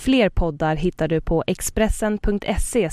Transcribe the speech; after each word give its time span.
Fler 0.00 0.28
poddar 0.28 0.76
hittar 0.76 1.08
du 1.08 1.20
på 1.20 1.44
expressen.se 1.46 2.88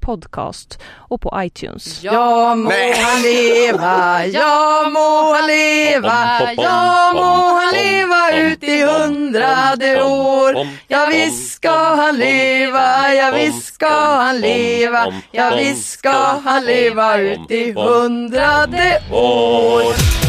podcast 0.00 0.78
och 0.96 1.20
på 1.20 1.32
iTunes. 1.36 2.02
Ja 2.02 2.54
må 2.54 2.70
han 2.70 3.22
leva, 3.22 4.26
ja 4.26 4.90
må 4.92 5.34
han 5.34 5.46
leva, 5.46 6.52
ja 6.56 7.12
må 7.14 7.60
han 7.60 7.74
leva 7.74 8.50
ut 8.50 8.62
i 8.62 8.82
hundrade 8.82 10.02
år. 10.02 10.68
Ja 10.88 11.08
visst 11.12 11.52
ska 11.52 11.94
han 11.94 12.16
leva, 12.16 13.14
ja 13.14 13.30
visst 13.34 13.74
ska 13.74 13.94
han 13.96 14.40
leva, 14.40 15.12
ja 15.30 15.54
visst 15.56 15.90
ska 15.90 16.40
han 16.44 16.64
leva 16.64 17.18
ut 17.18 17.50
i 17.50 17.72
hundrade 17.72 19.02
år. 19.10 20.21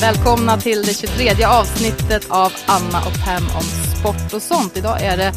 Välkomna 0.00 0.56
till 0.56 0.82
det 0.82 0.94
23 0.94 1.44
avsnittet 1.44 2.30
av 2.30 2.52
Anna 2.66 2.98
och 2.98 3.24
Pam 3.24 3.44
om 3.56 3.62
sport 3.62 4.34
och 4.34 4.42
sånt. 4.42 4.76
Idag 4.76 5.02
är 5.02 5.16
det 5.16 5.32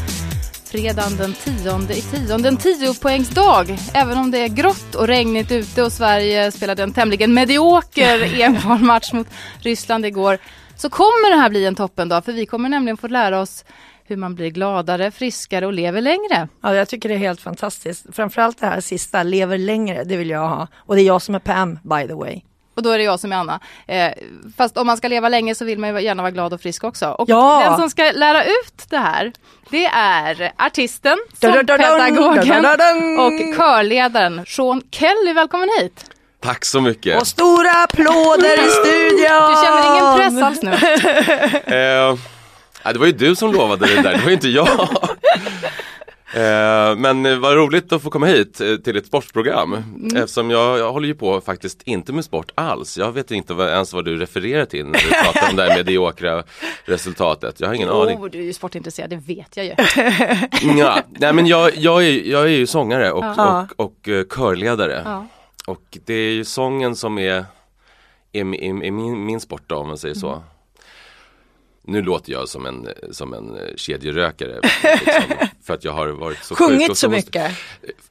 fredagen 0.66 1.18
den 1.18 1.34
10 1.34 1.98
i 1.98 2.02
10, 2.02 2.48
en 2.48 2.58
10 2.58 2.94
poängsdag. 3.02 3.78
Även 3.94 4.18
om 4.18 4.32
det 4.32 4.38
är 4.38 4.48
grått 4.48 4.96
och 4.96 5.08
regnigt 5.08 5.52
ute 5.52 5.84
och 5.84 5.92
Sverige 5.92 6.52
spelade 6.52 6.84
en 6.84 6.94
tämligen 6.94 7.34
medioker 7.34 8.42
EM-match 8.42 9.14
mot 9.14 9.28
Ryssland 9.60 10.06
igår 10.06 10.38
så 10.76 10.90
kommer 10.90 11.36
det 11.36 11.42
här 11.42 11.50
bli 11.50 11.66
en 11.66 11.76
toppendag 11.76 12.26
för 12.26 12.34
vi 12.34 12.46
kommer 12.46 12.70
nämligen 12.70 12.98
få 12.98 13.08
lära 13.08 13.42
oss 13.42 13.66
hur 14.04 14.18
man 14.18 14.36
blir 14.36 14.50
gladare, 14.50 15.12
friskare 15.12 15.66
och 15.66 15.74
lever 15.74 16.02
längre. 16.02 16.48
Ja, 16.62 16.76
jag 16.76 16.88
tycker 16.90 17.10
det 17.10 17.16
är 17.16 17.20
helt 17.20 17.42
fantastiskt. 17.42 18.06
Framförallt 18.12 18.60
det 18.60 18.68
här 18.68 18.82
sista, 18.82 19.24
lever 19.24 19.58
längre, 19.58 20.04
det 20.04 20.18
vill 20.18 20.30
jag 20.30 20.48
ha. 20.48 20.68
Och 20.76 20.96
det 20.96 21.02
är 21.02 21.06
jag 21.06 21.22
som 21.22 21.36
är 21.36 21.40
Pam, 21.40 21.80
by 21.84 22.08
the 22.08 22.14
way. 22.14 22.42
Och 22.76 22.84
då 22.84 22.90
är 22.90 22.98
det 22.98 23.04
jag 23.04 23.20
som 23.20 23.32
är 23.32 23.36
Anna. 23.36 23.60
Eh, 23.88 24.12
fast 24.58 24.78
om 24.78 24.88
man 24.88 24.98
ska 24.98 25.08
leva 25.08 25.30
länge 25.30 25.56
så 25.56 25.66
vill 25.66 25.80
man 25.80 25.96
ju 25.96 26.02
gärna 26.02 26.24
vara 26.24 26.32
glad 26.32 26.54
och 26.54 26.62
frisk 26.62 26.84
också. 26.84 27.08
Och 27.10 27.30
Ja. 27.30 27.64
den 27.70 27.80
som 27.80 27.90
ska 27.90 28.12
lära 28.12 28.44
ut 28.46 28.90
det 28.90 28.98
här, 28.98 29.32
det 29.70 29.86
är 29.86 30.52
artisten, 30.58 31.18
sångpedagogen 31.42 32.20
och 33.20 33.56
körledaren 33.58 34.46
Sean 34.48 34.82
Kelly. 34.92 35.34
Välkommen 35.34 35.70
hit! 35.80 36.06
Tack 36.44 36.66
så 36.66 36.82
mycket. 36.82 37.22
Och 37.22 37.28
stora 37.28 37.72
applåder 37.84 38.68
i 38.68 38.70
studion! 38.70 39.50
Du 39.50 39.56
känner 39.66 39.98
ingen 39.98 40.18
press 40.18 40.44
alls 40.44 40.62
nu? 40.64 40.72
Eh, 42.86 42.94
det 42.94 43.00
var 43.00 43.06
ju 43.06 43.12
du 43.12 43.36
som 43.36 43.52
lovade 43.54 43.86
det 43.96 44.02
där, 44.02 44.12
det 44.14 44.18
var 44.22 44.28
ju 44.28 44.34
inte 44.34 44.50
jag. 44.50 44.68
Eh, 46.36 46.96
men 46.96 47.42
vad 47.42 47.56
roligt 47.56 47.92
att 47.94 48.02
få 48.02 48.10
komma 48.10 48.26
hit 48.26 48.62
eh, 48.62 48.76
till 48.76 48.98
ett 48.98 49.06
sportprogram. 49.06 49.74
Mm. 49.74 50.18
Eftersom 50.24 50.50
jag, 50.50 50.80
jag 50.80 50.92
håller 50.92 51.08
ju 51.08 51.16
på 51.16 51.42
faktiskt 51.42 51.82
inte 51.84 52.14
med 52.14 52.26
sport 52.26 52.52
alls. 52.56 52.98
Jag 52.98 53.12
vet 53.12 53.32
inte 53.32 53.54
vad, 53.54 53.70
ens 53.70 53.94
vad 53.94 54.06
du 54.06 54.16
refererar 54.18 54.66
till 54.66 54.86
när 54.86 55.00
du 55.00 55.10
pratar 55.24 55.50
om 55.50 55.56
det 55.56 55.64
här 55.64 55.78
mediokra 55.78 56.44
resultatet. 56.86 57.60
Jag 57.60 57.68
har 57.68 57.74
ingen 57.74 57.90
aning. 57.90 58.18
Oh, 58.18 58.30
du 58.30 58.40
är 58.40 58.44
ju 58.44 58.54
sportintresserad, 58.54 59.10
det 59.10 59.16
vet 59.16 59.58
jag 59.58 59.66
ju. 59.66 59.74
Ja, 60.80 61.00
nej 61.10 61.34
men 61.34 61.48
jag, 61.48 61.76
jag, 61.76 62.04
är, 62.06 62.28
jag 62.32 62.44
är 62.44 62.48
ju 62.48 62.68
sångare 62.68 63.12
och, 63.12 63.24
Ja. 63.26 63.68
och, 63.76 63.86
och, 63.86 64.10
eh, 64.10 64.26
körledare. 64.36 65.02
Ja. 65.06 65.28
Och 65.68 65.98
det 66.06 66.14
är 66.14 66.32
ju 66.32 66.46
sången 66.46 66.96
som 66.96 67.18
är, 67.18 67.46
är, 68.32 68.42
är, 68.56 68.84
är 68.84 68.92
min, 68.92 69.26
min 69.26 69.40
sport 69.40 69.64
då, 69.68 69.76
om 69.76 69.88
man 69.88 69.98
säger 69.98 70.16
så. 70.16 70.30
Mm. 70.30 70.42
Nu 71.86 72.02
låter 72.02 72.32
jag 72.32 72.50
som 72.50 72.66
en, 72.66 72.90
som 73.12 73.34
en 73.34 73.56
eh, 73.58 73.76
kedjerökare. 73.76 74.60
Liksom, 74.64 75.38
för 75.64 75.74
att 75.74 75.84
jag 75.84 75.92
har 75.92 76.08
varit 76.08 76.44
så 76.44 76.56
sjuk. 76.56 76.68
Sjungit 76.70 76.90
och 76.90 76.98
så 76.98 77.10
mycket. 77.10 77.52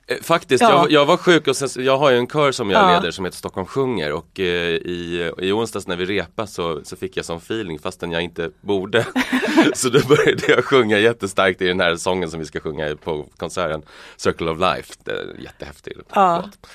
Eh, 0.06 0.16
Faktiskt, 0.22 0.62
Ja. 0.62 0.70
jag, 0.70 0.90
jag 0.90 1.06
var 1.06 1.16
sjuk 1.16 1.46
och 1.48 1.56
sen, 1.56 1.84
jag 1.84 1.98
har 1.98 2.10
ju 2.10 2.16
en 2.18 2.26
kör 2.26 2.52
som 2.52 2.70
jag 2.70 2.82
Ja. 2.90 2.94
leder 2.96 3.10
som 3.10 3.24
heter 3.24 3.38
Stockholm 3.38 3.66
sjunger 3.66 4.12
och 4.12 4.40
eh, 4.40 4.46
i, 4.74 5.32
i 5.38 5.52
onsdags 5.52 5.86
när 5.86 5.96
vi 5.96 6.04
repade 6.06 6.48
så, 6.48 6.80
så 6.84 6.96
fick 6.96 7.16
jag 7.16 7.24
sån 7.24 7.36
feeling 7.38 7.78
fastän 7.78 8.12
jag 8.12 8.22
inte 8.22 8.50
borde. 8.60 9.06
så 9.74 9.88
då 9.88 10.00
började 10.08 10.42
jag 10.52 10.64
sjunga 10.64 10.98
jättestarkt 10.98 11.62
i 11.62 11.66
den 11.68 11.80
här 11.80 11.96
sången 11.96 12.30
som 12.30 12.40
vi 12.40 12.46
ska 12.46 12.60
sjunga 12.60 12.96
på 12.96 13.26
konserten 13.36 13.82
Circle 14.16 14.50
of 14.50 14.58
Life. 14.58 14.94
Det 15.04 15.10
är 15.12 15.36
jättehäftig 15.38 15.92
Ja. 16.14 16.42
låt. 16.44 16.70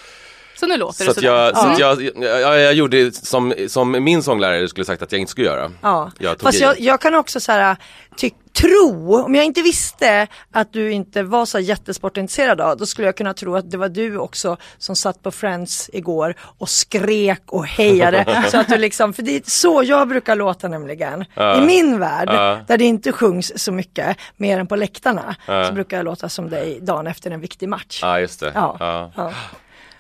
Så 0.60 0.66
nu 0.68 0.78
låter 0.78 1.06
Så, 1.06 1.12
det 1.12 1.14
sådär. 1.14 1.28
jag, 1.28 1.58
så 1.58 1.68
att 1.68 1.80
jag, 1.80 2.02
jag, 2.16 2.60
jag 2.60 2.74
gjorde 2.74 3.12
som, 3.12 3.54
som 3.68 3.92
min 4.04 4.24
sånglärare 4.24 4.68
skulle 4.68 4.86
sagt 4.86 5.02
att 5.02 5.12
jag 5.12 5.22
inte 5.22 5.32
skulle 5.32 5.48
göra. 5.48 5.72
Ja. 5.82 6.12
Jag 6.20 6.42
Fast 6.42 6.60
jag, 6.62 6.80
jag 6.80 7.02
kan 7.02 7.16
också 7.16 7.40
så 7.40 7.52
här, 7.52 7.78
ty, 8.18 8.30
tro, 8.54 9.24
om 9.24 9.36
jag 9.36 9.46
inte 9.46 9.62
visste 9.62 10.28
att 10.52 10.74
du 10.74 10.92
inte 10.92 11.24
var 11.24 11.46
så 11.46 11.60
jättesportintresserad 11.60 12.62
av, 12.62 12.78
då 12.78 12.86
skulle 12.86 13.08
jag 13.08 13.18
kunna 13.18 13.34
tro 13.34 13.56
att 13.56 13.72
det 13.72 13.78
var 13.78 13.90
du 13.90 14.18
också 14.18 14.58
som 14.78 14.96
satt 14.96 15.24
på 15.24 15.32
Friends 15.32 15.90
igår 15.94 16.36
och 16.40 16.70
skrek 16.70 17.42
och 17.46 17.66
hejade. 17.66 18.44
så 18.52 18.58
att 18.58 18.68
du 18.70 18.78
liksom, 18.78 19.14
för 19.14 19.24
det 19.24 19.36
är 19.36 19.42
så 19.46 19.84
jag 19.86 20.08
brukar 20.08 20.36
låta 20.36 20.68
nämligen. 20.68 21.22
I 21.58 21.62
min 21.66 22.00
värld, 22.00 22.30
Ja. 22.32 22.60
där 22.68 22.78
det 22.78 22.84
inte 22.86 23.12
sjungs 23.12 23.52
så 23.56 23.72
mycket, 23.72 24.18
mer 24.38 24.60
än 24.60 24.68
på 24.68 24.76
läktarna, 24.76 25.36
så 25.68 25.74
brukar 25.74 25.98
jag 25.98 26.04
låta 26.04 26.30
som 26.30 26.50
dig 26.50 26.80
dagen 26.82 27.08
efter 27.08 27.32
en 27.32 27.40
viktig 27.40 27.70
match. 27.70 28.00
Ja 28.02 28.20
just 28.20 28.40
det. 28.40 28.52
Ja. 28.56 29.32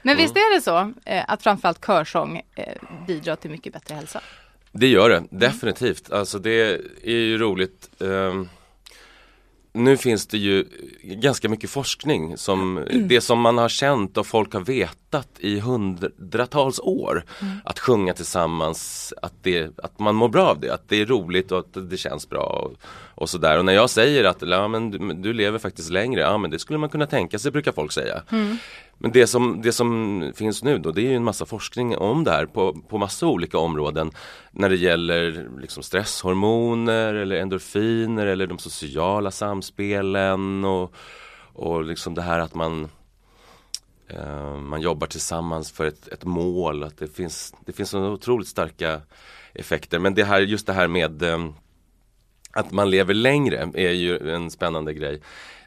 Men 0.01 0.17
visst 0.17 0.35
är 0.35 0.55
det 0.55 0.61
så 0.61 0.93
eh, 1.05 1.23
att 1.27 1.43
framförallt 1.43 1.85
körsång 1.85 2.41
eh, 2.55 2.73
bidrar 3.07 3.35
till 3.35 3.51
mycket 3.51 3.73
bättre 3.73 3.95
hälsa? 3.95 4.21
Det 4.71 4.87
gör 4.87 5.09
det, 5.09 5.23
definitivt. 5.29 6.11
Alltså 6.11 6.39
det 6.39 6.81
är 7.03 7.11
ju 7.11 7.37
roligt. 7.37 7.89
ehm, 8.01 8.49
nu 9.77 9.97
finns 9.97 10.27
det 10.27 10.37
ju 10.37 10.65
ganska 11.03 11.49
mycket 11.49 11.69
forskning 11.69 12.37
som 12.37 12.85
det 12.93 13.21
som 13.21 13.39
man 13.39 13.57
har 13.57 13.69
känt 13.69 14.17
och 14.17 14.27
folk 14.27 14.53
har 14.53 14.59
vetat 14.59 15.29
i 15.39 15.59
hundratals 15.59 16.79
år. 16.79 17.23
Att 17.63 17.79
sjunga 17.79 18.13
tillsammans, 18.13 19.13
att, 19.21 19.33
det, 19.41 19.79
att 19.79 19.99
man 19.99 20.15
mår 20.15 20.29
bra 20.29 20.45
av 20.45 20.59
det, 20.59 20.73
att 20.73 20.89
det 20.89 21.01
är 21.01 21.05
roligt 21.05 21.51
och 21.51 21.59
att 21.59 21.89
det 21.89 21.97
känns 21.97 22.29
bra 22.29 22.43
och, 22.43 22.73
och 23.15 23.29
sådär. 23.29 23.57
Och 23.57 23.65
när 23.65 23.73
jag 23.73 23.89
säger 23.89 24.23
att 24.23 24.41
ja, 24.41 24.67
men 24.67 24.91
du, 24.91 25.13
du 25.13 25.33
lever 25.33 25.59
faktiskt 25.59 25.89
längre, 25.89 26.21
ja 26.21 26.37
men 26.37 26.51
det 26.51 26.59
skulle 26.59 26.79
man 26.79 26.89
kunna 26.89 27.05
tänka 27.07 27.39
sig 27.39 27.51
brukar 27.51 27.71
folk 27.71 27.91
säga. 27.91 28.21
Men 28.99 29.11
det 29.11 29.27
som, 29.27 29.61
det 29.61 29.73
som 29.73 30.31
finns 30.35 30.63
nu 30.63 30.77
då 30.77 30.91
det 30.91 31.01
är 31.01 31.09
ju 31.09 31.15
en 31.15 31.23
massa 31.23 31.45
forskning 31.45 31.97
om 31.97 32.23
det 32.23 32.31
här 32.31 32.45
på, 32.45 32.73
på 32.73 32.97
massa 32.97 33.27
olika 33.27 33.57
områden 33.57 34.11
när 34.51 34.69
det 34.69 34.75
gäller 34.75 35.49
liksom 35.59 35.83
stresshormoner 35.83 37.13
eller 37.13 37.35
endorfiner 37.35 38.25
eller 38.25 38.47
de 38.47 38.57
sociala 38.57 39.31
samspelen 39.31 40.65
och, 40.65 40.93
och 41.53 41.83
liksom 41.83 42.13
det 42.13 42.21
här 42.21 42.39
att 42.39 42.55
man 42.55 42.89
eh, 44.07 44.57
man 44.57 44.81
jobbar 44.81 45.07
tillsammans 45.07 45.71
för 45.71 45.85
ett, 45.85 46.07
ett 46.07 46.25
mål, 46.25 46.83
att 46.83 46.97
det 46.97 47.07
finns, 47.07 47.55
det 47.65 47.73
finns 47.73 47.89
så 47.89 47.99
otroligt 47.99 48.47
starka 48.47 49.01
effekter. 49.53 49.99
Men 49.99 50.13
det 50.13 50.23
här, 50.23 50.39
just 50.39 50.67
det 50.67 50.73
här 50.73 50.87
med 50.87 51.23
eh, 51.23 51.49
att 52.51 52.71
man 52.71 52.89
lever 52.89 53.13
längre 53.13 53.71
är 53.73 53.91
ju 53.91 54.31
en 54.31 54.51
spännande 54.51 54.93
grej. 54.93 55.21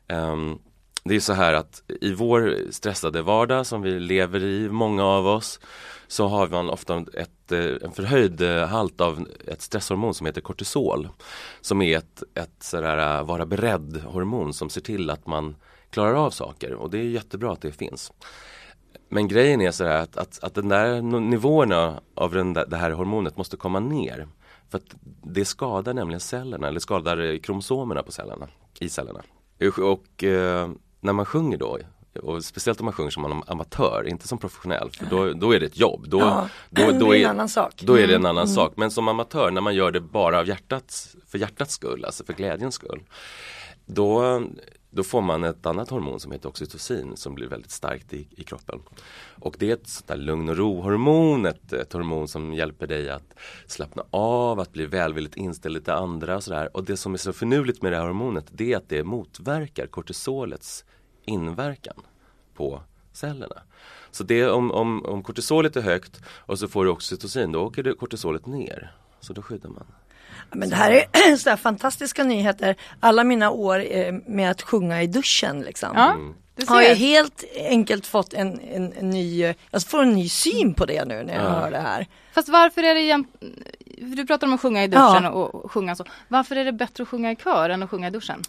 Ehm, 0.08 0.58
det 1.04 1.16
är 1.16 1.20
så 1.20 1.32
här 1.32 1.52
att 1.52 1.82
i 2.00 2.12
vår 2.12 2.56
stressade 2.70 3.22
vardag 3.22 3.66
som 3.66 3.82
vi 3.82 4.00
lever 4.00 4.44
i, 4.44 4.68
många 4.68 5.04
av 5.04 5.26
oss, 5.26 5.60
så 6.08 6.26
har 6.26 6.48
man 6.48 6.70
ofta 6.70 7.04
ett, 7.14 7.52
eh, 7.52 7.76
en 7.82 7.92
förhöjd 7.92 8.40
eh, 8.42 8.66
halt 8.66 9.00
av 9.00 9.26
ett 9.46 9.62
stresshormon 9.62 10.14
som 10.14 10.26
heter 10.26 10.40
kortisol. 10.40 11.08
Som 11.60 11.82
är 11.82 11.98
ett, 11.98 12.22
ett 12.34 12.62
sådär 12.62 13.18
eh, 13.18 13.24
vara 13.24 13.46
beredd 13.46 14.02
hormon 14.06 14.54
som 14.54 14.70
ser 14.70 14.80
till 14.80 15.10
att 15.10 15.26
man 15.26 15.56
klarar 15.90 16.14
av 16.14 16.30
saker 16.30 16.74
och 16.74 16.90
det 16.90 16.98
är 16.98 17.04
jättebra 17.04 17.52
att 17.52 17.62
det 17.62 17.72
finns. 17.72 18.12
Men 19.08 19.28
grejen 19.28 19.60
är 19.60 19.70
så 19.70 19.84
att, 19.84 20.16
att, 20.16 20.38
att 20.42 20.54
den 20.54 20.68
där 20.68 21.02
nivåerna 21.20 22.00
av 22.14 22.32
den 22.32 22.52
där, 22.52 22.66
det 22.66 22.76
här 22.76 22.90
hormonet 22.90 23.36
måste 23.36 23.56
komma 23.56 23.80
ner. 23.80 24.28
För 24.68 24.78
att 24.78 24.94
det 25.22 25.44
skadar 25.44 25.94
nämligen 25.94 26.20
cellerna, 26.20 26.68
eller 26.68 26.80
skadar 26.80 27.38
kromosomerna 27.38 28.02
på 28.02 28.12
cellerna, 28.12 28.48
i 28.80 28.88
cellerna. 28.88 29.22
Och 29.82 30.24
eh, 30.24 30.70
när 31.00 31.12
man 31.12 31.26
sjunger 31.26 31.56
då, 31.58 31.78
och 32.22 32.44
speciellt 32.44 32.80
om 32.80 32.84
man 32.84 32.92
sjunger 32.94 33.10
som 33.10 33.24
am- 33.24 33.42
amatör, 33.46 34.04
inte 34.08 34.28
som 34.28 34.38
professionell, 34.38 34.90
för 34.90 35.06
då, 35.06 35.32
då 35.32 35.54
är 35.54 35.60
det 35.60 35.66
ett 35.66 35.78
jobb. 35.78 36.04
Då, 36.08 36.18
Ja, 36.20 36.48
då, 36.70 36.82
det 36.90 36.98
då 36.98 37.14
är 37.14 37.24
en 37.24 37.30
annan 37.30 37.48
sak. 37.48 37.74
Då 37.82 37.98
är 37.98 38.06
det 38.06 38.14
en 38.14 38.26
annan 38.26 38.48
sak. 38.48 38.72
Men 38.76 38.90
som 38.90 39.08
amatör, 39.08 39.50
när 39.50 39.60
man 39.60 39.74
gör 39.74 39.90
det 39.90 40.00
bara 40.00 40.38
av 40.38 40.48
hjärtats, 40.48 41.16
för 41.28 41.38
hjärtats 41.38 41.74
skull, 41.74 42.04
alltså 42.04 42.24
för 42.24 42.32
glädjens 42.32 42.74
skull. 42.74 43.00
Då, 43.86 44.42
då 44.90 45.02
får 45.02 45.20
man 45.20 45.44
ett 45.44 45.66
annat 45.66 45.90
hormon 45.90 46.20
som 46.20 46.32
heter 46.32 46.48
oxytocin 46.48 47.16
som 47.16 47.34
blir 47.34 47.48
väldigt 47.48 47.70
starkt 47.70 48.12
i, 48.12 48.28
i 48.30 48.44
kroppen. 48.44 48.80
Och 49.38 49.56
det 49.58 49.70
är 49.70 49.74
ett 49.74 49.88
sånt 49.88 50.08
där 50.08 50.16
lugn 50.16 50.48
och 50.48 50.56
ro-hormon, 50.56 51.46
ett, 51.46 51.72
ett 51.72 51.92
hormon 51.92 52.28
som 52.28 52.54
hjälper 52.54 52.86
dig 52.86 53.10
att 53.10 53.34
slappna 53.66 54.04
av, 54.10 54.60
att 54.60 54.72
bli 54.72 54.86
välvilligt 54.86 55.36
inställd 55.36 55.84
till 55.84 55.92
andra 55.92 56.36
och 56.36 56.44
sådär. 56.44 56.76
Och 56.76 56.84
det 56.84 56.96
som 56.96 57.14
är 57.14 57.18
så 57.18 57.32
finurligt 57.32 57.82
med 57.82 57.92
det 57.92 57.98
här 57.98 58.06
hormonet 58.06 58.46
det 58.50 58.72
är 58.72 58.76
att 58.76 58.88
det 58.88 59.04
motverkar 59.04 59.86
kortisolets 59.86 60.84
inverkan 61.24 62.02
på 62.54 62.82
cellerna. 63.12 63.62
Så 64.10 64.24
det 64.24 64.50
om, 64.50 64.70
om, 64.70 65.04
om 65.04 65.22
kortisolet 65.22 65.76
är 65.76 65.80
högt 65.80 66.20
och 66.26 66.58
så 66.58 66.68
får 66.68 66.84
du 66.84 66.90
oxytocin, 66.90 67.52
då 67.52 67.60
åker 67.60 67.92
kortisolet 67.92 68.46
ner. 68.46 68.92
Så 69.20 69.32
då 69.32 69.42
skyddar 69.42 69.70
man. 69.70 69.86
Men 70.52 70.70
det 70.70 70.76
här 70.76 70.90
är 71.12 71.36
så 71.36 71.50
här 71.50 71.56
fantastiska 71.56 72.24
nyheter. 72.24 72.76
Alla 73.00 73.24
mina 73.24 73.50
år 73.50 73.84
eh, 73.90 74.14
med 74.26 74.50
att 74.50 74.62
sjunga 74.62 75.02
i 75.02 75.06
duschen 75.06 75.60
liksom. 75.60 75.88
Ja, 75.94 76.10
Mm. 76.10 76.34
Har 76.68 76.82
jag 76.82 76.94
helt 76.94 77.44
enkelt 77.56 78.06
fått 78.06 78.32
en, 78.34 78.60
en, 78.60 78.92
en 78.92 79.10
ny, 79.10 79.54
jag 79.70 79.82
får 79.82 80.02
en 80.02 80.12
ny 80.12 80.28
syn 80.28 80.74
på 80.74 80.86
det 80.86 81.04
nu 81.04 81.22
när 81.22 81.34
jag 81.34 81.50
hör 81.50 81.70
det 81.70 81.78
här. 81.78 82.06
Fast 82.32 82.48
varför 82.48 82.82
är 82.82 82.94
det 82.94 83.00
jämt... 83.00 83.28
Du 83.98 84.26
pratar 84.26 84.46
om 84.46 84.52
att 84.52 84.60
sjunga 84.60 84.84
i 84.84 84.88
duschen 84.88 85.26
och 85.26 85.72
sjunga 85.72 85.96
så. 85.96 86.04
Varför 86.28 86.56
är 86.56 86.64
det 86.64 86.72
bättre 86.72 87.02
att 87.02 87.08
sjunga 87.08 87.32
i 87.32 87.36
kör 87.36 87.70
än 87.70 87.82
att 87.82 87.90
sjunga 87.90 88.06
i 88.08 88.10
duschen? 88.10 88.42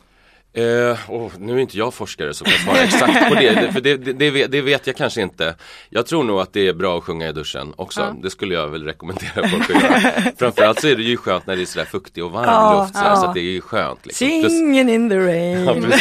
Eh, 0.53 0.98
åh, 1.09 1.31
nu 1.39 1.53
är 1.56 1.59
inte 1.59 1.77
jag 1.77 1.94
forskare 1.94 2.33
som 2.33 2.45
kan 2.48 2.57
svara 2.59 2.77
exakt 2.83 3.30
på 3.30 3.36
det, 3.36 3.50
det- 3.51 3.71
för 3.74 3.81
det, 3.81 3.98
det, 3.98 4.13
det, 4.13 4.30
vet, 4.31 4.51
det 4.51 4.62
vet 4.62 4.88
jag 4.88 4.95
kanske 4.95 5.21
inte. 5.21 5.56
Jag 5.89 6.06
tror 6.06 6.24
nog 6.24 6.39
att 6.39 6.53
det 6.53 6.68
är 6.68 6.74
bra 6.74 6.98
att 6.98 7.03
sjunga 7.03 7.30
i 7.30 7.31
duschen 7.31 7.74
också. 7.75 8.01
Ja. 8.01 8.15
Det 8.24 8.30
skulle 8.30 8.53
jag 8.56 8.68
väl 8.68 8.83
rekommendera 8.86 9.48
folk 9.48 9.69
att 9.69 9.83
göra. 9.83 10.01
Framförallt 10.39 10.81
så 10.81 10.88
är 10.88 10.95
det 10.95 11.03
ju 11.03 11.18
skönt 11.18 11.48
när 11.48 11.56
det 11.56 11.62
är 11.62 11.65
sådär 11.65 11.86
fuktig 11.86 12.24
och 12.25 12.31
varm 12.31 12.44
Ja, 12.48 12.81
luft 12.81 12.95
sådär, 12.95 13.09
ja. 13.09 13.15
så 13.15 13.25
att 13.25 13.33
det 13.33 13.39
är 13.39 13.51
ju 13.51 13.62
skönt. 13.62 14.06
Liksom. 14.06 14.27
Plus, 14.42 14.51
Singing 14.51 14.89
in 14.89 15.09
the 15.09 15.15
rain. 15.27 15.92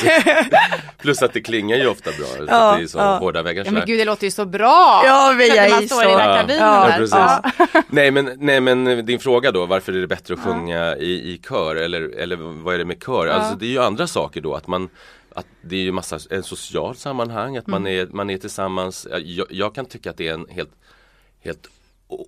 Plus 1.03 1.23
att 1.23 1.33
det 1.33 1.41
klingar 1.41 1.77
ju 1.77 1.87
ofta 1.87 2.11
bra, 2.11 2.45
det 2.77 2.83
är 2.83 2.87
så 2.87 2.99
ja. 2.99 3.19
hårda 3.19 3.43
väggar 3.43 3.65
Ja 3.65 3.71
men 3.71 3.81
sådär. 3.81 3.87
gud 3.87 3.99
det 4.01 4.05
låter 4.05 4.25
ju 4.25 4.31
så 4.31 4.45
bra! 4.45 5.03
Ja, 5.05 5.35
jag 5.43 5.71
man 5.71 5.83
är 5.83 5.87
står 5.87 5.97
så- 5.97 7.07
i 7.07 7.09
Ja. 7.11 7.43
Nej 7.89 8.11
men, 8.11 8.31
nej 8.39 8.61
men 8.61 9.07
din 9.07 9.19
fråga 9.19 9.51
då, 9.53 9.67
varför 9.67 9.93
är 9.93 10.01
det 10.01 10.07
bättre 10.07 10.35
att 10.35 10.41
sjunga 10.41 10.97
i, 10.97 11.11
i 11.13 11.41
kör 11.49 11.77
eller, 11.77 12.19
eller 12.21 12.37
vad 12.37 12.75
är 12.75 12.79
det 12.79 12.85
med 12.85 12.97
kör? 13.07 13.27
Alltså 13.27 13.55
det 13.57 13.67
är 13.67 13.71
ju 13.71 13.83
andra 13.83 14.07
saker 14.07 14.40
då, 14.41 14.55
att 14.55 14.67
man 14.67 14.89
att 15.35 15.47
det 15.63 15.77
är 15.77 15.81
ju 15.81 15.93
massa, 15.93 16.19
en 16.31 16.43
social 16.43 16.97
sammanhang, 16.97 17.57
att 17.57 17.67
man, 17.67 17.87
är, 17.87 18.07
man 18.07 18.31
är 18.31 18.39
tillsammans. 18.39 19.07
Jag, 19.25 19.47
jag 19.51 19.75
kan 19.75 19.87
tycka 19.87 20.11
att 20.11 20.17
det 20.17 20.29
är 20.29 20.35
en 20.35 20.47
helt, 20.49 20.71
helt 21.41 21.69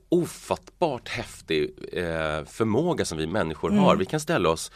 ofattbart 0.09 1.09
häftig 1.09 1.71
eh, 1.93 2.45
förmåga 2.45 3.05
som 3.05 3.19
vi 3.19 3.27
människor 3.27 3.71
har. 3.71 3.97
Vi 3.97 4.05
kan 4.05 4.21
ställa 4.21 4.49
oss 4.49 4.73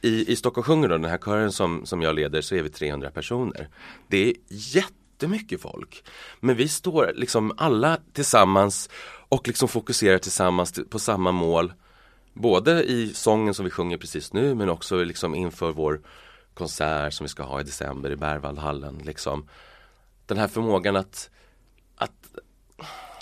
i, 0.00 0.32
i 0.32 0.36
Stockholm 0.36 0.64
sjunger 0.64 0.88
då, 0.88 0.94
den 0.98 1.10
här 1.10 1.18
kören 1.18 1.52
som, 1.52 1.86
som 1.86 2.02
jag 2.02 2.14
leder 2.14 2.40
så 2.40 2.54
är 2.54 2.62
vi 2.62 2.68
300 2.70 3.10
personer. 3.10 3.68
Det 4.08 4.28
är 4.28 4.34
jättemycket 4.48 5.60
folk. 5.60 6.04
Men 6.40 6.56
vi 6.56 6.68
står 6.68 7.12
liksom 7.14 7.52
alla 7.56 7.98
tillsammans 8.12 8.90
och 9.28 9.48
liksom 9.48 9.68
fokuserar 9.68 10.18
tillsammans 10.18 10.72
till- 10.72 10.84
på 10.84 10.98
samma 10.98 11.32
mål. 11.32 11.72
Både 12.34 12.84
i 12.84 13.12
sången 13.14 13.54
som 13.54 13.64
vi 13.64 13.70
sjunger 13.70 13.96
precis 13.98 14.32
nu 14.32 14.54
men 14.54 14.68
också 14.68 15.04
liksom 15.04 15.34
inför 15.34 15.72
vår 15.72 16.00
konsert 16.54 17.12
som 17.12 17.24
vi 17.24 17.28
ska 17.28 17.42
ha 17.42 17.60
i 17.60 17.64
december 17.64 18.10
i 18.10 18.16
Berwaldhallen. 18.16 18.98
Liksom. 19.04 19.48
Den 20.26 20.38
här 20.38 20.48
förmågan 20.48 20.96
att, 20.96 21.30
att 21.96 22.12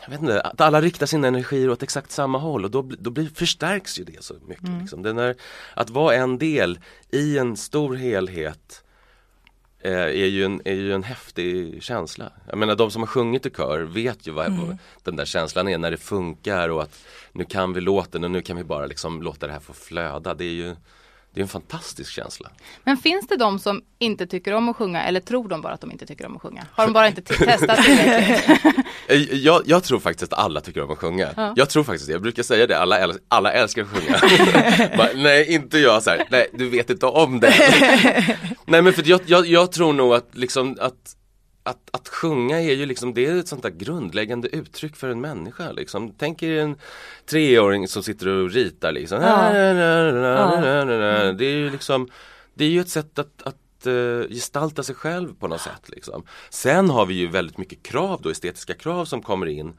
jag 0.03 0.11
vet 0.11 0.21
inte, 0.21 0.41
att 0.41 0.61
alla 0.61 0.81
riktar 0.81 1.07
sina 1.07 1.29
energier 1.29 1.71
åt 1.71 1.83
exakt 1.83 2.11
samma 2.11 2.39
håll 2.39 2.65
och 2.65 2.71
då, 2.71 2.83
då 2.83 3.11
blir, 3.11 3.29
förstärks 3.29 3.99
ju 3.99 4.05
det 4.05 4.25
så 4.25 4.35
mycket. 4.47 4.69
Liksom. 4.81 5.03
Den 5.03 5.19
är, 5.19 5.37
att 5.75 5.91
vara 5.91 6.15
en 6.15 6.39
del 6.39 6.79
i 7.11 7.39
en 7.39 7.57
stor 7.57 7.95
helhet 7.95 8.85
eh, 9.81 9.93
är, 9.93 10.27
ju 10.27 10.45
en, 10.45 10.63
är 10.65 10.75
ju 10.75 10.95
en 10.95 11.03
häftig 11.03 11.83
känsla. 11.83 12.33
Jag 12.49 12.59
menar 12.59 12.77
de 12.77 12.91
som 12.91 13.03
har 13.03 13.07
sjungit 13.07 13.47
i 13.47 13.51
kör 13.51 13.83
vet 13.83 14.27
ju 14.27 14.31
vad, 14.31 14.53
vad 14.53 14.79
den 15.03 15.17
där 15.17 15.25
känslan 15.25 15.69
är 15.69 15.79
när 15.79 15.91
det 15.91 15.97
funkar 15.97 16.69
och 16.69 16.83
att 16.83 17.05
nu 17.33 17.45
kan 17.45 17.73
vi 17.73 17.81
låten 17.81 18.25
och 18.25 18.31
nu 18.31 18.43
kan 18.43 18.57
vi 18.57 18.65
bara 18.65 18.87
liksom 18.87 19.23
låta 19.23 19.47
det 19.47 19.53
här 19.53 19.61
få 19.61 19.73
flöda. 19.73 20.35
Det 20.35 20.45
är 20.45 20.53
ju 20.53 20.77
det 21.35 21.41
är 21.41 21.43
en 21.43 21.49
fantastisk 21.49 22.13
känsla. 22.13 22.51
Men 22.85 22.97
finns 22.97 23.27
det 23.27 23.37
de 23.37 23.59
som 23.59 23.83
inte 23.99 24.27
tycker 24.27 24.55
om 24.55 24.69
att 24.69 24.77
sjunga 24.77 25.03
eller 25.03 25.21
tror 25.21 25.49
de 25.49 25.61
bara 25.61 25.73
att 25.73 25.81
de 25.81 25.93
inte 25.93 26.07
tycker 26.07 26.27
om 26.27 26.37
att 26.37 26.43
sjunga? 26.43 26.67
Har 26.73 26.85
de 26.87 26.93
bara 26.93 27.09
inte 27.09 27.23
testat? 27.23 27.79
Eh, 29.09 29.17
Jag, 29.37 29.63
jag 29.67 29.85
tror 29.85 30.01
faktiskt 30.01 30.33
att 30.33 30.39
alla 30.39 30.61
tycker 30.61 30.83
om 30.83 30.91
att 30.91 30.99
sjunga. 30.99 31.53
Jag 31.57 31.71
tror 31.71 31.85
faktiskt 31.85 32.07
det. 32.07 32.13
Jag 32.13 32.23
brukar 32.23 32.43
säga 32.43 32.67
det, 32.67 32.79
alla, 32.79 32.99
äl- 32.99 33.19
alla 33.29 33.53
älskar 33.53 33.83
att 33.83 33.89
sjunga. 33.89 34.19
Bara, 34.97 35.09
nej, 35.15 35.53
inte 35.55 35.79
jag 35.79 36.03
så 36.03 36.11
här. 36.11 36.27
nej 36.31 36.47
du 36.53 36.69
vet 36.69 36.91
inte 36.91 37.07
om 37.07 37.41
det. 37.41 37.55
nej 38.67 38.83
men 38.83 38.93
för 38.93 39.09
jag, 39.09 39.21
jag, 39.27 39.47
jag 39.47 39.73
tror 39.73 39.93
nog 39.93 40.15
att 40.15 40.29
liksom 40.33 40.77
att 40.81 41.17
att, 41.63 41.89
att 41.91 42.09
sjunga 42.09 42.61
är 42.61 42.75
ju 42.75 42.87
liksom, 42.87 43.15
det 43.15 43.27
är 43.27 43.37
ett 43.37 43.49
sånt 43.49 43.63
där 43.63 43.71
grundläggande 43.71 44.49
uttryck 44.49 44.97
för 44.97 45.09
en 45.09 45.21
människa 45.21 45.73
liksom. 45.73 46.15
Tänk 46.19 46.43
er 46.43 46.59
en 46.61 46.77
treåring 47.27 47.89
som 47.89 48.03
sitter 48.03 48.29
och 48.29 48.51
ritar 48.51 48.93
liksom. 48.93 49.21
Det 51.39 51.45
är 51.45 51.57
ju 51.57 51.71
liksom, 51.71 52.09
det 52.55 52.65
är 52.65 52.69
ju 52.69 52.81
ett 52.81 52.89
sätt 52.89 53.19
att, 53.19 53.43
att 53.43 53.87
eh, 53.87 54.29
gestalta 54.29 54.83
sig 54.83 54.95
själv 54.95 55.35
på 55.35 55.49
något 55.49 55.61
sätt 55.61 55.89
liksom. 55.89 56.23
Sen 56.51 56.91
har 56.91 57.07
vi 57.07 57.15
ju 57.15 57.27
väldigt 57.27 57.59
mycket 57.59 57.83
krav 57.83 58.21
då, 58.23 58.31
estetiska 58.31 58.75
krav 58.75 59.05
som 59.05 59.23
kommer 59.23 59.47
in. 59.47 59.73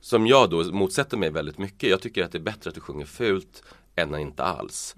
Som 0.00 0.26
jag 0.26 0.50
då 0.50 0.64
motsätter 0.64 1.16
mig 1.16 1.30
väldigt 1.30 1.58
mycket. 1.58 1.90
Jag 1.90 2.00
tycker 2.00 2.24
att 2.24 2.32
det 2.32 2.38
är 2.38 2.42
bättre 2.42 2.68
att 2.68 2.74
du 2.74 2.80
sjunger 2.80 3.06
fult 3.06 3.62
än 3.96 4.18
inte 4.18 4.42
alls. 4.42 4.94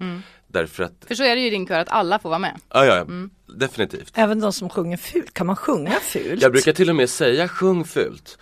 Därför 0.47 0.83
att, 0.83 0.93
För 1.07 1.15
så 1.15 1.23
är 1.23 1.35
det 1.35 1.41
ju 1.41 1.47
i 1.47 1.49
din 1.49 1.67
kör 1.67 1.79
att 1.79 1.89
alla 1.89 2.19
får 2.19 2.29
vara 2.29 2.39
med. 2.39 2.59
ja 2.73 2.85
ja, 2.85 3.05
definitivt. 3.57 4.11
Även 4.15 4.39
de 4.39 4.53
som 4.53 4.69
sjunger 4.69 4.97
fult, 4.97 5.33
kan 5.33 5.47
man 5.47 5.55
sjunga 5.55 5.91
fult? 5.91 6.41
Jag 6.41 6.51
brukar 6.51 6.73
till 6.73 6.89
och 6.89 6.95
med 6.95 7.09
säga 7.09 7.47
sjung 7.47 7.83
fult. 7.85 8.37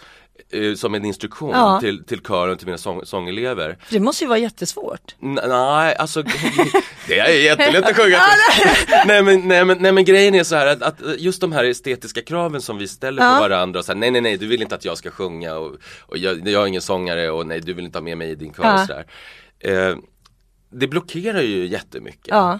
eh, 0.50 0.74
Som 0.75 0.96
en 0.96 1.06
instruktion 1.06 1.50
Ja. 1.50 1.80
till, 1.80 2.04
till 2.06 2.19
kören, 2.22 2.57
till 2.57 2.68
mina 2.68 2.78
sång, 2.78 3.06
sångelever. 3.06 3.78
Det 3.90 4.00
måste 4.00 4.24
ju 4.24 4.28
vara 4.28 4.40
jättesvårt. 4.40 5.16
N- 5.24 5.40
Nej, 5.48 5.96
alltså 5.96 6.24
det 7.08 7.19
är 7.19 7.30
jättelätt 7.44 7.86
att 7.90 7.96
sjunga 7.96 8.18
nej, 9.06 9.24
men, 9.24 9.48
nej, 9.48 9.66
men, 9.66 9.78
nej 9.80 9.92
men 9.92 10.06
grejen 10.06 10.36
är 10.36 10.44
så 10.44 10.56
här 10.56 10.68
att, 10.68 10.81
att 10.81 11.19
just 11.19 11.42
de 11.42 11.51
här 11.51 11.63
estetiska 11.63 12.22
kraven 12.22 12.62
som 12.62 12.78
vi 12.78 12.88
ställer 12.88 13.24
Ja. 13.24 13.34
på 13.36 13.40
varandra 13.50 13.80
och 13.80 13.86
så 13.86 13.92
här, 13.92 14.00
nej 14.00 14.12
nej 14.12 14.22
nej 14.22 14.38
du 14.38 14.48
vill 14.48 14.62
inte 14.62 14.75
att 14.75 14.86
jag 14.86 14.98
ska 14.98 15.12
sjunga 15.12 15.56
och, 15.56 15.75
och 16.01 16.18
jag, 16.18 16.48
jag 16.48 16.63
är 16.63 16.68
ingen 16.68 16.81
sångare 16.81 17.30
och 17.31 17.48
nej 17.48 17.60
du 17.62 17.74
vill 17.74 17.86
inte 17.86 17.98
ha 17.98 18.04
med 18.04 18.18
mig 18.18 18.30
i 18.30 18.36
din 18.36 18.54
kör 18.54 18.63
Ja. 18.63 18.74
och 18.81 18.88
sådär. 18.88 19.06
Eh, 19.60 19.96
det 20.80 20.88
blockerar 20.88 21.42
ju 21.42 21.66
jättemycket. 21.68 22.27
Ja. 22.27 22.60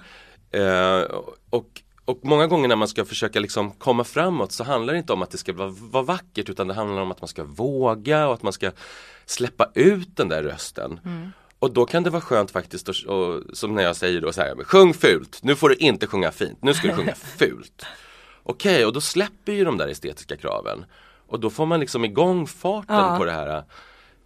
Eh, 0.52 1.02
och, 1.50 1.82
och 2.06 2.20
många 2.24 2.48
gånger 2.48 2.68
när 2.68 2.76
man 2.76 2.88
ska 2.88 3.06
försöka 3.06 3.40
liksom 3.40 3.72
komma 3.72 4.04
framåt 4.04 4.52
så 4.52 4.64
handlar 4.64 4.94
det 4.94 5.00
inte 5.00 5.14
om 5.14 5.22
att 5.22 5.32
det 5.32 5.38
ska 5.38 5.54
vara, 5.54 5.70
vara 5.70 6.04
vackert 6.04 6.50
utan 6.50 6.68
det 6.68 6.74
handlar 6.74 7.02
om 7.02 7.12
att 7.12 7.22
man 7.22 7.28
ska 7.28 7.44
våga 7.44 8.28
och 8.28 8.34
att 8.34 8.44
man 8.44 8.54
ska 8.54 8.72
släppa 9.26 9.72
ut 9.76 10.18
den 10.18 10.30
där 10.30 10.44
rösten. 10.44 11.00
Och 11.60 11.74
då 11.74 11.86
kan 11.86 12.04
det 12.04 12.10
vara 12.10 12.22
skönt 12.22 12.52
faktiskt, 12.52 12.90
och, 12.90 12.96
och, 13.06 13.42
som 13.54 13.76
när 13.76 13.84
jag 13.84 13.96
säger 13.96 14.22
då 14.22 14.32
så 14.34 14.42
här, 14.42 14.64
sjung 14.64 14.94
fult, 14.94 15.40
nu 15.44 15.56
får 15.56 15.70
du 15.70 15.76
inte 15.76 16.08
sjunga 16.08 16.32
fint, 16.32 16.58
nu 16.62 16.74
ska 16.74 16.88
du 16.88 16.94
sjunga 16.94 17.16
fult. 17.38 17.86
Okej, 18.44 18.86
och 18.86 18.94
då 18.94 19.02
släpper 19.02 19.52
ju 19.52 19.66
de 19.66 19.78
där 19.78 19.88
estetiska 19.88 20.38
kraven. 20.38 20.86
Och 21.28 21.40
då 21.40 21.50
får 21.50 21.66
man 21.66 21.80
liksom 21.80 22.06
igång 22.06 22.48
farten 22.48 22.96
Ja. 22.96 23.16
på 23.18 23.26
det 23.26 23.32
här 23.32 23.64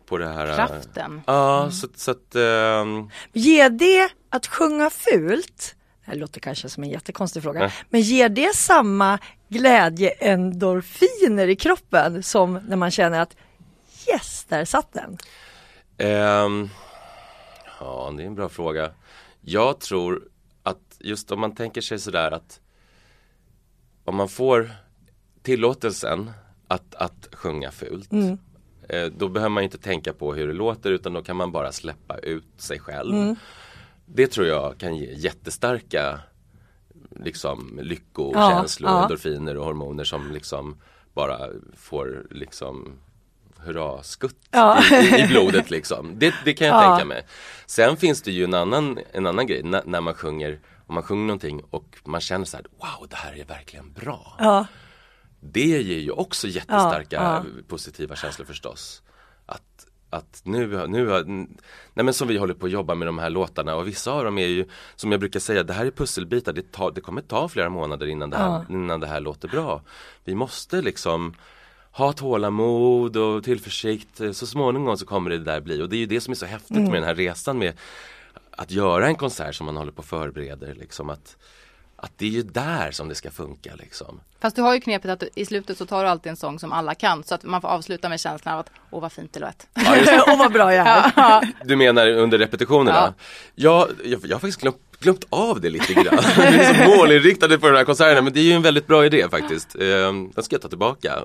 på 0.10 0.18
det 0.18 0.28
här 0.28 0.56
Kraften. 0.56 1.22
Ja, 1.28 1.72
så, 1.72 1.88
så 1.96 2.12
att 2.12 2.36
ehm, 2.36 3.10
Ger 3.34 3.70
det 3.70 4.10
att 4.30 4.48
sjunga 4.48 4.90
fult, 4.90 5.76
det 6.06 6.12
här 6.12 6.16
låter 6.18 6.40
kanske 6.40 6.70
som 6.70 6.84
en 6.84 6.90
jättekonstig 6.90 7.44
fråga, 7.44 7.60
Nej. 7.60 7.74
men 7.90 8.02
ger 8.02 8.30
det 8.30 8.56
samma 8.56 9.20
glädjeendorfiner 9.50 11.48
i 11.48 11.56
kroppen 11.56 12.24
som 12.24 12.54
när 12.54 12.76
man 12.76 12.92
känner 12.92 13.20
att 13.20 13.36
yes, 14.08 14.46
där 14.50 14.66
satt 14.66 14.94
den. 14.94 15.18
Ehm, 15.98 16.70
ja, 17.80 18.14
det 18.18 18.24
är 18.24 18.28
en 18.28 18.36
bra 18.36 18.50
fråga. 18.50 18.92
Jag 19.42 19.80
tror 19.80 20.24
att 20.64 20.98
just 21.00 21.32
om 21.32 21.40
man 21.40 21.56
tänker 21.56 21.82
sig 21.82 22.00
sådär 22.00 22.32
att 22.32 22.60
om 24.06 24.16
man 24.16 24.30
får 24.30 24.72
tillåtelsen 25.42 26.32
att, 26.68 26.96
att 26.96 27.28
sjunga 27.32 27.72
fult 27.72 28.14
eh, 28.14 28.36
då 29.18 29.28
behöver 29.28 29.50
man 29.50 29.64
inte 29.64 29.78
tänka 29.78 30.14
på 30.14 30.34
hur 30.34 30.48
det 30.48 30.54
låter 30.54 30.92
utan 30.92 31.14
då 31.14 31.22
kan 31.24 31.36
man 31.36 31.52
bara 31.52 31.72
släppa 31.72 32.18
ut 32.18 32.48
sig 32.58 32.80
själv. 32.80 33.36
Det 34.06 34.28
tror 34.28 34.48
jag 34.48 34.78
kan 34.78 34.96
ge 34.96 35.14
jättestarka 35.14 36.20
liksom 37.16 37.80
lyckokänslor, 37.82 38.90
Ja, 38.92 38.96
ja. 38.98 39.02
endorfiner 39.04 39.58
och 39.58 39.66
hormoner 39.66 40.04
som 40.04 40.32
liksom 40.32 40.78
bara 41.14 41.40
får 41.78 42.28
liksom 42.32 43.00
hurra-skutt 43.58 44.48
Ja. 44.52 44.84
i, 44.92 45.22
i, 45.24 45.28
blodet 45.28 45.70
liksom. 45.70 46.20
Det, 46.20 46.34
det 46.46 46.54
kan 46.54 46.68
jag 46.68 46.76
Ja. 46.84 46.90
tänka 46.90 47.06
mig. 47.06 47.26
Sen 47.66 47.98
finns 47.98 48.22
det 48.22 48.32
ju 48.32 48.44
en 48.44 48.54
annan, 48.54 49.00
en 49.12 49.28
annan 49.28 49.48
grej 49.48 49.64
när, 49.64 49.84
när 49.86 50.02
man 50.02 50.14
sjunger, 50.14 50.60
om 50.88 50.94
man 50.96 51.04
sjunger 51.04 51.26
någonting 51.28 51.62
och 51.70 51.98
man 52.04 52.22
känner 52.22 52.46
så 52.46 52.58
här, 52.58 52.66
wow 52.80 53.08
det 53.10 53.16
här 53.16 53.34
är 53.40 53.46
verkligen 53.46 53.92
bra. 53.94 54.36
Ja, 54.40 54.66
Det 55.40 55.82
ger 55.82 56.00
ju 56.00 56.12
också 56.12 56.48
jättestarka 56.48 57.16
Ja, 57.16 57.46
positiva 57.68 58.16
känslor 58.16 58.46
förstås. 58.46 59.02
Att, 59.46 59.88
att 60.10 60.42
nu, 60.44 60.88
nu 60.88 61.24
nej 61.94 62.06
men 62.06 62.14
som 62.14 62.28
vi 62.28 62.38
håller 62.38 62.54
på 62.54 62.66
att 62.66 62.72
jobba 62.72 62.96
med 62.96 63.08
de 63.08 63.20
här 63.20 63.30
låtarna 63.30 63.76
och 63.76 63.88
vissa 63.88 64.12
av 64.12 64.24
dem 64.24 64.38
är 64.38 64.48
ju, 64.48 64.66
som 64.96 65.12
jag 65.12 65.20
brukar 65.20 65.40
säga, 65.40 65.64
det 65.64 65.74
här 65.74 65.86
är 65.86 65.92
pusselbitar, 65.92 66.54
det, 66.54 66.72
tar, 66.72 66.92
det 66.92 67.02
kommer 67.02 67.22
ta 67.22 67.48
flera 67.50 67.70
månader 67.70 68.08
innan 68.08 68.30
det, 68.30 68.38
här, 68.38 68.46
Ja. 68.48 68.66
innan 68.70 69.00
det 69.00 69.08
här 69.08 69.20
låter 69.20 69.48
bra. 69.48 69.82
Vi 70.24 70.36
måste 70.36 70.82
liksom 70.82 71.34
ha 71.92 72.14
tålamod 72.14 73.18
och 73.18 73.44
tillförsikt, 73.44 74.18
så 74.34 74.48
småningom 74.48 74.98
så 74.98 75.06
kommer 75.06 75.30
det 75.30 75.38
där 75.38 75.62
bli 75.62 75.82
och 75.82 75.90
det 75.90 75.96
är 75.96 76.00
ju 76.00 76.06
det 76.06 76.22
som 76.22 76.32
är 76.32 76.36
så 76.36 76.46
häftigt 76.46 76.78
med 76.78 76.94
den 76.94 77.04
här 77.04 77.16
resan 77.16 77.58
med 77.58 77.74
att 78.52 78.72
göra 78.72 79.08
en 79.08 79.16
konsert 79.16 79.56
som 79.56 79.66
man 79.66 79.78
håller 79.78 79.92
på 79.92 80.00
och 80.00 80.06
förbereder 80.06 80.76
liksom 80.76 81.10
att 81.10 81.38
att 82.02 82.12
det 82.18 82.26
är 82.26 82.30
ju 82.30 82.44
där 82.44 82.92
som 82.92 83.10
det 83.10 83.16
ska 83.16 83.32
funka 83.32 83.76
liksom. 83.76 84.20
Fast 84.42 84.56
du 84.56 84.62
har 84.62 84.74
ju 84.74 84.80
knepet 84.82 85.12
att 85.12 85.20
du, 85.20 85.30
i 85.36 85.46
slutet 85.46 85.78
så 85.78 85.86
tar 85.86 86.04
du 86.04 86.10
alltid 86.10 86.30
en 86.30 86.36
sång 86.36 86.60
som 86.60 86.72
alla 86.74 86.96
kan 86.96 87.24
så 87.24 87.36
att 87.36 87.44
man 87.44 87.62
får 87.62 87.68
avsluta 87.68 88.10
med 88.10 88.20
känslan 88.20 88.54
av 88.54 88.60
att 88.60 88.72
åh 88.90 89.02
vad 89.02 89.12
fint 89.12 89.34
det 89.34 89.40
lät. 89.40 89.68
Ja. 89.74 90.24
Åh 90.28 90.38
vad 90.40 90.52
bra 90.54 90.74
jag 90.74 90.88
är. 90.88 91.12
Ja. 91.16 91.42
Du 91.66 91.76
menar 91.76 92.08
under 92.08 92.38
repetitionerna? 92.38 93.14
Ja, 93.56 93.88
jag, 94.06 94.20
jag 94.24 94.36
har 94.36 94.40
faktiskt 94.40 94.62
glömt, 94.62 94.78
glömt 95.00 95.26
av 95.30 95.62
det 95.62 95.70
lite 95.70 95.94
grann. 95.94 96.06
Vi 96.38 96.44
är 96.44 96.74
så 96.86 96.98
målinriktade 96.98 97.60
på 97.60 97.70
de 97.70 97.78
här 97.78 97.84
konserterna 97.84 98.22
men 98.22 98.34
det 98.34 98.40
är 98.40 98.44
ju 98.44 98.54
en 98.54 98.62
väldigt 98.62 98.88
bra 98.88 99.06
idé 99.06 99.30
faktiskt. 99.30 99.76
Eh, 99.76 99.82
Den 100.36 100.44
ska 100.44 100.54
jag 100.56 100.62
ta 100.62 100.70
tillbaka. 100.70 101.24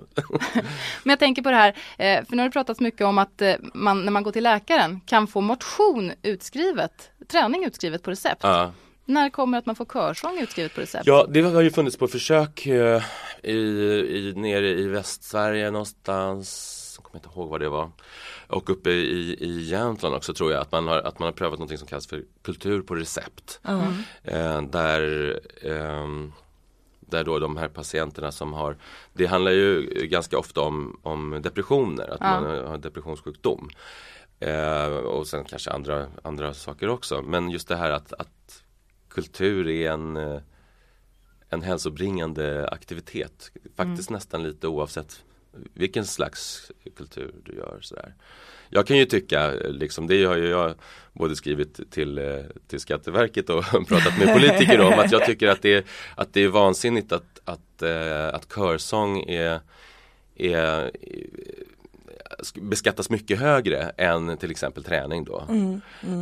Men 1.02 1.10
jag 1.10 1.18
tänker 1.18 1.42
på 1.42 1.50
det 1.50 1.56
här, 1.56 1.68
eh, 1.98 2.24
för 2.24 2.36
nu 2.36 2.42
har 2.42 2.48
det 2.48 2.52
pratats 2.52 2.80
mycket 2.80 3.06
om 3.06 3.18
att 3.18 3.42
eh, 3.42 3.54
man 3.74 4.04
när 4.04 4.12
man 4.12 4.22
går 4.22 4.32
till 4.32 4.42
läkaren 4.44 5.00
kan 5.06 5.26
få 5.26 5.40
motion 5.40 6.12
utskrivet, 6.22 7.10
träning 7.30 7.64
utskrivet 7.64 8.02
på 8.02 8.10
recept. 8.10 8.40
Ja. 8.42 8.72
När 9.04 9.30
kommer 9.30 9.58
att 9.58 9.66
man 9.66 9.76
får 9.76 9.84
körsång 9.84 10.38
utskrivet 10.38 10.74
på 10.74 10.80
recept? 10.80 11.06
Ja, 11.06 11.26
det 11.28 11.40
har 11.40 11.62
ju 11.62 11.70
funnits 11.70 11.96
på 11.96 12.08
försök 12.08 12.66
eh, 12.66 13.02
i, 13.42 13.52
i, 13.52 14.32
nere 14.36 14.68
i 14.68 14.86
Västsverige 14.88 15.70
någonstans, 15.70 16.94
jag 16.98 17.04
kommer 17.04 17.24
inte 17.24 17.28
ihåg 17.38 17.48
vad 17.48 17.60
det 17.60 17.68
var. 17.68 17.90
Och 18.46 18.70
uppe 18.70 18.90
i, 18.90 19.36
i 19.40 19.62
Jämtland 19.62 20.14
också 20.14 20.34
tror 20.34 20.52
jag 20.52 20.60
att 20.60 20.72
man 20.72 20.88
har, 20.88 20.98
att 20.98 21.18
man 21.18 21.26
har 21.26 21.32
prövat 21.32 21.58
någonting 21.58 21.78
som 21.78 21.88
kallas 21.88 22.06
för 22.06 22.24
kultur 22.42 22.82
på 22.82 22.94
recept. 22.94 23.60
Eh, 24.22 24.62
där 24.62 25.40
ehm, 25.62 26.32
där 27.00 27.24
då 27.24 27.38
de 27.38 27.56
här 27.56 27.68
patienterna 27.68 28.32
som 28.32 28.52
har 28.52 28.76
Det 29.12 29.26
handlar 29.26 29.50
ju 29.52 29.82
ganska 30.06 30.38
ofta 30.38 30.60
om, 30.60 31.00
om 31.02 31.40
depressioner, 31.42 32.08
att 32.10 32.18
Ja. 32.20 32.40
man 32.40 32.66
har 32.66 32.78
depressionssjukdom. 32.78 33.68
Eh, 34.40 34.86
och 34.86 35.26
sen 35.26 35.44
kanske 35.44 35.70
andra, 35.70 36.06
andra 36.22 36.54
saker 36.54 36.88
också. 36.88 37.22
Men 37.22 37.50
just 37.50 37.68
det 37.68 37.76
här 37.76 37.90
att, 37.90 38.12
att 38.12 38.63
kultur 39.14 39.68
är 39.68 39.90
en, 39.90 40.16
eh, 40.16 40.40
en 41.48 41.62
hälsobringande 41.62 42.68
aktivitet. 42.68 43.50
Faktiskt 43.76 44.10
nästan 44.10 44.42
lite 44.42 44.68
oavsett 44.68 45.22
vilken 45.74 46.06
slags 46.06 46.72
kultur 46.96 47.34
du 47.44 47.54
gör. 47.54 47.78
Sådär. 47.80 48.14
Jag 48.68 48.86
kan 48.86 48.96
ju 48.96 49.04
tycka, 49.04 49.52
eh, 49.52 49.70
liksom, 49.70 50.06
det 50.06 50.24
har 50.24 50.36
ju 50.36 50.48
jag 50.48 50.74
både 51.12 51.36
skrivit 51.36 51.90
till, 51.90 52.18
eh, 52.18 52.40
till 52.66 52.80
Skatteverket 52.80 53.50
och 53.50 53.64
pratat 53.88 54.18
med 54.18 54.34
politiker 54.34 54.80
om 54.80 54.98
att 54.98 55.12
jag 55.12 55.24
tycker 55.26 55.48
att 55.48 55.62
det 55.62 55.74
är, 55.74 55.84
att 56.14 56.32
det 56.32 56.40
är 56.40 56.48
vansinnigt 56.48 57.12
att, 57.12 57.40
att, 57.44 57.82
att 58.32 58.52
körsång 58.54 59.20
är, 59.20 59.60
är 60.36 60.90
beskattas 62.62 63.10
mycket 63.10 63.38
högre 63.40 63.82
än 63.96 64.36
till 64.36 64.50
exempel 64.50 64.84
träning 64.84 65.24
då. 65.24 65.44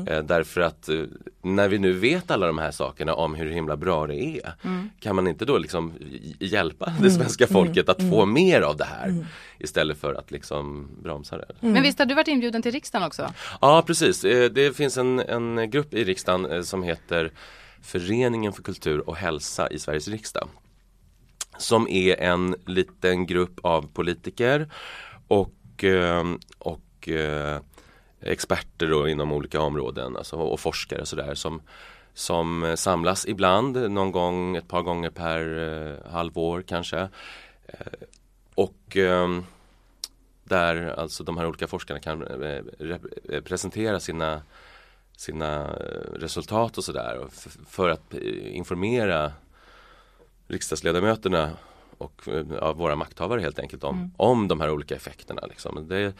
Eh, 0.06 0.22
därför 0.22 0.60
att 0.60 0.88
eh, 0.88 1.02
när 1.42 1.68
vi 1.68 1.78
nu 1.78 1.92
vet 1.92 2.30
alla 2.30 2.46
de 2.46 2.58
här 2.58 2.70
sakerna 2.70 3.14
om 3.14 3.34
hur 3.34 3.50
himla 3.50 3.76
bra 3.76 4.06
det 4.06 4.16
är 4.16 4.52
kan 5.00 5.16
man 5.16 5.28
inte 5.28 5.44
då 5.44 5.58
liksom 5.58 5.92
hj- 5.92 6.36
hjälpa 6.38 6.92
det 7.00 7.10
svenska 7.10 7.46
folket 7.46 7.88
att 7.88 8.10
få 8.10 8.26
mer 8.26 8.60
av 8.62 8.76
det 8.76 8.84
här 8.84 9.26
istället 9.58 9.98
för 10.00 10.14
att 10.14 10.30
liksom 10.30 10.88
bromsa 11.02 11.38
det. 11.38 11.46
Men 11.60 11.82
visst 11.82 11.98
har 11.98 12.06
du 12.06 12.14
varit 12.14 12.28
inbjuden 12.28 12.62
till 12.62 12.72
riksdagen 12.72 13.06
också? 13.06 13.32
Ja 13.60 13.82
precis, 13.86 14.24
Eh, 14.24 14.50
det 14.50 14.76
finns 14.76 14.98
en, 14.98 15.18
en 15.20 15.70
grupp 15.70 15.94
i 15.94 16.04
riksdagen 16.04 16.64
som 16.64 16.82
heter 16.82 17.30
Föreningen 17.82 18.52
för 18.52 18.62
kultur 18.62 19.08
och 19.08 19.16
hälsa 19.16 19.68
i 19.70 19.78
Sveriges 19.78 20.08
riksdag. 20.08 20.48
Som 21.58 21.88
är 21.88 22.16
en 22.20 22.56
liten 22.66 23.26
grupp 23.26 23.60
av 23.62 23.86
politiker 23.92 24.68
och, 25.28 25.50
Eh, 25.84 26.24
och 26.58 27.08
eh, 27.08 27.60
experter 28.20 28.86
då 28.86 29.08
inom 29.08 29.32
olika 29.32 29.60
områden 29.60 30.16
alltså, 30.16 30.36
och 30.36 30.60
forskare 30.60 31.00
och 31.00 31.08
sådär 31.08 31.34
som, 31.34 31.62
som 32.14 32.74
samlas 32.76 33.26
ibland, 33.26 33.90
någon 33.90 34.12
gång, 34.12 34.56
ett 34.56 34.68
par 34.68 34.82
gånger 34.82 35.10
per 35.10 35.58
eh, 35.58 36.12
halvår 36.12 36.62
kanske. 36.62 37.08
Och 38.54 38.96
där 40.44 40.94
alltså 40.98 41.24
de 41.24 41.36
här 41.38 41.46
olika 41.46 41.66
forskarna 41.66 42.00
kan 42.00 42.24
presentera 43.44 44.00
sina, 44.00 44.42
sina 45.16 45.66
resultat 46.14 46.78
och 46.78 46.84
sådär 46.84 47.26
för 47.68 47.88
att 47.88 48.14
informera 48.14 49.32
riksdagsledamöterna 50.48 51.50
och 52.04 52.28
eh, 52.28 52.44
ja, 52.60 52.72
våra 52.72 52.96
makthavare 52.96 53.40
helt 53.40 53.58
enkelt 53.58 53.84
om, 53.84 54.12
om 54.16 54.48
de 54.48 54.60
här 54.60 54.70
olika 54.70 54.94
effekterna. 54.96 55.46
Liksom. 55.48 55.88
Det, 55.88 56.12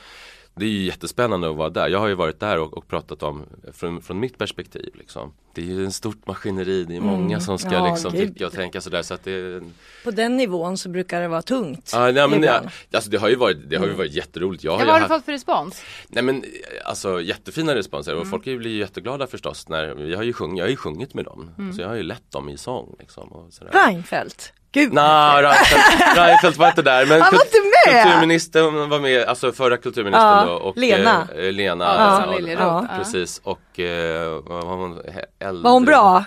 det 0.55 0.65
är 0.65 0.69
ju 0.71 0.83
jättespännande 0.87 1.51
att 1.51 1.57
vara 1.57 1.71
där. 1.71 1.89
Jag 1.89 1.99
har 1.99 2.09
ju 2.09 2.15
varit 2.15 2.41
där 2.41 2.59
och, 2.59 2.77
och 2.79 2.89
pratat 2.89 3.23
om 3.23 3.45
från, 3.73 4.03
från 4.03 4.21
mitt 4.21 4.39
perspektiv. 4.39 4.91
Liksom. 4.95 5.33
Det 5.55 5.61
är 5.61 5.65
ju 5.67 5.85
en 5.85 5.93
stort 5.93 6.27
maskineri, 6.27 6.85
det 6.85 6.97
är 6.97 7.01
många 7.01 7.41
som 7.41 7.59
ska 7.59 7.73
Ja, 7.73 7.91
liksom, 7.91 8.13
tycka 8.13 8.47
och 8.47 8.53
tänka 8.53 8.81
sådär. 8.81 9.03
Så 9.03 9.15
att 9.15 9.25
det, 9.25 9.63
På 10.05 10.11
den 10.11 10.37
nivån 10.37 10.79
så 10.79 10.89
brukar 10.89 11.21
det 11.21 11.29
vara 11.29 11.43
tungt. 11.43 11.91
Ja, 11.95 12.11
nej, 12.11 12.29
men, 12.29 12.43
ja, 12.43 12.63
alltså 12.93 13.11
det 13.11 13.19
har 13.19 13.29
ju 13.29 13.37
varit, 13.37 13.71
det 13.71 13.77
har 13.77 13.87
ju 13.87 13.93
varit 13.93 14.13
jätteroligt. 14.13 14.65
Jag 14.65 14.73
har 14.73 14.79
Ja, 14.79 14.85
vad 14.85 14.93
har 14.95 15.01
du 15.01 15.03
haft- 15.03 15.15
fått 15.15 15.25
för 15.25 15.33
respons? 15.33 15.83
Nej 16.09 16.23
men 16.25 16.37
eh, 16.37 16.49
alltså 16.85 17.21
jättefina 17.21 17.75
responser 17.75 18.13
Mm. 18.13 18.23
och 18.23 18.29
folk 18.29 18.45
blir 18.45 18.71
ju 18.71 18.79
jätteglada 18.79 19.27
förstås 19.27 19.69
när 19.69 19.95
vi 19.95 20.15
har 20.15 20.23
ju 20.23 20.33
sjung, 20.33 20.57
jag 20.57 20.65
har 20.65 20.71
ju 20.71 20.77
sjungit 20.77 21.15
med 21.15 21.25
dem. 21.25 21.51
Mm. 21.59 21.73
Så 21.73 21.81
jag 21.83 21.89
har 21.89 21.95
ju 21.95 22.03
lett 22.03 22.31
dem 22.31 22.49
i 22.49 22.59
sång 22.59 22.97
liksom. 22.99 23.29
Och 23.33 23.53
sådär. 23.53 23.73
Reinfeldt. 23.73 24.53
Gud. 24.73 24.93
Nej, 24.93 25.43
Reinfeldt, 25.43 26.17
Reinfeldt 26.17 26.59
var 26.59 26.69
inte 26.69 26.83
där 26.83 27.07
men 27.07 27.23
Han 27.23 27.33
var 27.33 27.45
inte 27.45 27.59
med! 27.93 28.03
kulturministern 28.05 28.89
var 28.91 28.99
med, 29.01 29.25
alltså 29.25 29.53
förra 29.53 29.77
kulturministern 29.77 30.39
Ja, 30.39 30.45
då 30.45 30.53
och 30.53 30.77
Lena. 30.77 31.29
Eh, 31.39 31.53
Lena 31.53 31.85
Ja. 31.85 32.33
Liljeroth, 32.39 32.87
ja. 32.91 32.97
Precis 32.99 33.41
och 33.45 33.81
eh, 33.81 34.29
var 34.45 34.77
hon 34.77 35.01
äldre? 35.39 35.63
Var 35.65 35.71
hon 35.71 35.85
bra? 35.85 36.25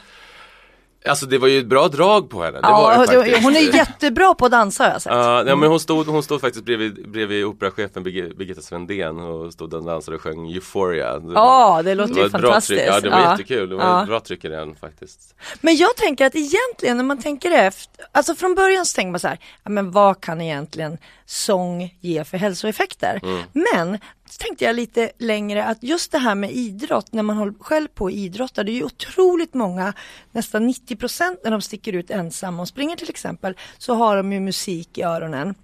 Alltså 1.09 1.25
det 1.25 1.37
var 1.37 1.47
ju 1.47 1.59
ett 1.59 1.65
bra 1.65 1.87
drag 1.87 2.29
på 2.29 2.43
henne. 2.43 2.57
Det 2.61 2.67
var 2.67 2.91
Ja, 2.93 2.99
det 3.05 3.07
faktiskt. 3.07 3.43
hon 3.43 3.55
är 3.55 3.75
jättebra 3.75 4.33
på 4.33 4.45
att 4.45 4.51
dansa 4.51 4.83
har 4.83 4.91
jag 4.91 5.01
sett. 5.01 5.11
Ja, 5.13 5.43
nej, 5.45 5.55
men 5.55 5.69
hon 5.69 5.79
stod, 5.79 6.07
hon 6.07 6.23
stod 6.23 6.41
faktiskt 6.41 6.65
bredvid, 6.65 7.09
bredvid 7.11 7.45
operachefen 7.45 8.03
Birgi- 8.05 8.37
Birgitta 8.37 8.61
Svendén 8.61 9.19
och 9.19 9.53
stod 9.53 9.73
och 9.73 9.83
dansade 9.83 10.17
och 10.17 10.23
sjöng 10.23 10.51
Euphoria. 10.51 11.19
Det, 11.19 11.33
Ja, 11.33 11.81
det 11.83 11.95
låter 11.95 12.13
var 12.13 12.23
ju 12.23 12.29
fantastiskt. 12.29 12.83
Ja, 12.87 12.99
det 12.99 13.09
var 13.09 13.19
Ja. 13.19 13.31
jättekul. 13.31 13.69
Det 13.69 13.75
var 13.75 13.83
Ja. 13.83 14.01
ett 14.01 14.07
bra 14.07 14.19
tryck 14.19 14.45
i 14.45 14.47
den 14.47 14.75
faktiskt. 14.75 15.35
Men 15.61 15.75
jag 15.75 15.95
tänker 15.95 16.25
att 16.25 16.35
egentligen 16.35 16.97
när 16.97 17.03
man 17.03 17.21
tänker 17.21 17.51
efter, 17.51 18.05
alltså 18.11 18.35
från 18.35 18.55
början 18.55 18.85
så 18.85 18.95
tänker 18.95 19.11
man 19.11 19.19
så 19.19 19.27
här, 19.27 19.39
men 19.63 19.91
vad 19.91 20.21
kan 20.21 20.41
egentligen 20.41 20.97
sång 21.25 21.97
ge 21.99 22.23
för 22.23 22.37
hälsoeffekter? 22.37 23.19
Men 23.53 23.99
så 24.29 24.37
tänkte 24.37 24.65
jag 24.65 24.75
lite 24.75 25.11
längre 25.17 25.65
att 25.65 25.83
just 25.83 26.11
det 26.11 26.17
här 26.17 26.35
med 26.35 26.51
idrott, 26.51 27.13
när 27.13 27.23
man 27.23 27.37
håller 27.37 27.53
själv 27.59 27.87
på 27.87 28.03
och 28.03 28.11
idrottar, 28.11 28.63
det 28.63 28.71
är 28.71 28.73
ju 28.73 28.83
otroligt 28.83 29.53
många, 29.53 29.93
nästan 30.31 30.67
90 30.67 30.95
procent 30.95 31.39
när 31.43 31.51
de 31.51 31.61
sticker 31.61 31.93
ut 31.93 32.11
ensamma 32.11 32.61
och 32.61 32.67
springer 32.67 32.95
till 32.95 33.09
exempel, 33.09 33.57
så 33.77 33.93
har 33.93 34.17
de 34.17 34.33
ju 34.33 34.39
musik 34.39 34.97
i 34.97 35.01
öronen. 35.01 35.55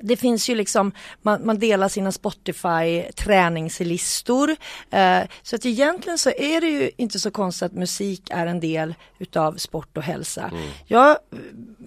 Det 0.00 0.16
finns 0.16 0.48
ju 0.48 0.54
liksom, 0.54 0.92
man, 1.22 1.46
man 1.46 1.58
delar 1.58 1.88
sina 1.88 2.12
Spotify 2.12 3.02
träningslistor. 3.16 4.56
Eh, 4.90 5.20
så 5.42 5.56
att 5.56 5.66
egentligen 5.66 6.18
så 6.18 6.30
är 6.30 6.60
det 6.60 6.66
ju 6.66 6.90
inte 6.96 7.18
så 7.18 7.30
konstigt 7.30 7.62
att 7.62 7.72
musik 7.72 8.30
är 8.30 8.46
en 8.46 8.60
del 8.60 8.94
utav 9.18 9.56
sport 9.56 9.96
och 9.96 10.02
hälsa. 10.02 10.50
Jag 10.86 11.10
eh, 11.10 11.16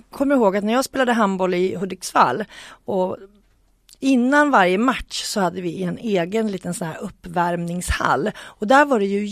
kommer 0.10 0.36
ihåg 0.36 0.58
att 0.58 0.64
när 0.64 0.74
jag 0.74 0.86
spelade 0.86 1.14
handboll 1.14 1.54
i 1.54 1.76
Hudiksvall 1.76 2.46
och 2.86 3.18
Innan 4.02 4.52
varje 4.52 4.78
match 4.78 5.24
så 5.24 5.40
hade 5.40 5.62
vi 5.62 5.84
en 5.84 5.98
egen 5.98 6.52
liten 6.52 6.74
sån 6.74 6.88
här 6.88 6.98
uppvärmningshall. 6.98 8.32
Och 8.40 8.68
där 8.68 8.86
var 8.86 9.00
det 9.00 9.06
ju 9.06 9.26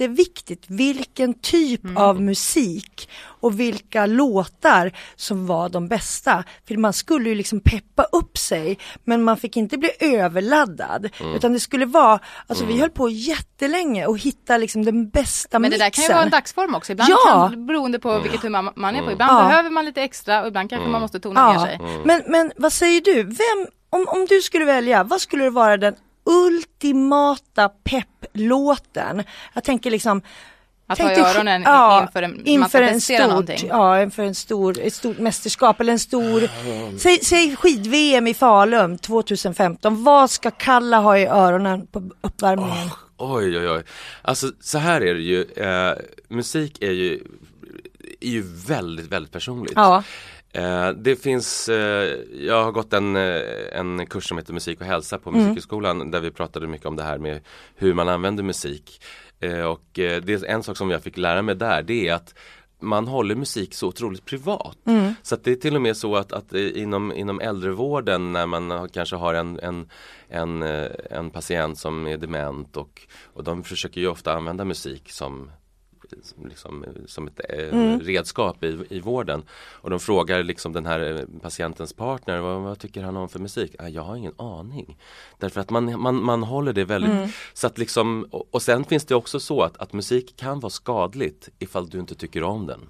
jätteviktigt 0.00 0.64
vilken 0.68 1.34
typ 1.34 1.80
av 1.96 2.20
musik 2.22 3.08
och 3.24 3.60
vilka 3.60 4.06
låtar 4.06 4.92
som 5.16 5.46
var 5.46 5.68
de 5.68 5.88
bästa. 5.88 6.44
För 6.68 6.76
man 6.76 6.92
skulle 6.92 7.28
ju 7.28 7.34
liksom 7.34 7.60
peppa 7.60 8.02
upp 8.12 8.38
sig 8.38 8.78
men 9.04 9.22
man 9.22 9.36
fick 9.36 9.56
inte 9.56 9.78
bli 9.78 9.90
överladdad 10.00 11.08
utan 11.34 11.52
det 11.52 11.60
skulle 11.60 11.86
vara, 11.86 12.18
alltså 12.46 12.64
vi 12.64 12.80
höll 12.80 12.90
på 12.90 13.08
jättelänge 13.08 14.06
och 14.06 14.18
hitta 14.18 14.56
liksom 14.58 14.84
den 14.84 15.08
bästa 15.10 15.58
Men 15.58 15.70
det 15.70 15.76
där 15.78 15.90
kan 15.90 16.04
ju 16.04 16.08
vara 16.12 16.22
en 16.22 16.30
dagsform 16.30 16.74
också. 16.74 16.92
Ibland 16.92 17.10
Ja. 17.10 17.48
kan, 17.52 17.66
beroende 17.66 17.98
på 17.98 18.18
vilket 18.18 18.42
humör 18.42 18.72
man 18.76 18.96
är 18.96 19.02
på. 19.02 19.12
Ibland 19.12 19.32
Ja. 19.44 19.48
behöver 19.48 19.70
man 19.70 19.84
lite 19.84 20.02
extra 20.02 20.40
och 20.42 20.48
ibland 20.48 20.70
kanske 20.70 20.88
man 20.88 21.00
måste 21.00 21.20
tona 21.20 21.48
ner 21.48 21.54
Ja, 21.54 21.66
sig. 21.66 21.78
men, 22.04 22.22
men 22.26 22.52
vad 22.56 22.72
säger 22.72 23.00
du? 23.00 23.22
Vem, 23.22 23.66
om, 23.90 24.06
om 24.08 24.26
du 24.28 24.40
skulle 24.42 24.64
välja, 24.64 25.04
vad 25.04 25.20
skulle 25.20 25.44
det 25.44 25.50
vara 25.50 25.76
den 25.76 25.94
ultimata 26.24 27.68
pepplåten? 27.68 29.22
Jag 29.54 29.64
tänker 29.64 29.90
liksom 29.90 30.22
Att 30.86 30.98
tänk 30.98 31.18
ha 31.18 31.28
i 31.28 31.30
öronen 31.36 31.62
ja, 31.62 32.02
inför 32.02 32.22
en, 32.22 32.30
man 32.30 32.46
inför 32.46 32.68
ska 32.68 32.88
en 32.88 33.00
stort, 33.00 33.28
någonting. 33.28 33.66
ja, 33.68 34.02
inför 34.02 34.22
en 34.22 34.34
stor, 34.34 34.78
ett 34.80 34.94
stort 34.94 35.18
mästerskap 35.18 35.80
eller 35.80 35.92
en 35.92 35.98
stor, 35.98 36.48
säg, 36.98 37.18
säg 37.24 37.56
skid-VM 37.56 38.26
i 38.26 38.34
Falun 38.34 38.98
2015. 38.98 40.04
Vad 40.04 40.30
ska 40.30 40.50
Kalla 40.50 41.00
ha 41.00 41.18
i 41.18 41.26
öronen 41.26 41.86
på 41.86 42.10
uppvärmningen? 42.20 42.90
Oj 43.16 43.58
oj 43.58 43.68
oj. 43.68 43.82
Alltså 44.22 44.46
så 44.60 44.78
här 44.78 45.00
är 45.00 45.14
det 45.14 45.20
ju. 45.20 45.42
Eh, 45.42 45.94
musik 46.28 46.82
är 46.82 46.90
ju, 46.90 47.24
är 48.20 48.28
ju 48.28 48.42
väldigt 48.66 49.06
väldigt 49.06 49.32
personligt. 49.32 49.72
Ja. 49.76 50.02
Eh, 50.52 50.88
det 50.90 51.16
finns, 51.16 51.68
eh, 51.68 52.18
jag 52.32 52.64
har 52.64 52.72
gått 52.72 52.92
en, 52.92 53.16
eh, 53.16 53.42
en 53.72 54.06
kurs 54.06 54.28
som 54.28 54.38
heter 54.38 54.52
musik 54.52 54.80
och 54.80 54.86
hälsa 54.86 55.18
på 55.18 55.30
Musikhögskolan 55.30 56.10
där 56.10 56.20
vi 56.20 56.30
pratade 56.30 56.66
mycket 56.66 56.86
om 56.86 56.96
det 56.96 57.02
här 57.02 57.18
med 57.18 57.40
hur 57.76 57.94
man 57.94 58.08
använder 58.08 58.42
musik. 58.42 59.02
Och 59.68 59.88
det 59.92 60.28
är 60.28 60.44
en 60.44 60.62
sak 60.62 60.76
som 60.76 60.90
jag 60.90 61.02
fick 61.02 61.16
lära 61.16 61.42
mig 61.42 61.54
där 61.54 61.82
det 61.82 62.08
är 62.08 62.14
att 62.14 62.34
man 62.80 63.08
håller 63.08 63.34
musik 63.34 63.74
så 63.74 63.88
otroligt 63.88 64.24
privat. 64.24 64.78
Mm. 64.86 65.14
Så 65.22 65.36
det 65.36 65.50
är 65.50 65.56
till 65.56 65.76
och 65.76 65.82
med 65.82 65.96
så 65.96 66.16
att, 66.16 66.32
att 66.32 66.52
inom, 66.52 67.12
inom 67.12 67.40
äldrevården 67.40 68.32
när 68.32 68.46
man 68.46 68.88
kanske 68.88 69.16
har 69.16 69.34
en, 69.34 69.58
en, 69.58 69.90
en, 70.28 70.62
en 71.10 71.30
patient 71.30 71.78
som 71.78 72.06
är 72.06 72.16
dement 72.16 72.76
och, 72.76 73.00
och 73.34 73.44
de 73.44 73.64
försöker 73.64 74.00
ju 74.00 74.08
ofta 74.08 74.32
använda 74.32 74.64
musik 74.64 75.10
som, 75.10 75.50
liksom, 76.48 76.84
eh, 76.84 76.90
som 77.06 77.26
ett 77.26 77.40
eh, 77.48 77.68
Mm. 77.72 78.00
redskap 78.00 78.64
i, 78.64 78.78
i 78.90 79.00
vården. 79.00 79.42
Och 79.70 79.90
de 79.90 80.00
frågar 80.00 80.42
liksom 80.42 80.72
den 80.72 80.86
här 80.86 81.00
eh, 81.18 81.40
patientens 81.42 81.92
partner, 81.92 82.38
vad, 82.38 82.60
vad 82.60 82.78
tycker 82.78 83.02
han 83.02 83.16
om 83.16 83.28
för 83.28 83.38
musik? 83.38 83.74
Ah, 83.78 83.88
jag 83.88 84.02
har 84.02 84.16
ingen 84.16 84.34
aning. 84.38 84.98
Därför 85.38 85.60
att 85.60 85.70
man, 85.70 86.00
man, 86.00 86.24
man 86.24 86.42
håller 86.42 86.72
det 86.72 86.84
väldigt, 86.84 87.10
Mm. 87.12 87.28
så 87.52 87.66
att 87.66 87.78
liksom, 87.78 88.26
och, 88.30 88.48
och 88.54 88.62
sen 88.62 88.84
finns 88.84 89.04
det 89.04 89.14
också 89.14 89.40
så 89.40 89.62
att, 89.62 89.76
att 89.76 89.92
musik 89.92 90.36
kan 90.36 90.60
vara 90.60 90.70
skadligt 90.70 91.48
ifall 91.58 91.88
du 91.88 91.98
inte 91.98 92.14
tycker 92.14 92.42
om 92.42 92.66
den. 92.66 92.80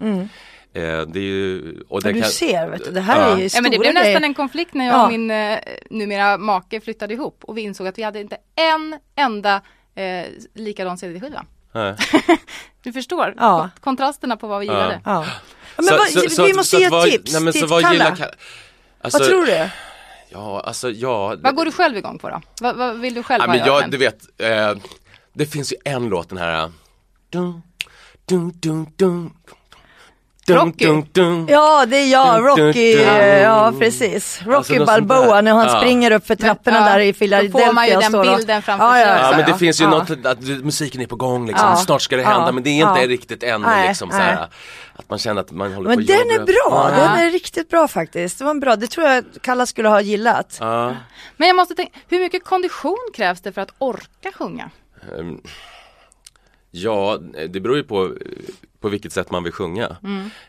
Eh, 0.75 0.83
det 1.07 1.19
är 1.19 1.23
ju, 1.23 1.75
och 1.89 2.03
det 2.03 2.09
Mm. 2.09 2.17
du 2.17 2.23
kan, 2.23 2.31
ser, 2.31 2.69
vet 2.71 2.85
du, 2.85 2.91
det 2.91 3.01
här 3.01 3.21
Ja. 3.21 3.33
är 3.35 3.37
ju 3.37 3.43
Ja, 3.43 3.49
stora 3.49 3.63
men 3.63 3.71
det 3.71 3.79
blev 3.79 3.95
nästan 3.95 4.25
en 4.25 4.35
konflikt 4.35 4.75
när 4.75 4.85
jag 4.87 4.95
Ja. 4.95 5.05
och 5.07 5.13
min 5.13 5.31
eh, 5.31 5.59
numera 5.91 6.39
make 6.39 6.81
flyttade 6.81 7.15
ihop 7.15 7.45
och 7.45 7.57
vi 7.59 7.63
insåg 7.63 7.87
att 7.87 7.99
vi 7.99 8.03
hade 8.03 8.21
inte 8.21 8.37
en 8.55 8.99
enda 9.15 9.63
eh, 9.95 10.25
likadan 10.55 10.99
CD-skiva. 10.99 11.45
Nej. 11.73 11.97
Du 12.83 12.93
förstår 12.93 13.35
Ja. 13.37 13.59
Kon- 13.61 13.71
kontrasterna 13.81 14.37
på 14.37 14.47
vad 14.47 14.61
vi 14.61 14.67
gillade. 14.67 15.01
Ja. 15.05 15.27
Men 15.77 15.85
Så- 15.87 15.97
vad, 15.97 16.33
så- 16.33 16.45
vi 16.45 16.55
måste 16.55 16.77
så 16.77 16.81
ge 16.81 16.85
ett 16.87 17.05
tips 17.13 17.33
nej, 17.33 17.43
men 17.43 17.53
till 17.53 17.61
så 17.61 17.67
vad 17.67 17.93
gillar? 17.93 18.11
Alltså, 19.01 19.19
Vad 19.19 19.29
tror 19.29 19.47
du? 19.47 19.69
Ja, 20.29 20.61
alltså 20.61 20.91
ja. 20.91 21.37
Vad 21.41 21.55
går 21.55 21.65
du 21.65 21.73
själv 21.73 21.97
igång 21.97 22.19
på 22.19 22.29
då? 22.29 22.41
Vad, 22.61 22.77
vad 22.77 22.99
vill 22.99 23.15
du 23.15 23.23
själv 23.23 23.43
Ja, 23.43 23.47
ha 23.47 23.53
men 23.57 23.67
jag, 23.67 23.69
öronen? 23.77 23.91
du 23.91 23.97
vet, 23.97 24.41
eh, 24.41 24.75
det 25.33 25.47
finns 25.47 25.73
ju 25.73 25.77
en 25.85 26.09
låt 26.09 26.29
den 26.29 26.39
här 26.39 26.73
dun, 27.31 27.63
dun, 28.27 28.51
dun, 28.51 28.53
dun, 28.61 28.87
dun, 28.97 29.31
Rocky. 30.49 30.87
dun, 30.87 31.07
dun. 31.13 31.47
Ja, 31.49 31.87
det 31.87 31.97
är 31.97 32.13
jag, 32.13 32.35
Dun, 32.37 32.57
dun, 32.57 32.67
Rocky, 32.67 32.95
dun. 32.97 33.05
ja 33.43 33.73
precis. 33.79 34.41
Rocky 34.45 34.55
Alltså, 34.57 34.75
något 34.75 34.89
sånt 34.89 35.07
Balboa 35.07 35.41
när 35.41 35.53
han 35.53 35.67
Ja. 35.67 35.77
springer 35.81 36.11
upp 36.11 36.27
för 36.27 36.35
trapporna 36.37 36.81
Men, 36.81 36.87
ja, 36.89 36.93
där 36.93 37.01
i 37.01 37.13
då 37.13 37.19
Philadelphia. 37.19 37.67
får 37.67 37.73
man 37.73 37.87
ju 37.89 37.97
den 37.97 38.15
och- 38.15 38.37
bilden 38.37 38.63
framför 38.63 38.87
ja, 38.87 38.93
sig 38.93 39.03
ja. 39.03 39.31
Ja 39.31 39.37
men 39.37 39.51
det 39.53 39.59
finns 39.59 39.81
ju 39.81 39.85
ja. 39.85 39.91
något, 39.91 40.27
att 40.27 40.41
musiken 40.43 41.01
är 41.01 41.07
på 41.07 41.17
gång 41.17 41.47
liksom, 41.47 41.69
Ja. 41.69 41.77
snart 41.77 42.03
ska 42.03 42.17
det 42.17 42.23
Ja. 42.23 42.29
hända 42.29 42.53
men 42.53 42.63
det 42.63 42.71
är 42.71 42.89
inte 42.89 43.01
Ja. 43.01 43.07
riktigt 43.07 43.43
än 43.43 43.67
liksom 43.89 44.11
så 44.11 44.17
här, 44.17 44.49
Att 44.97 45.11
man 45.11 45.19
känner 45.19 45.41
att 45.41 45.51
man 45.51 45.73
håller 45.75 45.89
Men 45.89 45.97
på 45.99 46.01
att 46.13 46.19
den 46.19 46.31
är 46.41 46.45
bra, 46.45 46.91
Ja. 46.93 46.97
den 46.97 47.27
är 47.27 47.31
riktigt 47.31 47.69
bra 47.71 47.89
faktiskt. 47.89 48.39
Det 48.39 48.45
var 48.45 48.51
en 48.51 48.61
bra, 48.61 48.77
det 48.77 48.87
tror 48.87 49.07
jag 49.09 49.25
Kalla 49.41 49.67
skulle 49.67 49.89
ha 49.89 50.01
gillat. 50.01 50.57
Ja. 50.61 50.95
Men 51.37 51.49
jag 51.49 51.57
måste 51.57 51.75
tänka, 51.75 51.99
hur 52.09 52.19
mycket 52.21 52.45
kondition 52.45 52.99
krävs 53.15 53.41
det 53.41 53.53
för 53.53 53.61
att 53.61 53.71
orka 53.79 54.33
sjunga? 54.39 54.71
Ehm, 55.19 55.39
Ja, 56.75 57.19
det 57.49 57.61
beror 57.61 57.77
ju 57.77 57.83
på 57.83 58.15
på 58.81 58.89
vilket 58.89 59.13
sätt 59.13 59.31
man 59.31 59.45
vill 59.45 59.53
sjunga. 59.53 59.97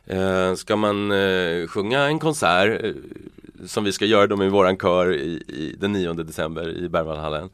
Eh, 0.06 0.56
ska 0.56 0.76
man 0.76 1.12
eh, 1.12 1.68
sjunga 1.68 2.00
en 2.00 2.20
konsert 2.20 2.84
eh, 2.84 2.94
som 3.66 3.84
vi 3.84 3.92
ska 3.92 4.06
göra 4.06 4.28
då 4.28 4.36
med 4.36 4.52
våran 4.52 4.78
kör 4.78 5.14
i, 5.14 5.44
i 5.48 5.76
den 5.80 5.92
9 5.92 6.14
december 6.14 6.78
i 6.78 6.90
Berwaldhallen. 6.90 7.50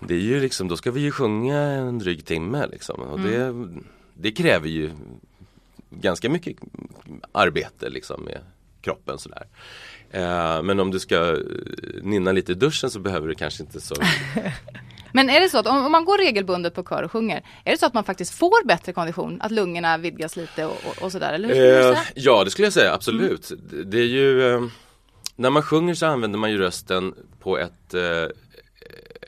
Det 0.00 0.14
är 0.14 0.20
ju 0.20 0.40
liksom, 0.40 0.68
då 0.68 0.76
ska 0.76 0.90
vi 0.90 1.00
ju 1.00 1.10
sjunga 1.10 1.58
en 1.58 1.98
dryg 1.98 2.24
timme 2.24 2.66
liksom 2.66 3.00
och 3.00 3.20
det, 3.20 3.68
det 4.14 4.32
kräver 4.32 4.68
ju 4.68 4.90
ganska 5.90 6.28
mycket 6.28 6.56
arbete 7.32 7.88
liksom 7.88 8.24
med 8.24 8.38
kroppen 8.80 9.18
sådär. 9.18 9.46
Eh, 10.10 10.62
men 10.62 10.80
om 10.80 10.90
du 10.90 11.00
ska 11.00 11.32
eh, 11.32 11.38
nynna 12.02 12.32
lite 12.32 12.52
i 12.52 12.54
duschen 12.54 12.90
så 12.90 13.00
behöver 13.00 13.28
du 13.28 13.34
kanske 13.34 13.62
inte 13.62 13.80
så 13.80 13.94
Men 15.16 15.30
är 15.30 15.40
det 15.40 15.48
så 15.48 15.58
att 15.58 15.66
om, 15.66 15.86
om 15.86 15.92
man 15.92 16.04
går 16.04 16.18
regelbundet 16.18 16.74
på 16.74 16.82
kör 16.82 17.02
och 17.02 17.12
sjunger, 17.12 17.42
är 17.64 17.72
det 17.72 17.78
så 17.78 17.86
att 17.86 17.94
man 17.94 18.04
faktiskt 18.04 18.34
får 18.34 18.66
bättre 18.66 18.92
kondition? 18.92 19.40
Att 19.42 19.50
lungorna 19.52 19.98
vidgas 19.98 20.36
lite 20.36 20.64
och, 20.64 20.72
och, 20.86 21.02
och 21.02 21.12
sådär? 21.12 21.32
Eller 21.32 21.48
hur 21.48 21.54
skulle 21.54 21.68
du 21.72 21.78
Eh, 21.88 21.94
säga? 21.94 22.02
ja 22.14 22.44
det 22.44 22.50
skulle 22.50 22.66
jag 22.66 22.72
säga, 22.72 22.92
absolut. 22.94 23.52
Det- 23.70 23.84
Det 23.84 23.98
är 23.98 24.06
ju 24.06 24.54
eh, 24.54 24.62
När 25.36 25.50
man 25.50 25.62
sjunger 25.62 25.94
så 25.94 26.06
använder 26.06 26.38
man 26.38 26.50
ju 26.50 26.58
rösten 26.58 27.14
på 27.40 27.58
ett 27.58 27.94
eh, 27.94 28.26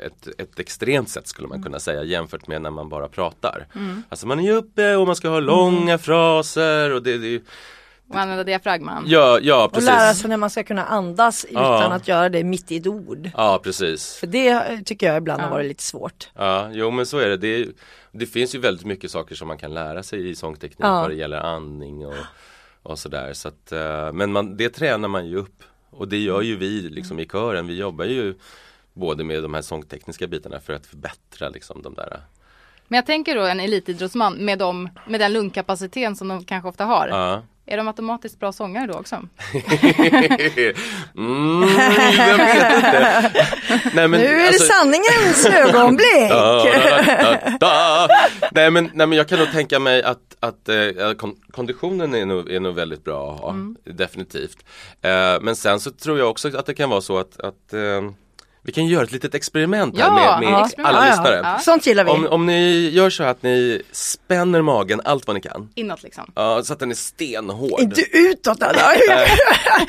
ett, 0.06 0.28
ett 0.38 0.58
extremt 0.58 1.08
sätt 1.08 1.26
skulle 1.28 1.48
man 1.48 1.62
kunna 1.62 1.80
säga 1.80 2.02
jämfört 2.04 2.46
med 2.46 2.62
när 2.62 2.70
man 2.70 2.88
bara 2.88 3.08
pratar. 3.08 3.66
Alltså 4.08 4.26
man 4.26 4.38
är 4.38 4.42
ju 4.44 4.52
uppe 4.52 4.96
och 4.96 5.06
man 5.06 5.16
ska 5.16 5.28
ha 5.28 5.40
långa 5.40 5.98
fraser 5.98 6.92
och 6.92 7.02
det, 7.02 7.18
det 7.18 7.40
Och 8.08 8.16
använda 8.18 8.44
diafragman? 8.44 9.04
Ja, 9.06 9.38
ja 9.42 9.64
Och 9.64 9.72
precis. 9.72 9.88
lära 9.88 10.14
sig 10.14 10.28
när 10.30 10.36
man 10.36 10.50
ska 10.50 10.64
kunna 10.64 10.84
andas 10.84 11.44
utan 11.44 11.62
Ja. 11.62 11.92
att 11.92 12.08
göra 12.08 12.28
det 12.28 12.44
mitt 12.44 12.72
i 12.72 12.76
ett 12.76 12.86
ord. 12.86 13.30
Ja 13.34 13.60
precis. 13.64 14.14
För 14.16 14.26
det 14.26 14.48
eh, 14.48 14.80
tycker 14.84 15.06
jag 15.06 15.16
ibland 15.16 15.42
har 15.42 15.50
varit 15.50 15.66
lite 15.66 15.82
svårt. 15.82 16.28
Ja, 16.34 16.68
jo 16.72 16.90
men 16.90 17.06
så 17.06 17.18
är 17.18 17.28
det. 17.28 17.36
det. 17.36 17.68
Det 18.12 18.26
finns 18.26 18.54
ju 18.54 18.58
väldigt 18.58 18.86
mycket 18.86 19.10
saker 19.10 19.34
som 19.34 19.48
man 19.48 19.58
kan 19.58 19.74
lära 19.74 20.02
sig 20.02 20.30
i 20.30 20.34
sångteknik 20.34 20.78
Ja. 20.80 21.00
vad 21.00 21.10
det 21.10 21.14
gäller 21.14 21.36
andning 21.40 22.06
och, 22.06 22.14
och 22.82 22.98
sådär. 22.98 23.32
Så 23.32 23.48
att, 23.48 23.72
eh, 23.72 24.12
men 24.12 24.32
man, 24.32 24.56
det 24.56 24.68
tränar 24.68 25.08
man 25.08 25.26
ju 25.26 25.36
upp. 25.36 25.62
Och 25.90 26.08
det 26.08 26.18
gör 26.18 26.42
ju 26.42 26.56
vi 26.56 26.80
liksom 26.82 27.20
i 27.20 27.26
kören. 27.26 27.66
Vi 27.66 27.76
jobbar 27.76 28.04
ju 28.04 28.34
både 28.92 29.24
med 29.24 29.42
de 29.42 29.54
här 29.54 29.62
sångtekniska 29.62 30.26
bitarna 30.26 30.60
för 30.60 30.72
att 30.72 30.86
förbättra 30.86 31.48
liksom 31.48 31.82
de 31.82 31.94
där. 31.94 32.20
Men 32.88 32.96
jag 32.96 33.06
tänker 33.06 33.34
då 33.34 33.42
en 33.44 33.60
elitidrottsman 33.60 34.34
med, 34.34 34.58
dem, 34.58 34.88
med 35.08 35.20
den 35.20 35.32
lungkapaciteten 35.32 36.16
som 36.16 36.28
de 36.28 36.44
kanske 36.44 36.68
ofta 36.68 36.84
har. 36.84 37.08
Ja. 37.08 37.42
Är 37.68 37.76
de 37.76 37.88
automatiskt 37.88 38.40
bra 38.40 38.52
sångare 38.52 38.86
då 38.86 38.92
också? 38.98 39.16
mm, 41.16 41.68
jag 42.18 42.36
vet 42.36 42.76
inte. 42.76 43.32
Nej, 43.94 44.08
men, 44.08 44.10
Nu 44.10 44.26
är 44.26 44.36
det 44.38 44.46
alltså- 44.46 44.72
sanningens 44.72 45.46
ögonblick! 45.68 46.28
Da, 46.28 46.64
da, 46.64 47.38
da, 47.40 47.56
da. 47.60 48.08
Nej, 48.52 48.70
men, 48.70 48.90
nej 48.94 49.06
men 49.06 49.18
jag 49.18 49.28
kan 49.28 49.38
nog 49.38 49.52
tänka 49.52 49.78
mig 49.78 50.02
att, 50.02 50.36
att 50.40 50.68
eh, 50.68 51.12
kon 51.16 51.36
konditionen 51.50 52.14
är 52.14 52.26
nog, 52.26 52.50
är 52.50 52.60
nog 52.60 52.74
väldigt 52.74 53.04
bra 53.04 53.34
att 53.34 53.40
ha, 53.40 53.54
definitivt. 53.84 54.58
Eh, 55.02 55.40
men 55.40 55.56
sen 55.56 55.80
så 55.80 55.90
tror 55.90 56.18
jag 56.18 56.30
också 56.30 56.56
att 56.58 56.66
det 56.66 56.74
kan 56.74 56.90
vara 56.90 57.00
så 57.00 57.18
att, 57.18 57.40
att 57.40 57.72
eh, 57.72 58.10
vi 58.66 58.72
kan 58.72 58.86
göra 58.86 59.04
ett 59.04 59.12
litet 59.12 59.34
experiment 59.34 59.98
här 59.98 60.04
Ja, 60.06 60.38
med, 60.40 60.50
med 60.50 60.64
experiment. 60.64 60.96
alla 60.96 61.06
Ja, 61.06 61.12
ja. 61.12 61.22
lyssnare. 61.22 61.40
Ja. 61.44 61.58
Sånt 61.58 61.86
gillar 61.86 62.04
vi. 62.04 62.10
Om, 62.10 62.26
om 62.26 62.46
ni 62.46 62.88
gör 62.88 63.10
så 63.10 63.22
att 63.24 63.42
ni 63.42 63.82
spänner 63.92 64.62
magen 64.62 65.00
allt 65.04 65.26
vad 65.26 65.36
ni 65.36 65.42
kan. 65.42 65.68
Inåt 65.74 66.02
liksom. 66.02 66.32
Ja, 66.34 66.62
så 66.62 66.72
att 66.72 66.78
den 66.78 66.90
är 66.90 66.94
stenhård. 66.94 67.80
Inte 67.80 68.00
utåt 68.12 68.62
Anna. 68.62 68.72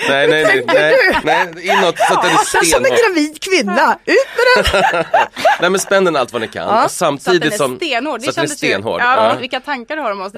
Nej, 0.10 0.28
nej, 0.28 0.44
nej, 0.44 0.64
nej, 0.68 0.96
nej, 1.24 1.68
inåt 1.68 1.98
så 1.98 2.14
att 2.14 2.22
den 2.24 2.32
är 2.32 2.36
Alltså, 2.38 2.58
som 2.58 2.60
en 2.60 2.66
stenhård. 2.92 3.00
gravid 3.16 3.42
kvinna, 3.42 3.98
ut 4.06 4.16
med 4.38 4.84
den! 4.94 5.06
Nej 5.62 5.70
men 5.70 5.80
spänn 5.80 6.06
den 6.06 6.16
allt 6.16 6.34
vad 6.34 6.42
ni 6.42 6.48
kan. 6.48 6.68
Och 6.68 6.74
Så 6.80 6.86
att 6.86 6.92
samtidigt 6.92 7.42
den 7.42 7.54
är 7.54 7.58
som 7.58 7.76
stenhård. 7.78 8.22
Så 8.22 8.30
att 8.30 8.36
den 8.36 8.46
är 8.46 8.50
ju- 8.50 8.56
stenhård. 8.56 9.02
Ja, 9.02 9.30
Ja. 9.34 9.36
Vilka 9.40 9.60
tankar 9.60 9.96
du 9.96 10.02
har 10.02 10.12
om 10.12 10.22
oss. 10.22 10.32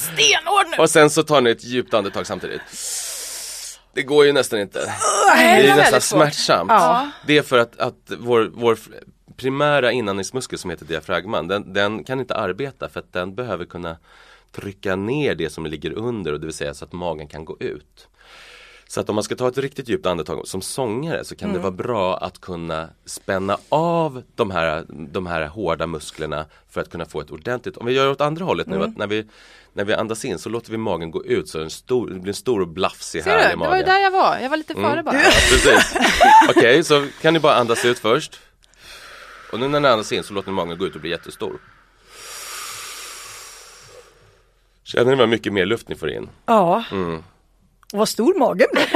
Stenhård 0.00 0.66
nu! 0.70 0.76
Och 0.78 0.90
sen 0.90 1.10
så 1.10 1.22
tar 1.22 1.40
ni 1.40 1.50
ett 1.50 1.64
djupt 1.64 1.94
andetag 1.94 2.26
samtidigt. 2.26 2.60
Det 3.92 4.02
går 4.02 4.26
ju 4.26 4.32
nästan 4.32 4.60
inte. 4.60 4.78
Det 4.78 4.94
det 5.34 5.42
är 5.42 5.62
ju 5.62 5.74
nästan 5.74 6.00
smärtsamt. 6.00 6.70
Ja. 6.70 7.10
Det 7.26 7.38
är 7.38 7.42
för 7.42 7.58
att, 7.58 7.78
att 7.78 8.12
vår, 8.18 8.50
vår 8.54 8.78
primära 9.36 9.92
inandningsmuskel 9.92 10.58
som 10.58 10.70
heter 10.70 10.84
diafragman, 10.84 11.48
den, 11.48 11.72
den 11.72 12.04
kan 12.04 12.20
inte 12.20 12.34
arbeta 12.34 12.88
för 12.88 13.00
att 13.00 13.12
den 13.12 13.34
behöver 13.34 13.64
kunna 13.64 13.96
trycka 14.52 14.96
ner 14.96 15.34
det 15.34 15.50
som 15.50 15.66
ligger 15.66 15.92
under 15.92 16.32
och 16.32 16.40
det 16.40 16.46
vill 16.46 16.54
säga 16.54 16.74
så 16.74 16.84
att 16.84 16.92
magen 16.92 17.28
kan 17.28 17.44
gå 17.44 17.56
ut. 17.60 18.08
Så 18.90 19.00
att 19.00 19.08
om 19.08 19.14
man 19.14 19.24
ska 19.24 19.36
ta 19.36 19.48
ett 19.48 19.58
riktigt 19.58 19.88
djupt 19.88 20.06
andetag 20.06 20.48
som 20.48 20.62
sångare 20.62 21.24
så 21.24 21.36
kan 21.36 21.52
det 21.52 21.58
vara 21.58 21.70
bra 21.70 22.16
att 22.16 22.40
kunna 22.40 22.88
spänna 23.04 23.58
av 23.68 24.22
de 24.34 24.50
här, 24.50 24.84
de 24.88 25.26
här 25.26 25.46
hårda 25.46 25.86
musklerna 25.86 26.46
för 26.70 26.80
att 26.80 26.90
kunna 26.90 27.04
få 27.04 27.20
ett 27.20 27.30
ordentligt, 27.30 27.76
om 27.76 27.86
vi 27.86 27.92
gör 27.92 28.10
åt 28.10 28.20
andra 28.20 28.44
hållet 28.44 28.66
nu, 28.66 28.82
att 28.82 28.96
när 28.96 29.06
vi, 29.06 29.26
när 29.72 29.84
vi 29.84 29.94
andas 29.94 30.24
in 30.24 30.38
så 30.38 30.48
låter 30.48 30.70
vi 30.70 30.76
magen 30.76 31.10
gå 31.10 31.24
ut 31.24 31.48
så 31.48 31.60
en 31.60 31.70
stor, 31.70 32.10
det 32.10 32.20
blir 32.20 32.28
en 32.28 32.34
stor 32.34 32.60
och 32.60 32.68
blafsig 32.68 33.24
Ser 33.24 33.30
härlig 33.30 33.46
du? 33.46 33.50
Det 33.50 33.56
mage. 33.56 33.70
var 33.70 33.76
ju 33.76 33.82
där 33.82 33.98
jag 33.98 34.10
var. 34.10 34.38
Jag 34.38 34.50
var 34.50 34.56
lite 34.56 34.74
före 34.74 35.02
bara. 35.02 35.14
Ja, 35.22 35.30
precis. 35.50 35.96
Okej, 36.50 36.84
så 36.84 37.06
kan 37.22 37.34
ni 37.34 37.40
bara 37.40 37.54
andas 37.54 37.84
ut 37.84 37.98
först. 37.98 38.40
Och 39.52 39.60
nu 39.60 39.68
när 39.68 39.80
ni 39.80 39.88
andas 39.88 40.12
in 40.12 40.22
så 40.22 40.34
låter 40.34 40.48
ni 40.48 40.54
magen 40.54 40.78
gå 40.78 40.86
ut 40.86 40.94
och 40.94 41.00
bli 41.00 41.10
jättestor. 41.10 41.60
Känner 44.84 45.10
ni 45.10 45.16
vad 45.16 45.28
mycket 45.28 45.52
mer 45.52 45.66
luft 45.66 45.88
ni 45.88 45.94
får 45.94 46.10
in? 46.10 46.28
Ja. 46.46 46.84
Mm. 46.92 47.22
Och 47.92 47.98
vad 47.98 48.08
stor 48.08 48.38
magen 48.38 48.68
blev. 48.72 48.86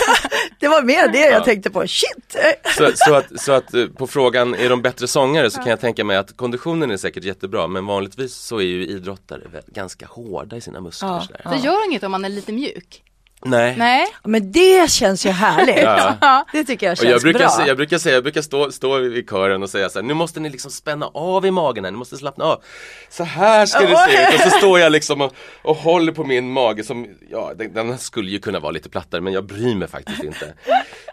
det 0.60 0.68
var 0.68 0.82
mer 0.82 1.12
det 1.12 1.30
jag 1.30 1.44
tänkte 1.44 1.70
på. 1.70 1.86
Shit! 1.86 2.36
Så, 2.76 2.90
så, 2.94 3.14
att, 3.14 3.40
så 3.40 3.52
att 3.52 3.74
eh, 3.74 3.86
på 3.86 4.06
frågan, 4.06 4.54
är 4.54 4.70
de 4.70 4.82
bättre 4.82 5.08
sångare 5.08 5.50
så 5.50 5.58
kan 5.58 5.70
jag 5.70 5.80
tänka 5.80 6.04
mig 6.04 6.16
att 6.16 6.36
konditionen 6.36 6.90
är 6.90 6.96
säkert 6.96 7.24
jättebra 7.24 7.66
men 7.66 7.86
vanligtvis 7.86 8.34
så 8.34 8.58
är 8.58 8.64
ju 8.64 8.86
idrottare 8.86 9.42
ganska 9.66 10.06
hårda 10.06 10.56
i 10.56 10.60
sina 10.60 10.80
muskler. 10.80 11.40
Ja. 11.44 11.50
Det 11.50 11.56
gör 11.56 11.86
inget 11.86 12.02
om 12.02 12.12
man 12.12 12.24
är 12.24 12.28
lite 12.28 12.52
mjuk. 12.52 13.02
Nej. 13.44 13.74
Nej. 13.78 14.06
Men 14.24 14.52
det 14.52 14.90
känns 14.90 15.26
ju 15.26 15.30
härligt. 15.30 15.78
Ja. 16.20 16.44
Det 16.52 16.64
tycker 16.64 16.86
jag 16.86 16.92
Och 16.92 16.98
känns 16.98 17.10
jag 17.10 17.20
brukar, 17.22 17.38
bra. 17.38 17.48
säga, 17.48 17.66
jag 17.68 17.76
brukar 17.76 17.98
säga, 17.98 18.14
jag 18.14 18.22
brukar 18.22 18.42
stå, 18.42 18.72
stå 18.72 19.00
i 19.00 19.26
kören 19.30 19.62
och 19.62 19.70
säga 19.70 19.88
så 19.88 19.98
här, 19.98 20.06
nu 20.06 20.14
måste 20.14 20.40
ni 20.40 20.50
liksom 20.50 20.70
spänna 20.70 21.06
av 21.14 21.46
i 21.46 21.50
magen 21.50 21.84
här, 21.84 21.90
ni 21.90 21.98
måste 21.98 22.16
slappna 22.16 22.44
av. 22.44 22.62
Så 23.10 23.24
här 23.24 23.66
ska 23.66 23.80
det 23.80 23.96
se 23.96 24.22
ut. 24.22 24.34
Och 24.34 24.52
så 24.52 24.58
står 24.58 24.80
jag 24.80 24.92
liksom 24.92 25.20
och, 25.20 25.34
och 25.62 25.76
håller 25.76 26.12
på 26.12 26.24
min 26.24 26.52
mage 26.52 26.84
som, 26.84 27.06
ja 27.30 27.52
den, 27.56 27.72
den 27.72 27.98
skulle 27.98 28.30
ju 28.30 28.38
kunna 28.38 28.60
vara 28.60 28.70
lite 28.72 28.88
plattare 28.88 29.20
men 29.20 29.32
jag 29.32 29.44
bryr 29.44 29.74
mig 29.74 29.88
faktiskt 29.88 30.24
inte. 30.24 30.54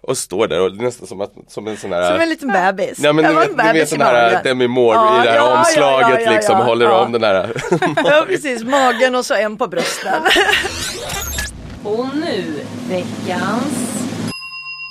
Och 0.02 0.18
står 0.18 0.48
där 0.48 0.62
och 0.62 0.76
nästan 0.76 1.08
som, 1.08 1.22
att, 1.22 1.34
som 1.48 1.68
en 1.68 1.78
sån 1.78 1.94
här 1.94 2.12
Som 2.12 2.22
en 2.22 2.30
liten 2.30 2.48
bebis. 2.52 3.00
Ja 3.00 3.14
men 3.14 3.26
du 3.26 3.40
vet, 3.40 3.90
du 3.90 3.96
i 3.96 4.00
här. 4.00 4.44
Demi 4.44 4.68
Moore 4.68 4.96
Ja, 4.96 5.22
i 5.22 5.26
det 5.26 5.32
här 5.32 5.38
ja, 5.38 5.60
omslaget 5.60 6.20
ja, 6.20 6.26
ja, 6.26 6.32
liksom, 6.32 6.58
ja, 6.58 6.64
håller 6.64 6.86
ja. 6.86 7.06
om 7.06 7.12
den 7.12 7.24
här 7.24 7.62
Ja 7.96 8.26
precis, 8.28 8.64
magen 8.64 9.16
och 9.16 9.26
så 9.26 9.34
en 9.34 9.58
på 9.58 9.68
brösten. 9.68 10.24
Och 11.86 12.16
nu 12.16 12.64
veckans 12.90 13.92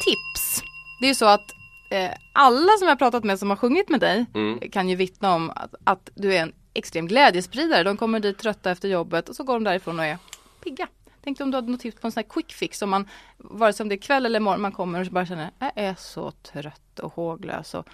Tips. 0.04 0.62
Det 1.00 1.06
är 1.06 1.08
ju 1.08 1.14
så 1.14 1.26
att 1.26 1.54
eh, 1.90 2.10
alla 2.32 2.72
som 2.78 2.86
jag 2.88 2.90
har 2.90 2.96
pratat 2.96 3.24
med 3.24 3.38
som 3.38 3.50
har 3.50 3.56
sjungit 3.56 3.88
med 3.88 4.00
dig 4.00 4.24
Mm. 4.34 4.70
kan 4.70 4.88
ju 4.88 4.96
vittna 4.96 5.34
om 5.34 5.50
att, 5.50 5.74
att 5.84 6.10
du 6.14 6.34
är 6.34 6.42
en 6.42 6.52
extrem 6.74 7.06
glädjespridare. 7.06 7.82
De 7.82 7.96
kommer 7.96 8.20
dit 8.20 8.38
trötta 8.38 8.70
efter 8.70 8.88
jobbet 8.88 9.28
och 9.28 9.36
så 9.36 9.44
går 9.44 9.54
de 9.54 9.64
därifrån 9.64 9.98
och 9.98 10.04
är 10.04 10.18
pigga. 10.64 10.86
Tänkte 11.24 11.44
om 11.44 11.50
du 11.50 11.56
hade 11.56 11.70
något 11.70 11.80
tips 11.80 12.00
på 12.00 12.06
en 12.06 12.12
sån 12.12 12.22
här 12.22 12.28
quick 12.30 12.52
fix 12.52 12.82
om 12.82 12.90
man, 12.90 13.08
vare 13.38 13.72
sig 13.72 13.84
om 13.84 13.88
det 13.88 13.94
är 13.94 13.96
kväll 13.98 14.26
eller 14.26 14.40
morgon, 14.40 14.60
man 14.62 14.72
kommer 14.72 15.00
och 15.00 15.06
bara 15.06 15.26
känner 15.26 15.50
jag 15.58 15.70
är 15.74 15.94
så 15.98 16.30
trött 16.30 16.98
och 16.98 17.12
håglös. 17.14 17.74
Och, 17.74 17.86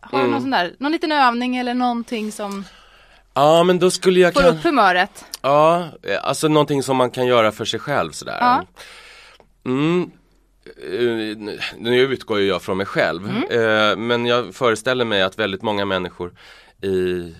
har 0.00 0.18
du 0.18 0.24
Mm. 0.24 0.30
någon 0.30 0.40
sån 0.40 0.50
där, 0.50 0.76
någon 0.78 0.92
liten 0.92 1.12
övning 1.12 1.56
eller 1.56 1.74
någonting 1.74 2.32
som 2.32 2.64
Ja 3.34 3.64
men 3.64 3.78
då 3.78 3.90
skulle 3.90 4.20
jag 4.20 4.34
får 4.34 4.40
kan... 4.40 4.56
upp 4.56 4.64
humöret? 4.64 5.24
Ja, 5.42 5.88
eh, 6.02 6.18
alltså 6.22 6.48
någonting 6.48 6.82
som 6.82 6.96
man 6.96 7.10
kan 7.10 7.26
göra 7.26 7.52
för 7.52 7.64
sig 7.64 7.80
själv 7.80 8.10
sådär. 8.12 8.38
Ja. 8.40 8.64
Mm. 9.64 10.10
Eh, 10.76 11.56
Nu 11.76 12.00
utgår 12.00 12.40
ju 12.40 12.46
jag 12.46 12.62
från 12.62 12.76
mig 12.76 12.86
själv 12.86 13.28
eh, 13.50 13.96
men 13.96 14.26
jag 14.26 14.54
föreställer 14.54 15.04
mig 15.04 15.22
att 15.22 15.38
väldigt 15.38 15.62
många 15.62 15.84
människor 15.84 16.32
i, 16.82 17.34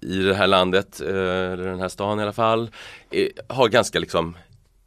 i, 0.00 0.22
det 0.22 0.34
här 0.34 0.46
landet, 0.46 1.00
eller 1.00 1.56
den 1.56 1.80
här 1.80 1.88
stan 1.88 2.18
i 2.20 2.22
alla 2.22 2.32
fall, 2.32 2.70
har 3.48 3.68
ganska 3.68 3.98
liksom 3.98 4.36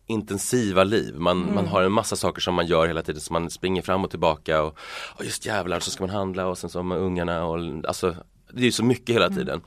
intensiva 0.07 0.83
liv. 0.83 1.15
Man, 1.17 1.53
man 1.53 1.67
har 1.67 1.83
en 1.83 1.91
massa 1.91 2.15
saker 2.15 2.41
som 2.41 2.53
man 2.53 2.67
gör 2.67 2.87
hela 2.87 3.01
tiden, 3.01 3.21
så 3.21 3.33
man 3.33 3.49
springer 3.49 3.81
fram 3.81 4.03
och 4.03 4.09
tillbaka 4.09 4.63
och, 4.63 4.77
och 5.15 5.25
just 5.25 5.45
jävlar 5.45 5.79
så 5.79 5.91
ska 5.91 6.03
man 6.03 6.15
handla 6.15 6.47
och 6.47 6.57
sen 6.57 6.69
så 6.69 6.83
med 6.83 6.97
ungarna 6.97 7.45
och 7.45 7.59
alltså 7.87 8.15
det 8.51 8.67
är 8.67 8.71
så 8.71 8.83
mycket 8.83 9.15
hela 9.15 9.29
tiden. 9.29 9.61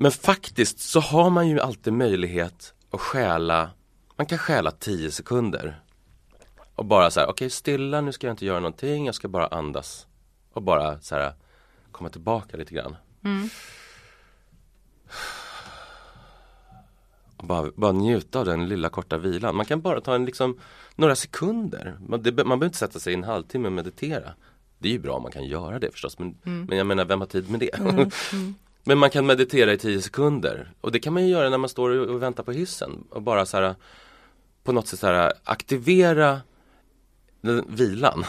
Men 0.00 0.12
faktiskt 0.12 0.80
så 0.80 1.00
har 1.00 1.30
man 1.30 1.48
ju 1.48 1.60
alltid 1.60 1.92
möjlighet 1.92 2.74
att 2.90 3.00
stjäla, 3.00 3.70
man 4.16 4.26
kan 4.26 4.38
stjäla 4.38 4.70
10 4.70 5.10
sekunder. 5.10 5.80
Och 6.74 6.84
bara 6.84 7.10
så 7.10 7.20
här, 7.20 7.26
okej 7.28 7.50
stilla 7.50 8.00
nu 8.00 8.12
ska 8.12 8.26
jag 8.26 8.32
inte 8.32 8.46
göra 8.46 8.60
någonting, 8.60 9.06
jag 9.06 9.14
ska 9.14 9.28
bara 9.28 9.46
andas. 9.46 10.06
Och 10.52 10.62
bara 10.62 11.00
så 11.00 11.14
här 11.14 11.32
komma 11.92 12.10
tillbaka 12.10 12.56
lite 12.56 12.74
grann. 12.74 12.96
Och 17.36 17.46
bara, 17.46 17.70
bara 17.76 17.92
njuta 17.92 18.38
av 18.38 18.44
den 18.44 18.68
lilla 18.68 18.88
korta 18.88 19.18
vilan. 19.18 19.56
Man 19.56 19.66
kan 19.66 19.80
bara 19.80 20.00
ta 20.00 20.14
en 20.14 20.24
liksom 20.24 20.60
några 20.94 21.16
sekunder. 21.16 21.98
Man, 22.06 22.22
det, 22.22 22.32
man 22.32 22.46
behöver 22.46 22.66
inte 22.66 22.78
sätta 22.78 22.98
sig 22.98 23.12
i 23.12 23.16
en 23.16 23.24
halvtimme 23.24 23.66
och 23.66 23.72
meditera. 23.72 24.34
Det 24.78 24.88
är 24.88 24.92
ju 24.92 24.98
bra 24.98 25.16
om 25.16 25.22
man 25.22 25.32
kan 25.32 25.44
göra 25.44 25.78
det 25.78 25.90
förstås 25.90 26.18
men, 26.18 26.38
men 26.42 26.78
jag 26.78 26.86
menar 26.86 27.04
vem 27.04 27.20
har 27.20 27.26
tid 27.26 27.50
med 27.50 27.60
det? 27.60 27.70
Men 28.84 28.98
man 28.98 29.10
kan 29.10 29.26
meditera 29.26 29.72
i 29.72 29.78
10 29.78 30.02
sekunder 30.02 30.72
och 30.80 30.92
det 30.92 30.98
kan 30.98 31.12
man 31.12 31.22
ju 31.22 31.28
göra 31.28 31.48
när 31.48 31.58
man 31.58 31.68
står 31.68 31.90
och, 31.90 32.22
väntar 32.22 32.42
på 32.42 32.52
hissen 32.52 33.04
och 33.10 33.22
bara 33.22 33.46
så 33.46 33.56
här 33.56 33.74
på 34.64 34.72
något 34.72 34.88
sätt 34.88 34.98
så 34.98 35.06
här 35.06 35.32
aktivera 35.44 36.40
den, 37.40 37.64
vilan 37.68 38.24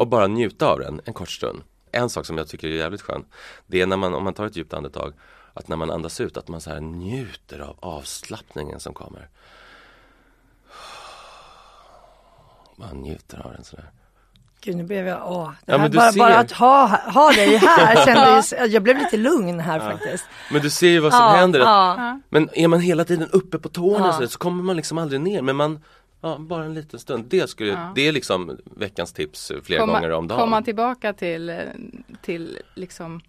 och 0.00 0.08
bara 0.08 0.26
njuta 0.26 0.66
av 0.66 0.78
den 0.78 1.00
en 1.04 1.14
kort 1.14 1.30
stund. 1.30 1.62
En 1.90 2.10
sak 2.10 2.26
som 2.26 2.38
jag 2.38 2.48
tycker 2.48 2.68
är 2.68 2.72
jävligt 2.72 3.02
skön 3.02 3.24
det 3.66 3.80
är 3.80 3.86
när 3.86 3.96
man, 3.96 4.14
om 4.14 4.24
man 4.24 4.34
tar 4.34 4.46
ett 4.46 4.56
djupt 4.56 4.74
andetag 4.74 5.12
att 5.54 5.68
när 5.68 5.76
man 5.76 5.90
andas 5.90 6.20
ut 6.20 6.36
att 6.36 6.48
man 6.48 6.60
så 6.60 6.70
här 6.70 6.80
njuter 6.80 7.58
av 7.58 7.76
avslappningen 7.80 8.80
som 8.80 8.94
kommer. 8.94 9.28
Man 12.76 12.96
njuter 12.96 13.46
av 13.46 13.52
den 13.52 13.64
sådär. 13.64 13.90
Gud 14.64 14.76
nu 14.76 14.82
blev 14.84 15.06
jag, 15.06 15.32
åh. 15.32 15.50
Det 15.66 15.72
Ja, 15.72 15.78
här, 15.78 15.88
bara, 15.88 16.12
bara 16.12 16.38
att 16.38 16.52
ha, 16.52 16.86
ha 17.12 17.32
dig 17.32 17.56
här 17.56 18.04
kändes, 18.04 18.54
jag 18.72 18.82
blev 18.82 18.98
lite 18.98 19.16
lugn 19.16 19.60
här 19.60 19.80
faktiskt. 19.80 20.24
Men 20.52 20.62
du 20.62 20.70
ser 20.70 20.88
ju 20.88 21.00
vad 21.00 21.12
som 21.12 21.20
Ja, 21.22 21.28
händer. 21.30 21.60
ja. 21.60 22.20
Men 22.28 22.48
är 22.52 22.68
man 22.68 22.80
hela 22.80 23.04
tiden 23.04 23.28
uppe 23.32 23.58
på 23.58 23.68
tårna 23.68 24.06
Ja. 24.06 24.12
så, 24.12 24.26
så 24.28 24.38
kommer 24.38 24.62
man 24.62 24.76
liksom 24.76 24.98
aldrig 24.98 25.20
ner. 25.20 25.42
Men 25.42 25.56
man, 25.56 25.80
ja, 26.20 26.36
bara 26.38 26.64
en 26.64 26.74
liten 26.74 27.00
stund. 27.00 27.24
Det, 27.28 27.50
skulle, 27.50 27.78
det 27.94 28.08
är 28.08 28.12
liksom 28.12 28.56
veckans 28.76 29.12
tips 29.12 29.52
flera 29.64 29.86
gånger 29.86 30.10
om 30.10 30.28
dagen. 30.28 30.40
komma 30.40 30.62
tillbaka 30.62 31.12
till, 31.12 31.48
eh, 31.50 31.56
till 32.22 32.58
liksom, 32.74 33.20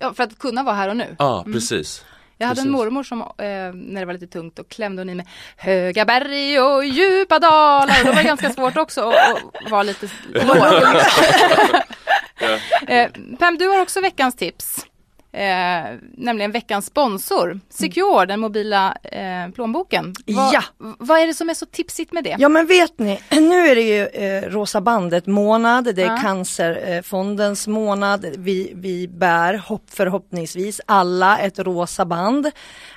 ja, 0.00 0.12
för 0.14 0.22
att 0.24 0.38
kunna 0.38 0.62
vara 0.62 0.74
här 0.74 0.88
och 0.88 0.96
nu. 0.96 1.16
Ja, 1.18 1.44
precis. 1.52 2.04
Jag 2.38 2.46
hade 2.46 2.60
en 2.60 2.64
Precis. 2.64 2.72
mormor 2.72 3.02
som, 3.02 3.20
eh, 3.20 3.26
när 3.74 4.00
det 4.00 4.06
var 4.06 4.12
lite 4.12 4.26
tungt, 4.26 4.58
och 4.58 4.68
klämde 4.68 5.02
hon 5.02 5.10
i 5.10 5.14
med 5.14 5.26
höga 5.56 6.04
berg 6.04 6.60
och 6.60 6.84
djupa 6.84 7.38
dalar. 7.38 7.96
Och 8.00 8.06
det 8.06 8.12
var 8.12 8.22
ganska 8.22 8.52
svårt 8.52 8.76
också 8.76 9.10
att 9.10 9.64
att 9.64 9.70
vara 9.70 9.82
lite 9.82 10.08
låg. 10.32 10.56
eh, 12.88 13.08
Pam, 13.38 13.58
du 13.58 13.68
har 13.68 13.82
också 13.82 14.00
veckans 14.00 14.36
tips. 14.36 14.86
Eh, 15.34 15.84
nämligen 16.16 16.52
veckans 16.52 16.86
sponsor, 16.86 17.60
Secure, 17.70 18.26
den 18.26 18.40
mobila 18.40 18.96
eh, 19.02 19.50
plånboken. 19.54 20.14
Vad, 20.26 20.54
Ja. 20.54 20.62
vad 20.98 21.18
är 21.20 21.26
det 21.26 21.34
som 21.34 21.50
är 21.50 21.54
så 21.54 21.66
tipsigt 21.66 22.12
med 22.12 22.24
det? 22.24 22.36
Ja 22.38 22.48
men 22.48 22.66
vet 22.66 22.98
ni, 22.98 23.20
nu 23.30 23.54
är 23.66 23.74
det 23.74 23.82
ju 23.82 24.06
eh, 24.06 24.50
Rosa 24.50 24.80
bandet 24.80 25.26
månad, 25.26 25.94
det 25.94 26.02
är 26.02 26.06
Ja. 26.06 26.18
Cancerfondens 26.22 27.66
månad. 27.66 28.26
Vi, 28.38 28.72
vi 28.74 29.08
bär 29.08 29.54
hopp, 29.54 29.84
förhoppningsvis 29.90 30.80
alla 30.86 31.38
ett 31.38 31.58
rosa 31.58 32.04
band. 32.04 32.50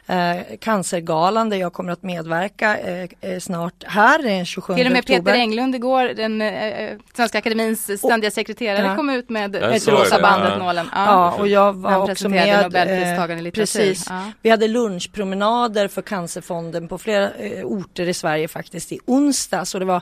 Eh, 0.07 0.57
cancergalan 0.61 1.49
där 1.49 1.57
jag 1.57 1.73
kommer 1.73 1.91
att 1.91 2.03
medverka 2.03 2.77
eh, 2.77 3.09
eh, 3.21 3.39
snart 3.39 3.83
här, 3.87 4.23
den 4.23 4.45
27 4.45 4.75
Till 4.75 4.85
och 4.85 4.91
med 4.91 4.99
oktober. 4.99 5.19
Peter 5.21 5.33
Englund 5.39 5.75
igår, 5.75 6.03
den 6.05 6.41
eh, 6.41 6.97
Svenska 7.15 7.37
Akademins 7.37 7.99
ständiga 7.99 8.31
sekreterare, 8.31 8.85
Ja. 8.85 8.95
kom 8.95 9.09
ut 9.09 9.29
med 9.29 9.55
ett 9.55 9.87
rosa 9.87 10.15
det, 10.15 10.21
bandet 10.21 10.49
ja. 10.53 10.59
nålen. 10.59 10.89
Ja, 10.95 11.31
och 11.31 11.47
jag 11.47 11.73
var 11.73 12.11
också 12.11 12.26
med. 12.27 12.63
Nobelpristagaren 12.63 13.39
i 13.39 13.41
eh, 13.41 13.43
litteratur. 13.43 13.61
Precis. 13.61 14.05
Ja. 14.09 14.31
Vi 14.41 14.49
hade 14.49 14.67
lunchpromenader 14.67 15.87
för 15.87 16.01
Cancerfonden 16.01 16.87
på 16.87 16.97
flera 16.97 17.33
eh, 17.33 17.65
orter 17.65 18.09
i 18.09 18.13
Sverige 18.13 18.47
faktiskt 18.47 18.91
i 18.91 18.99
onsdags 19.05 19.73
och 19.73 19.79
det 19.79 19.85
var 19.85 20.01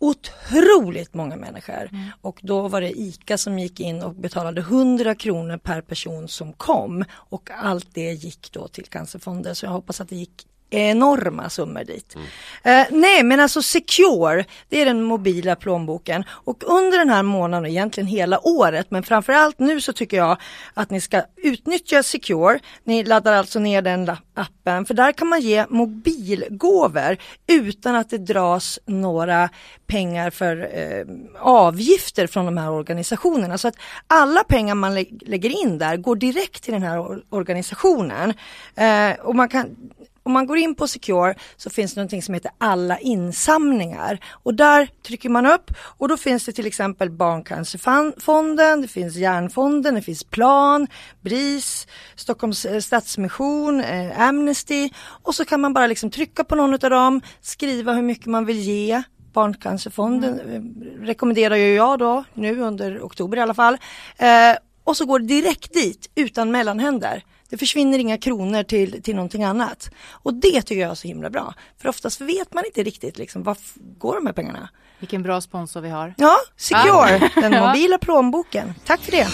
otroligt 0.00 1.14
många 1.14 1.36
människor. 1.36 1.88
Mm. 1.92 2.04
Och 2.20 2.40
då 2.42 2.68
var 2.68 2.80
det 2.80 3.00
ICA 3.00 3.38
som 3.38 3.58
gick 3.58 3.80
in 3.80 4.02
och 4.02 4.14
betalade 4.14 4.60
100 4.60 5.14
kronor 5.14 5.56
per 5.56 5.80
person 5.80 6.28
som 6.28 6.52
kom. 6.52 7.04
Och 7.12 7.50
allt 7.50 7.88
det 7.94 8.12
gick 8.12 8.52
då 8.52 8.68
till 8.68 8.86
Cancerfonden 8.86 9.54
så 9.54 9.66
jag 9.66 9.70
hoppas 9.70 10.00
att 10.00 10.08
det 10.08 10.16
gick 10.16 10.46
enorma 10.70 11.50
summor 11.50 11.84
dit. 11.84 12.14
Eh, 12.62 12.86
nej 12.90 13.22
men 13.22 13.40
alltså 13.40 13.62
Secure, 13.62 14.44
det 14.68 14.80
är 14.80 14.84
den 14.84 15.02
mobila 15.02 15.56
plånboken 15.56 16.24
och 16.30 16.62
under 16.66 16.98
den 16.98 17.08
här 17.10 17.22
månaden 17.22 17.64
och 17.64 17.70
egentligen 17.70 18.06
hela 18.06 18.46
året 18.46 18.86
men 18.90 19.02
framförallt 19.02 19.58
nu 19.58 19.80
så 19.80 19.92
tycker 19.92 20.16
jag 20.16 20.36
att 20.74 20.90
ni 20.90 21.00
ska 21.00 21.22
utnyttja 21.36 22.02
Secure. 22.02 22.58
Ni 22.84 23.04
laddar 23.04 23.32
alltså 23.32 23.58
ner 23.58 23.82
den 23.82 24.10
appen 24.34 24.84
för 24.86 24.94
där 24.94 25.12
kan 25.12 25.28
man 25.28 25.40
ge 25.40 25.66
mobilgåvor 25.68 27.16
utan 27.46 27.94
att 27.94 28.10
det 28.10 28.18
dras 28.18 28.78
några 28.86 29.48
pengar 29.86 30.30
för 30.30 30.68
eh, 30.74 31.04
avgifter 31.40 32.26
från 32.26 32.44
de 32.46 32.56
här 32.56 32.70
organisationerna. 32.70 33.58
Så 33.58 33.68
att 33.68 33.74
alla 34.06 34.44
pengar 34.44 34.74
man 34.74 34.94
lä- 34.94 35.04
lägger 35.20 35.50
in 35.62 35.78
där 35.78 35.96
går 35.96 36.16
direkt 36.16 36.62
till 36.62 36.72
den 36.72 36.82
här 36.82 36.98
or- 36.98 37.22
organisationen. 37.30 38.34
Eh, 38.76 39.12
och 39.20 39.34
man 39.36 39.48
kan 39.48 39.76
om 40.22 40.32
man 40.32 40.46
går 40.46 40.58
in 40.58 40.74
på 40.74 40.88
Secure 40.88 41.34
så 41.56 41.70
finns 41.70 41.94
det 41.94 42.00
någonting 42.00 42.22
som 42.22 42.34
heter 42.34 42.50
alla 42.58 42.98
insamlingar. 42.98 44.18
Och 44.42 44.54
där 44.54 44.88
trycker 45.06 45.28
man 45.28 45.46
upp 45.46 45.70
och 45.80 46.08
då 46.08 46.16
finns 46.16 46.44
det 46.44 46.52
till 46.52 46.66
exempel 46.66 47.10
Barncancerfonden, 47.10 48.82
det 48.82 48.88
finns 48.88 49.16
Hjärnfonden, 49.16 49.94
det 49.94 50.02
finns 50.02 50.24
Plan, 50.24 50.86
BRIS, 51.20 51.86
Stockholms 52.16 52.64
eh, 52.64 52.80
Stadsmission, 52.80 53.80
eh, 53.80 54.20
Amnesty. 54.20 54.90
Och 55.22 55.34
så 55.34 55.44
kan 55.44 55.60
man 55.60 55.72
bara 55.72 55.86
liksom 55.86 56.10
trycka 56.10 56.44
på 56.44 56.54
någon 56.54 56.72
av 56.74 56.90
dem, 56.90 57.20
skriva 57.40 57.92
hur 57.92 58.02
mycket 58.02 58.26
man 58.26 58.46
vill 58.46 58.60
ge. 58.60 59.02
Barncancerfonden 59.32 60.40
eh, 60.40 61.06
rekommenderar 61.06 61.56
ju 61.56 61.74
jag 61.74 61.98
då 61.98 62.24
nu 62.34 62.60
under 62.60 63.00
oktober 63.00 63.36
i 63.36 63.40
alla 63.40 63.54
fall. 63.54 63.74
Eh, 64.18 64.56
och 64.84 64.96
så 64.96 65.06
går 65.06 65.18
det 65.18 65.26
direkt 65.26 65.72
dit 65.74 66.10
utan 66.14 66.50
mellanhänder. 66.50 67.24
Det 67.48 67.56
försvinner 67.56 67.98
inga 67.98 68.18
kronor 68.18 68.62
till, 68.62 69.02
till 69.02 69.14
någonting 69.14 69.44
annat. 69.44 69.90
Och 70.08 70.34
det 70.34 70.62
tycker 70.62 70.80
jag 70.82 70.90
är 70.90 70.94
så 70.94 71.08
himla 71.08 71.30
bra. 71.30 71.54
För 71.78 71.88
oftast 71.88 72.20
vet 72.20 72.54
man 72.54 72.64
inte 72.64 72.82
riktigt 72.82 73.18
liksom, 73.18 73.42
vad 73.42 73.56
f- 73.56 73.74
går 73.98 74.14
de 74.14 74.26
här 74.26 74.32
pengarna? 74.32 74.68
Vilken 74.98 75.22
bra 75.22 75.40
sponsor 75.40 75.80
vi 75.80 75.88
har. 75.88 76.14
Ja, 76.16 76.36
Secure, 76.56 77.30
den 77.40 77.52
Ja. 77.52 77.66
mobila 77.66 77.98
plånboken. 77.98 78.74
Tack 78.86 79.00
för 79.00 79.12
det. 79.12 79.28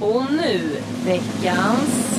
Och 0.00 0.32
nu 0.32 0.76
veckans 1.06 2.17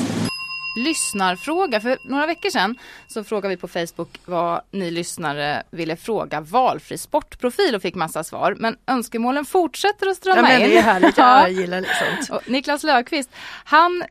lyssnarfråga. 0.78 1.80
För 1.82 1.98
några 2.04 2.26
veckor 2.26 2.50
sedan 2.50 2.76
så 3.08 3.24
frågade 3.24 3.56
vi 3.56 3.62
på 3.62 3.68
Facebook 3.68 4.20
vad 4.26 4.62
ni 4.72 4.92
lyssnare 4.92 5.64
ville 5.72 5.96
fråga 5.96 6.42
valfri 6.42 6.98
sportprofil 6.98 7.76
och 7.76 7.82
fick 7.82 7.96
massa 7.96 8.24
svar. 8.24 8.56
Men 8.60 8.78
önskemålen 8.88 9.46
fortsätter 9.46 10.08
att 10.08 10.18
strömma 10.18 10.54
Ja, 10.54 10.60
in. 10.60 10.70
det 10.70 10.78
är 10.78 10.82
härligt, 10.82 11.18
Ja. 11.18 11.42
jag 11.42 11.52
gillar 11.52 11.82
sånt. 11.82 12.30
Och 12.42 12.50
Niklas 12.52 12.84
Löfqvist, 12.84 13.30
han 13.64 14.04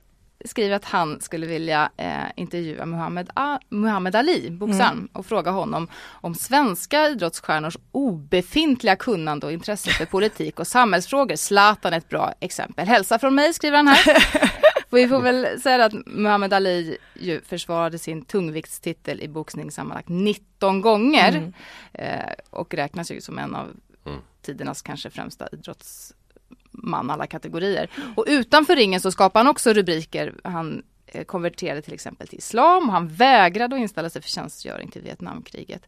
skriver 0.45 0.77
att 0.77 0.85
han 0.85 1.21
skulle 1.21 1.47
vilja 1.47 1.91
eh, 1.97 2.13
intervjua 2.37 2.87
Muhammad, 2.87 3.31
A- 3.35 3.59
Muhammad 3.69 4.17
Ali, 4.17 4.51
boxaren, 4.51 4.93
Mm. 4.93 5.09
och 5.13 5.27
fråga 5.27 5.51
honom 5.51 5.89
om 6.11 6.35
svenska 6.35 7.07
idrottsstjärnors 7.09 7.77
obefintliga 7.93 8.97
kunnande 8.97 9.47
och 9.47 9.53
intresse 9.53 9.91
för 9.91 10.05
politik 10.07 10.61
och 10.61 10.67
samhällsfrågor. 10.67 11.37
Zlatan 11.37 11.93
är 11.93 11.99
ett 11.99 12.09
bra 12.09 12.33
exempel. 12.41 12.87
Hälsa 12.87 13.19
från 13.19 13.35
mig, 13.35 13.53
skriver 13.55 13.77
han 13.77 13.89
här. 13.89 14.05
Vi 14.97 15.09
får 15.09 15.21
väl 15.21 15.61
säga 15.61 15.85
att 15.85 15.93
Muhammad 16.07 16.53
Ali 16.53 16.99
ju 17.15 17.41
försvarade 17.41 17.99
sin 17.99 18.25
tungviktstitel 18.25 19.21
i 19.21 19.29
boxning 19.29 19.71
sammanlagt 19.71 20.09
19 20.09 20.81
gånger. 20.81 21.29
Mm. 21.29 21.53
Eh, 21.93 22.33
och 22.51 22.75
räknas 22.75 23.11
ju 23.11 23.21
som 23.21 23.39
en 23.39 23.55
av 23.55 23.69
Mm. 24.09 24.21
tidernas 24.43 24.83
kanske 24.83 25.11
främsta 25.11 25.49
idrottsman 25.53 27.11
alla 27.11 27.27
kategorier. 27.27 27.91
Och 28.17 28.25
utanför 28.29 28.77
ringen 28.77 29.01
så 29.01 29.11
skapar 29.11 29.41
han 29.41 29.47
också 29.47 29.73
rubriker. 29.73 30.35
Han 30.45 30.83
eh, 31.07 31.25
konverterade 31.25 31.83
till 31.83 31.95
exempel 31.95 32.29
till 32.29 32.39
islam 32.39 32.89
och 32.89 32.93
han 32.93 33.09
vägrade 33.09 33.75
att 33.75 33.81
inställa 33.81 34.11
sig 34.11 34.23
för 34.23 34.29
tjänstgöring 34.29 34.91
till 34.91 35.03
Vietnamkriget. 35.03 35.83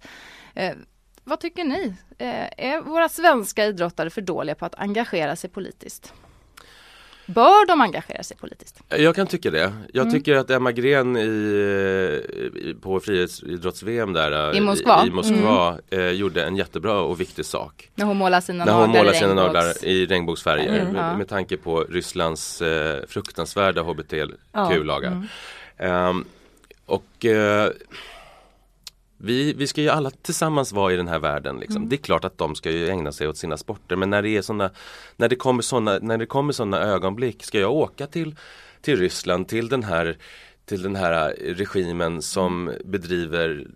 Eh, 0.54 0.74
vad 1.24 1.40
tycker 1.40 1.64
ni? 1.64 1.94
Eh, 2.18 2.48
är 2.56 2.80
våra 2.80 3.08
svenska 3.08 3.64
idrottare 3.64 4.10
för 4.10 4.20
dåliga 4.20 4.54
på 4.54 4.66
att 4.66 4.74
engagera 4.74 5.36
sig 5.36 5.50
politiskt? 5.50 6.14
Bör 7.34 7.66
de 7.66 7.80
engagera 7.80 8.22
sig 8.22 8.36
politiskt? 8.36 8.80
Jag 8.88 9.14
kan 9.14 9.26
tycka 9.26 9.50
det. 9.50 9.72
Jag 9.92 10.02
Mm. 10.02 10.14
tycker 10.14 10.36
att 10.36 10.50
Emma 10.50 10.72
Gren 10.72 11.16
i, 11.16 11.20
i, 11.20 12.76
på 12.82 13.00
friidrotts-VM 13.00 14.12
där 14.12 14.56
I 14.56 14.60
Moskva. 14.60 15.06
i 15.06 15.10
Moskva 15.10 15.78
eh, 15.90 16.08
gjorde 16.08 16.44
en 16.44 16.56
jättebra 16.56 17.00
och 17.00 17.20
viktig 17.20 17.44
sak. 17.44 17.90
När 17.94 18.04
hon 18.06 18.16
målar 18.16 18.40
sina 18.40 18.64
När 18.64 18.72
hon 18.72 18.82
naglar 18.82 19.00
målar 19.00 19.12
i 19.12 19.16
sina 19.16 19.28
regnbågs- 19.34 19.46
naglar 19.54 19.84
i 19.84 20.06
regnbågsfärger 20.06 20.80
Mm. 20.80 20.92
med, 20.92 21.02
Ja. 21.12 21.16
med 21.16 21.28
tanke 21.28 21.56
på 21.56 21.80
Rysslands 21.80 22.62
eh, 22.62 23.00
fruktansvärda 23.08 23.82
hbtq-lagar. 23.82 25.28
Ehm, 25.78 26.24
och 26.86 27.24
eh, 27.24 27.70
vi, 29.22 29.52
vi 29.52 29.66
ska 29.66 29.83
ju 29.83 29.88
alla 29.88 30.11
tillsammans 30.11 30.72
vara 30.72 30.92
i 30.92 30.96
den 30.96 31.09
här 31.09 31.18
världen. 31.18 31.61
Liksom. 31.61 31.88
Det 31.88 31.96
är 31.96 31.98
klart 31.98 32.24
att 32.24 32.38
de 32.38 32.54
ska 32.54 32.70
ju 32.70 32.88
ägna 32.88 33.12
sig 33.12 33.28
åt 33.28 33.37
sina 33.37 33.56
sporter 33.56 33.96
men 33.96 34.11
när 34.11 34.22
det, 34.22 34.37
är 34.37 34.42
såna, 34.42 34.70
när 35.16 35.28
det 35.28 35.37
kommer 35.37 35.62
såna, 35.62 35.98
när 36.02 36.18
det 36.18 36.26
kommer 36.26 36.52
såna 36.52 36.78
ögonblick, 36.78 37.42
ska 37.44 37.59
jag 37.59 37.72
åka 37.72 38.06
till, 38.06 38.37
till 38.80 38.96
Ryssland, 38.96 39.48
till 39.48 39.68
den 39.68 39.83
här 39.83 40.16
till 40.70 40.83
den 40.83 40.96
här 40.96 41.37
regimen 41.40 42.22
som 42.22 42.72
bedriver 42.85 43.66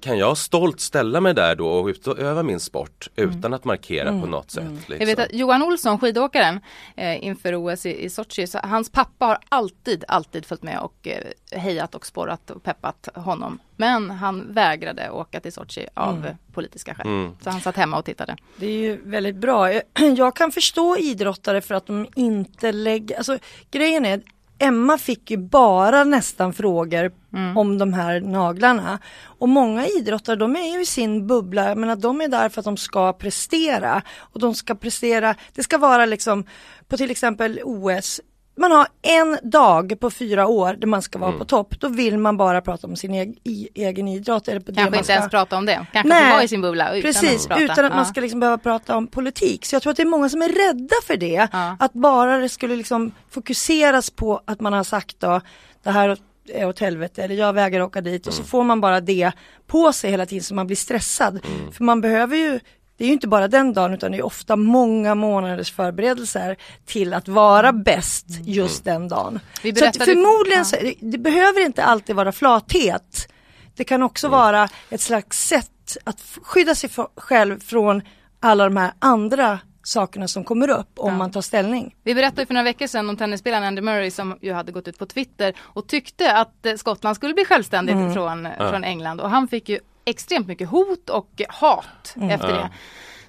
kan 0.00 0.18
jag 0.18 0.38
stolt 0.38 0.80
ställa 0.80 1.20
mig 1.20 1.34
där 1.34 1.54
då 1.56 1.68
och 1.68 1.86
utöva 1.86 2.42
min 2.42 2.60
sport 2.60 3.08
utan 3.16 3.54
att 3.54 3.64
markera 3.64 4.20
på 4.20 4.26
något 4.26 4.50
sätt? 4.50 4.64
Liksom. 4.72 4.96
Jag 4.98 5.06
vet 5.06 5.18
att 5.18 5.32
Johan 5.32 5.62
Olsson, 5.62 5.98
skidåkaren, 5.98 6.60
eh, 6.96 7.24
inför 7.24 7.54
OS 7.74 7.86
i, 7.86 8.04
i 8.04 8.10
Sochi, 8.10 8.46
så 8.46 8.58
hans 8.58 8.90
pappa 8.92 9.26
har 9.26 9.38
alltid, 9.48 10.04
alltid 10.08 10.46
följt 10.46 10.62
med 10.62 10.78
och 10.80 11.08
eh, 11.08 11.58
hejat 11.60 11.94
och 11.94 12.06
sporrat 12.06 12.50
och 12.50 12.62
peppat 12.62 13.08
honom. 13.14 13.58
Men 13.76 14.10
han 14.10 14.52
vägrade 14.52 15.10
åka 15.10 15.40
till 15.40 15.52
Sochi 15.52 15.86
av 15.94 16.26
eh, 16.26 16.32
politiska 16.52 16.94
skäl. 16.94 17.06
Mm. 17.06 17.32
Så 17.44 17.50
han 17.50 17.60
satt 17.60 17.76
hemma 17.76 17.98
och 17.98 18.04
tittade. 18.04 18.36
Det 18.56 18.66
är 18.66 18.78
ju 18.80 19.00
väldigt 19.04 19.36
bra. 19.36 19.72
Jag- 19.72 19.82
Jag 20.16 20.36
kan 20.36 20.52
förstå 20.52 20.96
idrottare 20.96 21.60
för 21.60 21.74
att 21.74 21.86
de 21.86 22.06
inte 22.16 22.72
lägger, 22.72 23.16
alltså 23.16 23.38
grejen 23.70 24.04
är 24.06 24.22
Emma 24.62 24.98
fick 24.98 25.30
ju 25.30 25.36
bara 25.36 26.04
nästan 26.04 26.52
frågor 26.52 27.12
om 27.56 27.78
de 27.78 27.92
här 27.92 28.20
naglarna. 28.20 28.98
Och 29.22 29.48
många 29.48 29.86
idrottare 29.86 30.36
de 30.36 30.56
är 30.56 30.74
ju 30.74 30.82
i 30.82 30.86
sin 30.86 31.26
bubbla, 31.26 31.68
jag 31.68 31.78
menar 31.78 31.96
de 31.96 32.20
är 32.20 32.28
där 32.28 32.48
för 32.48 32.60
att 32.60 32.64
de 32.64 32.76
ska 32.76 33.12
prestera. 33.12 34.02
Och 34.18 34.40
de 34.40 34.54
ska 34.54 34.74
prestera, 34.74 35.34
det 35.54 35.62
ska 35.62 35.78
vara 35.78 36.06
liksom 36.06 36.44
på 36.88 36.96
till 36.96 37.10
exempel 37.10 37.60
OS, 37.64 38.20
man 38.56 38.72
har 38.72 38.86
en 39.02 39.38
dag 39.50 40.00
på 40.00 40.10
fyra 40.10 40.46
år 40.46 40.72
där 40.74 40.86
man 40.86 41.02
ska 41.02 41.18
vara 41.18 41.32
på 41.32 41.44
topp. 41.44 41.74
Då 41.80 41.88
vill 41.88 42.18
man 42.18 42.36
bara 42.36 42.60
prata 42.60 42.86
om 42.86 42.96
sin 42.96 43.14
egen, 43.14 43.34
i, 43.44 43.68
egen 43.74 44.08
idrott. 44.08 44.48
Eller 44.48 44.60
på 44.60 44.70
det 44.70 44.74
Kanske 44.76 44.90
man 44.90 44.94
inte 44.98 45.04
ska... 45.04 45.12
ens 45.12 45.30
prata 45.30 45.56
om 45.56 45.66
det. 45.66 45.86
Kanske 45.92 46.08
Nej, 46.08 46.32
vara 46.32 46.42
i 46.42 46.48
sin 46.48 46.60
bubbla 46.60 46.94
utan 46.94 47.12
Precis, 47.12 47.42
att 47.42 47.48
prata. 47.48 47.62
utan 47.62 47.84
att 47.84 47.90
Ja. 47.90 47.96
man 47.96 48.06
ska 48.06 48.20
liksom 48.20 48.40
behöva 48.40 48.58
prata 48.58 48.96
om 48.96 49.06
politik. 49.06 49.64
Så 49.64 49.74
jag 49.74 49.82
tror 49.82 49.90
att 49.90 49.96
det 49.96 50.02
är 50.02 50.06
många 50.06 50.28
som 50.28 50.42
är 50.42 50.48
rädda 50.48 50.94
för 51.06 51.16
det. 51.16 51.48
Ja. 51.52 51.76
Att 51.78 51.92
bara 51.92 52.38
det 52.38 52.48
skulle 52.48 52.76
liksom 52.76 53.12
fokuseras 53.30 54.10
på 54.10 54.40
att 54.44 54.60
man 54.60 54.72
har 54.72 54.84
sagt 54.84 55.20
då, 55.20 55.40
det 55.82 55.90
här 55.90 56.16
är 56.52 56.68
åt 56.68 56.78
helvete 56.78 57.22
eller 57.22 57.34
jag 57.34 57.52
vägrar 57.52 57.80
åka 57.82 58.00
dit 58.00 58.26
och 58.26 58.34
så 58.34 58.42
får 58.44 58.64
man 58.64 58.80
bara 58.80 59.00
det 59.00 59.32
på 59.66 59.92
sig 59.92 60.10
hela 60.10 60.26
tiden 60.26 60.42
så 60.44 60.54
man 60.54 60.66
blir 60.66 60.76
stressad. 60.76 61.40
För 61.72 61.84
man 61.84 62.00
behöver 62.00 62.36
ju 62.36 62.60
det 63.00 63.04
är 63.04 63.06
ju 63.06 63.12
inte 63.12 63.28
bara 63.28 63.48
den 63.48 63.72
dagen 63.72 63.94
utan 63.94 64.12
det 64.12 64.18
är 64.18 64.22
ofta 64.22 64.56
många 64.56 65.14
månaders 65.14 65.72
förberedelser 65.72 66.56
till 66.86 67.14
att 67.14 67.28
vara 67.28 67.72
bäst 67.72 68.26
just 68.44 68.84
den 68.84 69.08
dagen. 69.08 69.40
Vi 69.62 69.74
Så 69.74 69.84
förmodligen 69.92 70.58
ja. 70.58 70.64
så, 70.64 70.76
det, 70.76 70.94
det 71.00 71.18
behöver 71.18 71.66
inte 71.66 71.84
alltid 71.84 72.16
vara 72.16 72.32
flathet. 72.32 73.28
Det 73.76 73.84
kan 73.84 74.02
också 74.02 74.28
vara 74.28 74.68
ett 74.90 75.00
slags 75.00 75.46
sätt 75.48 75.96
att 76.04 76.20
skydda 76.42 76.74
sig 76.74 76.90
själv 77.16 77.60
från 77.60 78.02
alla 78.40 78.64
de 78.64 78.76
här 78.76 78.92
andra 78.98 79.58
sakerna 79.82 80.28
som 80.28 80.44
kommer 80.44 80.70
upp 80.70 80.98
om 80.98 81.08
Ja. 81.12 81.16
man 81.18 81.30
tar 81.30 81.40
ställning. 81.40 81.94
Vi 82.04 82.14
berättade 82.14 82.46
för 82.46 82.54
några 82.54 82.64
veckor 82.64 82.86
sedan 82.86 83.08
om 83.10 83.16
tennisspelaren 83.16 83.64
Andy 83.64 83.82
Murray 83.82 84.10
som 84.10 84.38
ju 84.40 84.52
hade 84.52 84.72
gått 84.72 84.88
ut 84.88 84.98
på 84.98 85.06
Twitter 85.06 85.54
och 85.60 85.86
tyckte 85.88 86.36
att 86.36 86.66
eh, 86.66 86.74
Skottland 86.74 87.16
skulle 87.16 87.34
bli 87.34 87.44
självständigt 87.44 87.94
Mm. 87.96 88.14
från, 88.14 88.48
från 88.70 88.84
England 88.84 89.20
och 89.20 89.30
han 89.30 89.48
fick 89.48 89.68
ju 89.68 89.78
extremt 90.10 90.46
mycket 90.48 90.68
hot 90.68 91.10
och 91.10 91.42
hat 91.48 92.12
Mm. 92.16 92.30
efter 92.30 92.48
det. 92.48 92.70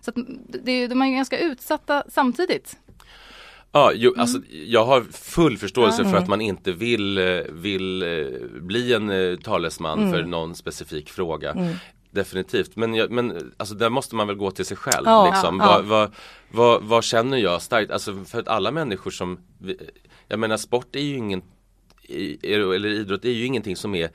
Så 0.01 0.09
att 0.09 0.15
det, 0.63 0.87
de 0.87 1.01
är 1.01 1.05
ju 1.05 1.15
ganska 1.15 1.39
utsatta 1.39 2.03
samtidigt. 2.09 2.77
Ja, 3.71 3.91
jo, 3.95 4.09
Mm. 4.09 4.21
alltså, 4.21 4.39
jag 4.65 4.85
har 4.85 5.01
full 5.11 5.57
förståelse 5.57 6.05
för 6.05 6.17
att 6.17 6.27
man 6.27 6.41
inte 6.41 6.71
vill, 6.71 7.17
eh, 7.17 7.23
vill 7.49 8.01
eh, 8.03 8.25
bli 8.61 8.93
en 8.93 9.09
eh, 9.09 9.35
talesman 9.37 9.99
Mm. 9.99 10.11
för 10.13 10.23
någon 10.23 10.55
specifik 10.55 11.09
fråga. 11.09 11.75
Definitivt, 12.11 12.75
men, 12.75 12.93
jag, 12.93 13.11
men 13.11 13.53
alltså, 13.57 13.75
där 13.75 13.89
måste 13.89 14.15
man 14.15 14.27
väl 14.27 14.35
gå 14.35 14.51
till 14.51 14.65
sig 14.65 14.77
själv. 14.77 15.05
Ja, 15.05 15.25
liksom. 15.31 15.59
ja. 15.59 15.65
Vad, 15.67 15.85
vad, 15.85 16.11
vad, 16.51 16.83
vad 16.83 17.03
känner 17.03 17.37
jag 17.37 17.61
starkt? 17.61 17.91
Alltså, 17.91 18.23
för 18.25 18.39
att 18.39 18.47
alla 18.47 18.71
människor 18.71 19.11
som, 19.11 19.39
jag 20.27 20.39
menar 20.39 20.57
sport 20.57 20.95
är 20.95 20.99
ju 20.99 21.15
ingen, 21.17 21.41
eller 22.43 22.85
idrott 22.85 23.25
är 23.25 23.29
ju 23.29 23.45
ingenting 23.45 23.75
som 23.75 23.95
är 23.95 24.09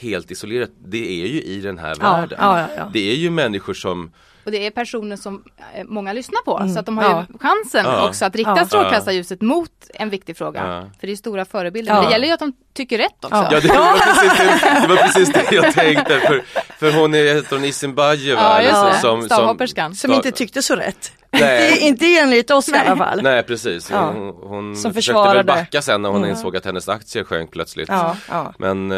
helt 0.00 0.30
isolerat. 0.30 0.70
Det 0.84 1.22
är 1.22 1.26
ju 1.26 1.42
i 1.42 1.60
den 1.60 1.78
här 1.78 1.96
Ja, 2.00 2.12
världen. 2.12 2.38
ja, 2.40 2.60
ja, 2.60 2.66
ja. 2.76 2.90
Det 2.92 3.10
är 3.10 3.14
ju 3.16 3.30
människor 3.30 3.74
som 3.74 4.12
Och 4.44 4.50
det 4.50 4.66
är 4.66 4.70
personer 4.70 5.16
som 5.16 5.44
eh, 5.74 5.84
många 5.84 6.12
lyssnar 6.12 6.42
på 6.44 6.68
så 6.74 6.78
att 6.78 6.86
de 6.86 6.98
har 6.98 7.04
Ja. 7.04 7.24
ju 7.32 7.38
chansen 7.38 7.84
Ja. 7.84 8.08
också 8.08 8.24
att 8.24 8.36
rikta 8.36 8.54
Ja. 8.56 8.64
strålkastarljuset 8.66 9.40
mot 9.40 9.70
en 9.94 10.10
viktig 10.10 10.36
fråga. 10.36 10.60
Ja. 10.66 10.90
För 11.00 11.06
det 11.06 11.12
är 11.12 11.16
stora 11.16 11.44
förebilder. 11.44 11.92
Ja. 11.92 11.96
Men 12.00 12.06
det 12.08 12.12
gäller 12.12 12.26
ju 12.26 12.32
att 12.32 12.40
de 12.40 12.52
tycker 12.74 12.98
rätt 12.98 13.24
också. 13.24 13.36
Ja 13.50 13.60
det 13.60 13.68
var 13.68 13.98
precis 13.98 14.38
det, 14.38 14.80
det, 14.82 14.88
var 14.88 14.96
precis 14.96 15.32
det 15.32 15.52
jag 15.54 15.72
tänkte 15.74 16.20
för, 16.20 16.42
för 16.90 17.00
hon 17.00 17.14
är, 17.14 17.34
heter 17.34 17.56
hon 17.56 17.64
Isin 17.64 17.94
Bajeva? 17.94 18.40
Ja, 18.40 18.58
eller 18.58 18.92
det. 18.92 18.98
så- 18.98 19.22
Stavhopperskan. 19.22 19.94
Som 19.94 20.12
inte 20.12 20.30
tyckte 20.32 20.62
så 20.62 20.76
rätt. 20.76 21.12
Nej. 21.30 21.70
inte, 21.72 21.84
inte 21.84 22.06
enligt 22.18 22.50
oss 22.50 22.68
i 22.68 22.72
alla 22.74 22.96
fall. 22.96 23.22
Nej 23.22 23.42
precis, 23.42 23.90
Ja. 23.90 24.10
hon, 24.12 24.28
hon 24.42 24.76
Som 24.76 24.94
försökte 24.94 25.18
väl 25.18 25.24
försvarade. 25.26 25.44
backa 25.44 25.82
sen 25.82 26.02
när 26.02 26.08
hon 26.08 26.26
insåg 26.26 26.56
att 26.56 26.64
hennes 26.64 26.88
aktier 26.88 27.24
sjönk 27.24 27.50
plötsligt. 27.50 27.88
Ja, 27.88 28.16
ja. 28.28 28.54
Men 28.58 28.90
eh, 28.92 28.96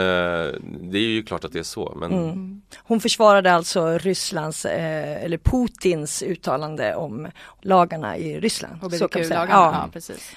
det 0.81 0.99
är 0.99 1.09
ju 1.09 1.23
klart 1.23 1.44
att 1.44 1.53
det 1.53 1.59
är 1.59 1.62
så. 1.62 1.97
Men 2.01 2.12
Mm. 2.12 2.61
Hon 2.85 3.01
försvarade 3.01 3.53
alltså 3.53 3.99
Rysslands, 3.99 4.64
eh, 4.64 5.25
eller 5.25 5.38
Putins 5.38 6.23
uttalande 6.23 6.94
om 6.94 7.29
lagarna 7.62 8.16
i 8.16 8.40
Ryssland. 8.40 8.75
Så 8.75 8.79
kan 8.81 8.90
vi 8.90 8.99
säga. 8.99 9.09
HBTQ-lagarna. 9.40 9.53
Ja. 9.53 9.81
Ja. 9.85 9.88
precis. 9.92 10.31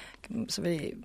Så 0.49 0.62
vi, 0.62 0.95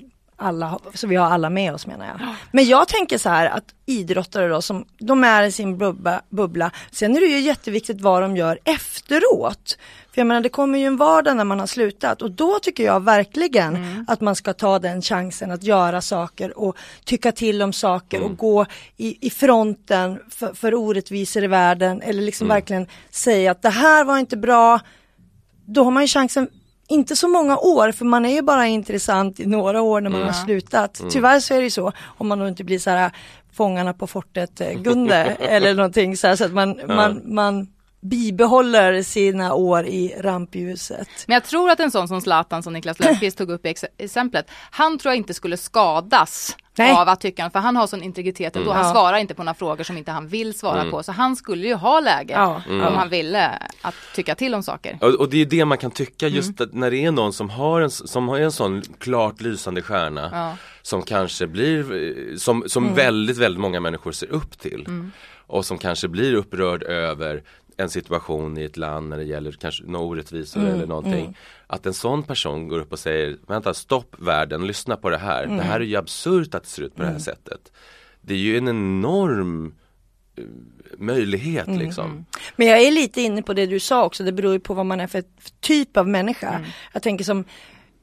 alla, 0.43 0.79
så 0.95 1.07
vi 1.07 1.17
har 1.17 1.27
alla 1.27 1.51
med 1.51 1.75
oss 1.75 1.87
menar 1.87 2.07
jag. 2.07 2.35
Men 2.53 2.65
jag 2.65 2.89
tänker 2.89 3.19
så 3.19 3.29
här 3.29 3.47
att 3.47 3.65
idrottare 3.87 4.49
då 4.49 4.63
som 4.63 4.85
de 4.99 5.25
är 5.25 5.43
i 5.43 5.53
sin 5.53 5.79
bubbla, 5.79 6.23
bubbla. 6.29 6.71
Sen 6.91 7.17
är 7.17 7.21
det 7.21 7.27
ju 7.27 7.41
jätteviktigt 7.41 8.01
vad 8.01 8.23
de 8.23 8.37
gör 8.37 8.59
efteråt. 8.65 9.79
För 10.13 10.21
jag 10.21 10.27
menar 10.27 10.41
det 10.41 10.49
kommer 10.49 10.79
ju 10.79 10.87
en 10.87 10.97
vardag 10.97 11.37
när 11.37 11.45
man 11.45 11.61
har 11.61 11.67
slutat 11.67 12.23
och 12.23 12.31
då 12.31 12.59
tycker 12.59 12.85
jag 12.85 13.03
verkligen 13.03 14.05
att 14.09 14.21
man 14.21 14.37
ska 14.37 14.53
ta 14.53 14.79
den 14.79 15.03
chansen 15.03 15.51
att 15.51 15.63
göra 15.63 16.01
saker 16.01 16.59
och 16.59 16.77
tycka 17.05 17.33
till 17.33 17.63
om 17.63 17.73
saker 17.73 18.23
och 18.23 18.37
gå 18.37 18.67
i, 18.97 19.27
i 19.27 19.31
fronten 19.31 20.19
för, 20.31 20.55
för 20.55 20.75
orättvisor 20.75 21.45
i 21.45 21.47
världen 21.47 22.03
eller 22.03 22.23
liksom 22.23 22.49
verkligen 22.49 22.87
säga 23.11 23.51
att 23.51 23.63
det 23.63 23.71
här 23.71 24.05
var 24.05 24.19
inte 24.19 24.37
bra. 24.37 24.81
Då 25.67 25.85
har 25.85 25.91
man 25.91 26.03
ju 26.03 26.09
chansen 26.09 26.49
inte 26.93 27.17
så 27.17 27.29
många 27.29 27.59
år 27.59 27.93
för 27.93 28.05
man 28.05 28.25
är 28.25 28.35
ju 28.35 28.43
bara 28.43 28.67
intressant 28.67 29.41
i 29.41 29.47
några 29.47 29.83
år 29.83 30.01
när 30.01 30.11
man 30.11 30.23
har 30.23 30.33
slutat. 30.33 31.03
Tyvärr 31.11 31.41
så 31.41 31.55
är 31.55 31.59
det 31.59 31.65
ju 31.65 31.71
så 31.71 31.93
om 32.19 32.29
man 32.29 32.39
då 32.39 32.49
inte 32.49 32.65
blir 32.65 32.79
så 32.79 32.91
här 32.91 33.11
Fångarna 33.53 33.93
på 33.95 34.07
fortet 34.07 34.61
eh, 34.61 34.73
Gunde 34.73 35.15
eller 35.41 35.75
någonting 35.75 36.17
så 36.17 36.27
här 36.27 36.37
så 36.37 36.45
att 36.45 36.53
man, 36.53 36.81
man, 36.87 37.21
man 37.25 37.67
bibehåller 38.01 39.03
sina 39.03 39.55
år 39.55 39.87
i 39.87 40.15
rampljuset. 40.21 41.09
Men 41.27 41.35
jag 41.35 41.45
tror 41.45 41.71
att 41.71 41.81
en 41.81 41.91
sån 41.91 42.09
som 42.09 42.21
Zlatan 42.21 42.63
som 42.63 42.73
Niklas 42.73 42.99
Löfqvist 43.01 43.39
tog 43.39 43.51
upp 43.51 43.67
i 43.67 43.69
ex- 43.69 43.85
exemplet, 43.99 44.47
han 44.71 44.99
tror 44.99 45.11
jag 45.13 45.17
inte 45.17 45.35
skulle 45.35 45.57
skadas 45.57 46.57
Nej. 46.79 46.93
av 46.93 47.09
att 47.09 47.21
tycka, 47.21 47.51
för 47.51 47.59
han 47.59 47.77
har 47.77 47.87
sån 47.87 48.03
integritet 48.03 48.57
och 48.57 48.65
då 48.65 48.73
han 48.73 48.93
svarar 48.93 49.17
inte 49.19 49.35
på 49.35 49.43
några 49.43 49.55
frågor 49.55 49.85
som 49.85 49.99
inte 49.99 50.11
han 50.13 50.29
vill 50.29 50.59
svara 50.59 50.81
Mm. 50.81 50.91
på. 50.91 51.03
Så 51.03 51.13
han 51.13 51.37
skulle 51.37 51.67
ju 51.69 51.75
ha 51.75 52.01
läge 52.01 52.33
Ja. 52.35 52.63
om 52.69 52.95
han 52.95 53.09
ville 53.09 53.51
att 53.83 53.95
tycka 54.15 54.35
till 54.35 54.55
om 54.55 54.63
saker. 54.63 54.99
Och, 55.01 55.09
och 55.15 55.29
det 55.31 55.41
är 55.43 55.47
det 55.47 55.65
man 55.65 55.79
kan 55.79 55.91
tycka 55.91 56.29
just 56.29 56.61
Mm. 56.61 56.71
när 56.81 56.91
det 56.91 57.05
är 57.05 57.11
någon 57.13 57.33
som 57.33 57.51
har 57.51 57.81
en, 57.81 57.91
som 57.91 58.29
har 58.29 58.39
en 58.41 58.53
sån 58.53 58.83
klart 58.99 59.41
lysande 59.41 59.83
stjärna 59.83 60.29
Ja. 60.33 60.57
som 60.83 61.03
kanske 61.03 61.47
blir, 61.47 62.37
som, 62.39 62.65
som 62.67 62.85
Mm. 62.85 62.97
väldigt, 62.97 63.37
väldigt 63.39 63.61
många 63.61 63.81
människor 63.81 64.13
ser 64.13 64.31
upp 64.33 64.59
till 64.59 64.87
och 65.47 65.65
som 65.67 65.79
kanske 65.79 66.09
blir 66.09 66.35
upprörd 66.35 66.83
över 66.83 67.43
en 67.77 67.91
situation 67.91 68.59
i 68.59 68.65
ett 68.65 68.77
land 68.77 69.09
när 69.09 69.17
det 69.17 69.25
gäller 69.25 69.53
kanske 69.53 69.85
några 69.87 70.07
orättvisor 70.07 70.61
Mm, 70.61 70.75
eller 70.75 70.87
någonting. 70.87 71.37
Att 71.67 71.87
en 71.87 71.95
sån 71.95 72.23
person 72.23 72.69
går 72.69 72.79
upp 72.79 72.93
och 72.93 72.99
säger, 72.99 73.37
vänta 73.47 73.75
stopp 73.75 74.17
världen, 74.19 74.67
lyssna 74.67 74.97
på 74.97 75.11
det 75.11 75.19
här. 75.19 75.47
Det 75.47 75.63
här 75.63 75.81
är 75.81 75.85
ju 75.85 75.97
absurt 75.97 76.55
att 76.55 76.63
det 76.63 76.69
ser 76.69 76.83
ut 76.83 76.97
på 76.97 77.03
det 77.03 77.09
här 77.09 77.19
sättet. 77.19 77.73
Det 78.21 78.35
är 78.35 78.39
ju 78.39 78.59
en 78.59 78.69
enorm 78.69 79.75
eh, 80.37 80.45
möjlighet 80.99 81.69
liksom. 81.69 82.27
Men 82.57 82.67
jag 82.67 82.83
är 82.83 82.93
lite 82.93 83.21
inne 83.21 83.43
på 83.43 83.55
det 83.55 83.67
du 83.67 83.81
sa 83.81 84.05
också, 84.05 84.25
det 84.25 84.33
beror 84.33 84.53
ju 84.53 84.61
på 84.61 84.75
vad 84.75 84.87
man 84.87 85.01
är 85.01 85.07
för 85.07 85.25
typ 85.61 85.97
av 85.97 86.09
människa. 86.09 86.49
Mm. 86.49 86.71
Jag 86.93 87.03
tänker 87.03 87.25
som 87.25 87.45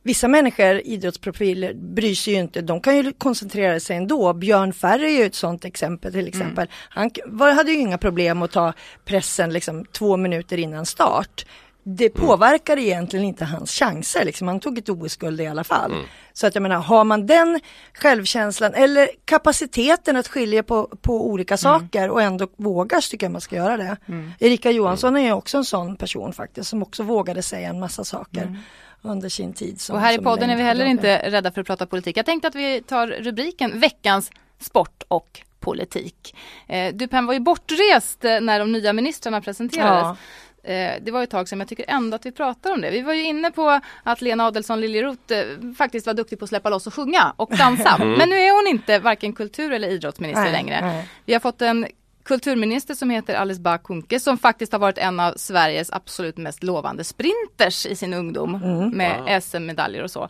Vissa 0.10 0.28
människor, 0.28 0.82
idrottsprofiler, 0.86 1.74
bryr 1.74 2.16
sig 2.16 2.34
ju 2.34 2.40
inte, 2.40 2.62
de 2.62 2.82
kan 2.82 2.98
ju 2.98 3.14
koncentrera 3.14 3.80
sig 3.80 3.98
ändå. 3.98 4.34
Björn 4.34 4.74
Ferry 4.74 5.06
är 5.16 5.20
ju 5.20 5.26
ett 5.26 5.36
sånt 5.36 5.66
exempel 5.66 6.12
till 6.12 6.28
exempel. 6.28 6.68
Han 6.90 7.10
k- 7.10 7.22
var, 7.26 7.52
hade 7.52 7.72
ju 7.72 7.78
inga 7.80 7.98
problem 7.98 8.42
att 8.42 8.52
ta 8.52 8.74
pressen 9.06 9.54
liksom 9.54 9.86
två 9.86 10.18
minuter 10.18 10.58
innan 10.58 10.86
start. 10.86 11.46
Det 11.84 12.10
påverkar 12.10 12.78
egentligen 12.78 13.26
inte 13.26 13.46
hans 13.46 13.72
chanser, 13.72 14.26
liksom. 14.26 14.48
han 14.48 14.60
tog 14.60 14.78
ett 14.78 14.90
OS-guld 14.90 15.42
i 15.42 15.48
alla 15.48 15.64
fall. 15.64 15.92
Så 16.34 16.48
att 16.48 16.56
jag 16.56 16.62
menar, 16.62 16.80
har 16.80 17.04
man 17.04 17.26
den 17.28 17.60
självkänslan 17.94 18.74
eller 18.74 19.10
kapaciteten 19.26 20.16
att 20.16 20.28
skilja 20.28 20.64
på, 20.64 20.88
på 21.02 21.28
olika 21.30 21.58
saker 21.58 22.10
och 22.10 22.22
ändå 22.22 22.48
vågar 22.58 23.00
så 23.02 23.10
tycker 23.12 23.26
jag 23.26 23.32
man 23.32 23.42
ska 23.42 23.56
göra 23.56 23.78
det. 23.78 23.98
Erika 24.40 24.72
Johansson 24.72 25.16
är 25.18 25.22
ju 25.22 25.32
också 25.32 25.58
en 25.58 25.66
sån 25.66 25.96
person 25.96 26.34
faktiskt 26.34 26.70
som 26.70 26.84
också 26.84 27.04
vågade 27.04 27.42
säga 27.42 27.70
en 27.70 27.80
massa 27.80 28.04
saker 28.04 28.58
under 29.02 29.30
sin 29.30 29.54
tid. 29.54 29.82
Som, 29.82 29.96
Och 29.96 30.02
här 30.02 30.12
i 30.12 30.16
som 30.16 30.24
podden 30.24 30.50
är 30.50 30.56
vi 30.56 30.64
heller 30.64 30.86
inte 30.86 31.18
rädda 31.30 31.52
för 31.52 31.62
att 31.62 31.68
prata 31.68 31.86
politik. 31.86 32.18
Jag 32.18 32.26
tänkte 32.26 32.48
att 32.48 32.56
vi 32.56 32.82
tar 32.82 33.08
rubriken 33.08 33.80
veckans 33.80 34.32
sport 34.60 35.04
och 35.08 35.42
politik. 35.60 36.36
Eh, 36.68 36.94
du 36.94 37.08
Pam 37.08 37.26
var 37.26 37.34
ju 37.34 37.40
bortrest 37.40 38.26
eh, 38.26 38.42
när 38.42 38.60
de 38.60 38.72
nya 38.72 38.94
ministrarna 38.94 39.42
presenterades. 39.42 40.18
Eh, 40.64 40.94
Det 41.02 41.12
var 41.12 41.20
ju 41.20 41.24
ett 41.24 41.30
tag 41.30 41.50
sedan 41.50 41.58
men 41.58 41.64
jag 41.64 41.70
tycker 41.70 41.86
ändå 41.88 42.16
att 42.16 42.26
vi 42.26 42.32
pratar 42.32 42.72
om 42.74 42.82
det. 42.82 42.92
Vi 42.92 43.02
var 43.02 43.14
ju 43.14 43.24
inne 43.24 43.52
på 43.52 43.80
att 44.04 44.22
Lena 44.22 44.46
Adelsohn 44.46 44.82
Liljeroth 44.82 45.34
faktiskt 45.78 46.08
var 46.08 46.14
duktig 46.14 46.40
på 46.40 46.44
att 46.46 46.50
släppa 46.50 46.70
loss 46.70 46.88
och 46.88 46.94
sjunga 46.94 47.34
och 47.36 47.50
dansa. 47.58 47.98
Men 47.98 48.30
nu 48.30 48.36
är 48.36 48.64
hon 48.64 48.76
inte 48.78 49.00
varken 49.00 49.34
kultur 49.34 49.72
eller 49.74 49.88
idrottsminister 49.88 50.44
Nej, 50.44 50.52
längre. 50.52 50.82
nej. 50.82 51.10
Vi 51.26 51.34
har 51.34 51.40
fått 51.40 51.62
en 51.62 51.88
kulturminister 52.30 52.94
som 52.96 53.10
heter 53.10 53.36
Alice 53.36 53.62
Bah 53.62 53.78
Kuhnke 53.84 54.20
som 54.20 54.38
faktiskt 54.38 54.72
har 54.72 54.80
varit 54.80 54.98
en 54.98 55.20
av 55.20 55.34
Sveriges 55.38 55.92
absolut 55.92 56.38
mest 56.38 56.64
lovande 56.64 57.04
sprinters 57.04 57.86
i 57.86 57.96
sin 57.96 58.14
ungdom 58.14 58.56
Mm. 58.56 58.90
med 58.90 59.44
SM-medaljer 59.44 60.04
och 60.04 60.12
så. 60.12 60.30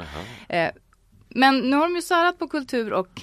Eh, 0.50 0.70
Men 1.30 1.60
nu 1.60 1.76
har 1.76 1.84
de 1.84 1.96
ju 1.96 2.02
särat 2.02 2.40
på 2.40 2.48
kultur 2.48 2.94
och 2.94 3.22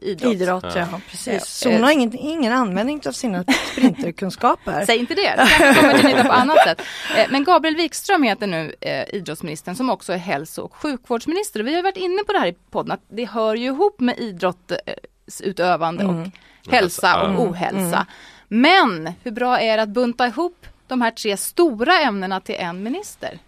idrott. 0.00 0.32
Idrott, 0.34 0.64
ja, 0.76 0.86
precis. 1.10 1.32
Ja. 1.32 1.40
Så 1.40 1.70
hon 1.72 1.82
har 1.82 1.90
ingen, 1.92 2.16
ingen 2.16 2.52
användning 2.52 3.00
av 3.06 3.12
sina 3.12 3.44
sprinterkunskaper. 3.72 4.84
Säg 4.86 4.98
inte 4.98 5.14
det, 5.14 5.22
det 5.22 5.46
kanske 5.58 5.74
kommer 5.80 5.98
till 5.98 6.06
nytta 6.08 6.24
på 6.24 6.32
annat 6.32 6.58
sätt. 6.64 6.82
Eh, 7.16 7.26
Men 7.30 7.44
Gabriel 7.44 7.76
Wikström 7.76 8.22
heter 8.22 8.46
nu 8.46 8.74
eh, 8.80 9.14
idrottsministern 9.14 9.76
som 9.76 9.90
också 9.90 10.12
är 10.12 10.16
hälso 10.16 10.62
och 10.62 10.74
sjukvårdsminister. 10.76 11.60
Vi 11.62 11.74
har 11.74 11.82
varit 11.82 11.96
inne 11.96 12.22
på 12.26 12.32
det 12.32 12.38
här 12.38 12.46
i 12.46 12.56
podden 12.70 12.92
att 12.92 13.02
det 13.08 13.24
hör 13.24 13.54
ju 13.54 13.66
ihop 13.66 14.00
med 14.00 14.18
idrottsutövande 14.18 16.04
och 16.06 16.26
hälsa 16.70 17.20
och 17.22 17.28
Mm. 17.28 17.40
ohälsa. 17.40 18.06
Men 18.48 19.12
hur 19.22 19.30
bra 19.30 19.60
är 19.60 19.76
det 19.76 19.82
att 19.82 19.88
bunta 19.88 20.26
ihop 20.26 20.66
de 20.86 21.00
här 21.02 21.10
tre 21.10 21.36
stora 21.36 22.00
ämnena 22.00 22.40
till 22.40 22.54
en 22.58 22.82
minister? 22.82 23.38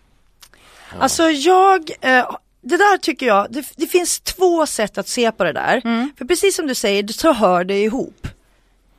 Alltså 0.98 1.22
jag, 1.31 1.90
eh, 2.00 2.31
det 2.61 2.77
där 2.77 2.98
tycker 2.98 3.27
jag, 3.27 3.46
det, 3.50 3.66
det 3.77 3.87
finns 3.87 4.20
två 4.20 4.66
sätt 4.66 4.98
att 4.98 5.09
se 5.09 5.33
på 5.33 5.44
det 5.44 5.53
där. 5.53 5.81
Mm. 5.85 6.11
För 6.18 6.24
precis 6.24 6.57
som 6.57 6.66
du 6.66 6.74
säger 6.74 7.09
så 7.09 7.33
hör 7.33 7.64
det 7.64 7.83
ihop. 7.83 8.29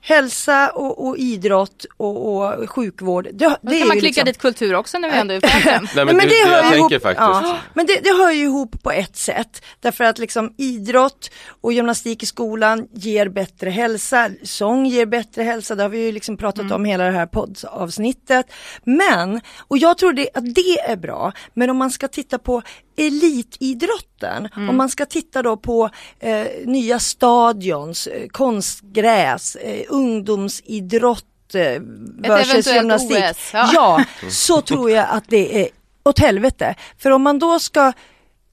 Hälsa 0.07 0.69
och, 0.69 1.07
och 1.07 1.17
idrott 1.17 1.85
och, 1.97 2.35
och 2.35 2.69
sjukvård. 2.69 3.27
Det, 3.33 3.57
det 3.61 3.79
kan 3.79 3.87
man 3.87 3.97
klicka 3.99 4.05
liksom- 4.07 4.25
dit 4.25 4.37
kultur 4.37 4.75
också 4.75 4.97
när 4.99 5.11
vi 5.11 5.17
ändå 5.17 5.33
är. 5.33 5.41
Nej 5.41 5.89
men, 5.95 6.05
men 6.05 6.15
det, 6.17 6.25
det 6.27 6.49
hör 6.49 6.63
jag 6.63 6.77
ihop- 6.77 7.01
faktiskt. 7.01 7.17
Ja, 7.19 7.57
men 7.73 7.85
det, 7.85 7.99
det 8.03 8.09
hör 8.09 8.31
ju 8.31 8.43
ihop 8.43 8.83
på 8.83 8.91
ett 8.91 9.15
sätt. 9.17 9.61
Därför 9.79 10.03
att 10.03 10.17
liksom 10.19 10.53
idrott 10.57 11.31
och 11.61 11.73
gymnastik 11.73 12.23
i 12.23 12.25
skolan 12.25 12.87
ger 12.93 13.29
bättre 13.29 13.69
hälsa. 13.69 14.29
Sång 14.43 14.85
ger 14.85 15.05
bättre 15.05 15.43
hälsa. 15.43 15.75
Det 15.75 15.81
har 15.83 15.89
vi 15.89 16.05
ju 16.05 16.11
liksom 16.11 16.37
pratat 16.37 16.71
om 16.71 16.85
hela 16.85 17.03
det 17.03 17.11
här 17.11 17.25
poddavsnittet. 17.25 18.45
Men, 18.83 19.41
och 19.67 19.77
jag 19.77 19.97
tror 19.97 20.13
det, 20.13 20.29
att 20.33 20.55
det 20.55 20.79
är 20.79 20.95
bra. 20.95 21.31
Men 21.53 21.69
om 21.69 21.77
man 21.77 21.91
ska 21.91 22.07
titta 22.07 22.37
på 22.39 22.61
elitidrotten. 22.97 24.49
Om 24.55 24.77
man 24.77 24.89
ska 24.89 25.05
titta 25.05 25.41
då 25.41 25.58
på 25.58 25.89
eh, 26.19 26.45
nya 26.65 26.99
stadions, 26.99 28.08
eh, 28.08 28.27
konstgräs, 28.27 29.55
eh, 29.55 29.81
ungdomsidrott 29.89 31.55
eh, 31.55 31.81
versus 32.17 32.51
eventuellt 32.51 32.67
gymnastik. 32.67 33.23
OS, 33.31 33.49
ja. 33.53 33.69
ja, 33.73 34.05
så 34.29 34.62
tror 34.62 34.91
jag 34.91 35.08
att 35.10 35.23
det 35.27 35.62
är 35.62 35.69
åt 36.03 36.19
helvete. 36.19 36.75
För 36.97 37.12
om 37.12 37.21
man 37.21 37.39
då 37.39 37.60
ska 37.60 37.93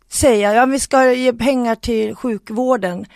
säga, 0.09 0.55
ja 0.55 0.67
vi 0.67 0.81
ska 0.81 1.13
ge 1.13 1.33
pengar 1.33 1.75
till 1.75 2.15
sjukvården. 2.15 3.07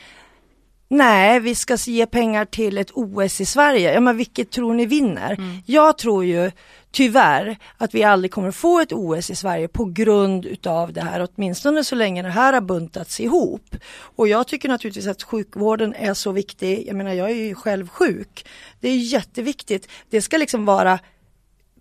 Nej, 0.89 1.41
vi 1.41 1.55
ska 1.55 1.77
ge 1.77 2.07
pengar 2.07 2.45
till 2.45 2.79
ett 2.79 2.91
OS 2.93 3.41
i 3.41 3.47
Sverige. 3.47 3.95
Ja, 3.95 4.01
men 4.01 4.17
vilket 4.17 4.51
tror 4.51 4.75
ni 4.75 4.87
vinner? 4.87 5.62
Jag 5.67 5.99
tror 5.99 6.25
ju 6.25 6.51
tyvärr 6.97 7.59
att 7.77 7.95
vi 7.95 8.03
aldrig 8.03 8.31
kommer 8.31 8.51
få 8.51 8.81
ett 8.81 8.93
OS 8.93 9.31
i 9.31 9.35
Sverige 9.35 9.69
på 9.69 9.85
grund 9.85 10.47
utav 10.47 10.93
det 10.93 11.01
här, 11.01 11.29
åtminstone 11.29 11.85
så 11.85 11.95
länge 11.95 12.23
det 12.23 12.29
här 12.29 12.53
har 12.53 12.61
buntats 12.61 13.21
ihop. 13.21 13.77
Och 13.99 14.29
jag 14.29 14.47
tycker 14.47 14.69
naturligtvis 14.69 15.07
att 15.07 15.23
sjukvården 15.23 15.95
är 15.95 16.15
så 16.15 16.33
viktig. 16.33 16.87
Jag 16.87 16.97
menar, 16.97 17.13
jag 17.13 17.31
är 17.31 17.35
ju 17.35 17.55
själv 17.55 17.89
sjuk. 17.89 18.47
Det 18.81 18.89
är 18.89 18.97
jätteviktigt. 18.97 19.89
Det 20.11 20.23
ska 20.23 20.37
liksom 20.37 20.65
vara 20.65 20.99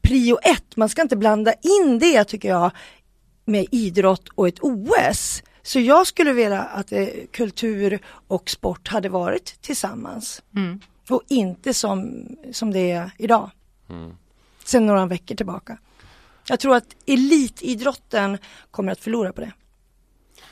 prio 0.01 0.37
ett. 0.43 0.75
Man 0.75 0.89
ska 0.89 1.01
inte 1.01 1.15
blanda 1.15 1.53
in 1.53 1.99
det 1.99 2.23
tycker 2.23 2.49
jag 2.49 2.71
med 3.45 3.65
idrott 3.71 4.29
och 4.35 4.47
ett 4.47 4.59
OS. 4.61 5.43
Så 5.63 5.79
jag 5.79 6.07
skulle 6.07 6.33
vilja 6.33 6.61
att 6.61 6.91
eh, 6.91 7.07
kultur 7.31 7.99
och 8.27 8.49
sport 8.49 8.87
hade 8.87 9.09
varit 9.09 9.61
tillsammans. 9.61 10.41
Och 11.09 11.21
inte 11.27 11.73
som, 11.73 12.25
som 12.51 12.71
det 12.71 12.91
är 12.91 13.11
idag. 13.17 13.49
Sen 14.65 14.85
några 14.85 15.05
veckor 15.05 15.35
tillbaka. 15.35 15.77
Jag 16.47 16.59
tror 16.59 16.75
att 16.75 16.95
elitidrotten 17.05 18.37
kommer 18.71 18.91
att 18.91 18.99
förlora 18.99 19.33
på 19.33 19.41
det. 19.41 19.51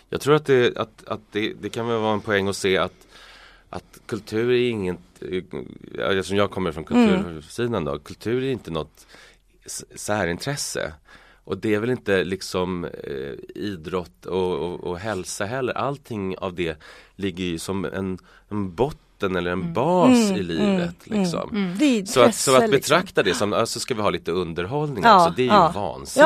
Jag 0.09 0.21
tror 0.21 0.35
att, 0.35 0.45
det, 0.45 0.77
att, 0.77 1.03
att 1.07 1.21
det, 1.31 1.53
det 1.61 1.69
kan 1.69 1.87
väl 1.87 1.99
vara 1.99 2.13
en 2.13 2.21
poäng 2.21 2.47
att 2.47 2.55
se 2.55 2.77
att, 2.77 3.07
att 3.69 3.99
kultur 4.05 4.51
är 4.51 4.69
inget, 4.69 4.99
eftersom 5.99 6.37
jag 6.37 6.51
kommer 6.51 6.71
från 6.71 6.83
kultursidan 6.83 7.85
då, 7.85 7.99
kultur 7.99 8.43
är 8.43 8.51
inte 8.51 8.71
något 8.71 9.07
särintresse. 9.95 10.93
Och 11.45 11.57
det 11.57 11.73
är 11.73 11.79
väl 11.79 11.89
inte 11.89 12.23
liksom 12.23 12.85
eh, 12.85 13.33
idrott 13.55 14.25
och, 14.25 14.59
och, 14.59 14.83
och 14.83 14.99
hälsa 14.99 15.45
heller. 15.45 15.73
Allting 15.73 16.37
av 16.37 16.53
det 16.55 16.77
ligger 17.15 17.43
ju 17.43 17.59
som 17.59 17.85
en, 17.85 18.17
en 18.49 18.75
botten 18.75 19.12
eller 19.35 19.51
en 19.51 19.73
bas 19.73 20.31
i 20.31 20.43
livet. 20.43 20.95
liksom. 21.03 21.75
Så, 22.05 22.21
att, 22.21 22.35
så 22.35 22.55
att 22.55 22.71
betrakta 22.71 23.23
det 23.23 23.33
som, 23.33 23.53
alltså 23.53 23.79
ska 23.79 23.93
vi 23.93 24.01
ha 24.01 24.09
lite 24.09 24.31
underhållning 24.31 25.03
Ja, 25.03 25.23
också, 25.23 25.33
det 25.35 25.41
är 25.41 25.45
ju 25.45 25.51
ja. 25.51 25.71
vansinne 25.75 26.25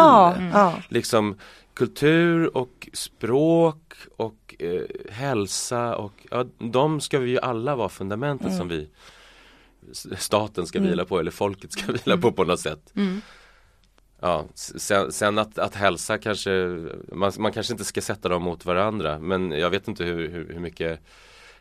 Ja, 0.53 0.73
liksom 0.89 1.35
kultur 1.73 2.57
och 2.57 2.89
språk 2.93 3.93
och 4.17 4.55
eh, 4.59 5.11
hälsa 5.11 5.95
och 5.95 6.13
ja, 6.31 6.45
de 6.59 7.01
ska 7.01 7.19
vi 7.19 7.29
ju 7.29 7.39
alla 7.39 7.75
vara 7.75 7.89
fundamentet 7.89 8.47
Mm. 8.47 8.57
som 8.57 8.67
vi 8.67 8.89
staten 10.17 10.67
ska 10.67 10.79
vila 10.79 11.05
på 11.05 11.19
eller 11.19 11.31
folket 11.31 11.71
ska 11.71 11.91
vila 11.91 12.17
på 12.17 12.31
på 12.31 12.43
något 12.43 12.59
sätt. 12.59 12.93
Ja, 14.19 14.45
sen, 14.55 15.11
sen 15.11 15.37
att, 15.37 15.57
att 15.59 15.75
hälsa 15.75 16.17
kanske, 16.17 16.51
man, 17.13 17.31
man 17.39 17.51
kanske 17.51 17.73
inte 17.73 17.85
ska 17.85 18.01
sätta 18.01 18.29
dem 18.29 18.43
mot 18.43 18.65
varandra 18.65 19.19
men 19.19 19.51
jag 19.51 19.69
vet 19.69 19.87
inte 19.87 20.03
hur, 20.03 20.29
hur, 20.29 20.53
hur 20.53 20.59
mycket 20.59 20.99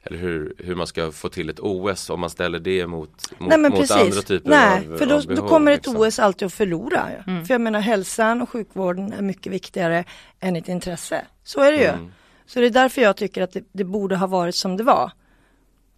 eller 0.06 0.18
hur, 0.18 0.54
hur 0.58 0.74
man 0.74 0.86
ska 0.86 1.12
få 1.12 1.28
till 1.28 1.50
ett 1.50 1.60
OS 1.60 2.10
om 2.10 2.20
man 2.20 2.30
ställer 2.30 2.58
det 2.58 2.86
mot, 2.86 3.10
mot, 3.38 3.48
Nej 3.48 3.58
men 3.58 3.70
mot 3.70 3.80
precis. 3.80 3.96
andra 3.96 4.22
typer 4.22 4.50
Nej, 4.50 4.88
av 4.92 4.98
för 4.98 5.06
då, 5.06 5.14
av 5.14 5.22
då 5.22 5.34
behov, 5.34 5.48
kommer 5.48 5.72
ett 5.72 5.86
liksom. 5.86 5.96
OS 5.96 6.18
alltid 6.18 6.46
att 6.46 6.52
förlora. 6.54 7.06
För 7.24 7.54
jag 7.54 7.60
menar 7.60 7.80
hälsan 7.80 8.42
och 8.42 8.50
sjukvården 8.50 9.12
är 9.12 9.22
mycket 9.22 9.52
viktigare 9.52 10.04
än 10.40 10.56
ett 10.56 10.68
intresse. 10.68 11.24
Så 11.44 11.60
är 11.60 11.72
det 11.72 11.78
ju. 11.78 11.88
Mm. 11.88 12.12
Så 12.46 12.60
det 12.60 12.66
är 12.66 12.70
därför 12.70 13.02
jag 13.02 13.16
tycker 13.16 13.42
att 13.42 13.52
det, 13.52 13.64
det 13.72 13.84
borde 13.84 14.16
ha 14.16 14.26
varit 14.26 14.54
som 14.54 14.76
det 14.76 14.84
var. 14.84 15.10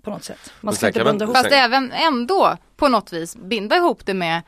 På 0.02 0.10
något 0.10 0.24
sätt. 0.24 0.52
Man 0.60 0.74
ska 0.74 0.86
inte 0.86 0.98
kan 0.98 1.04
man- 1.06 1.12
bunda 1.12 1.24
ihop 1.24 1.36
Fast 1.36 1.52
även 1.52 1.92
ändå 1.92 2.56
på 2.76 2.88
något 2.88 3.12
vis 3.12 3.36
binda 3.36 3.76
ihop 3.76 4.06
det 4.06 4.14
med 4.14 4.42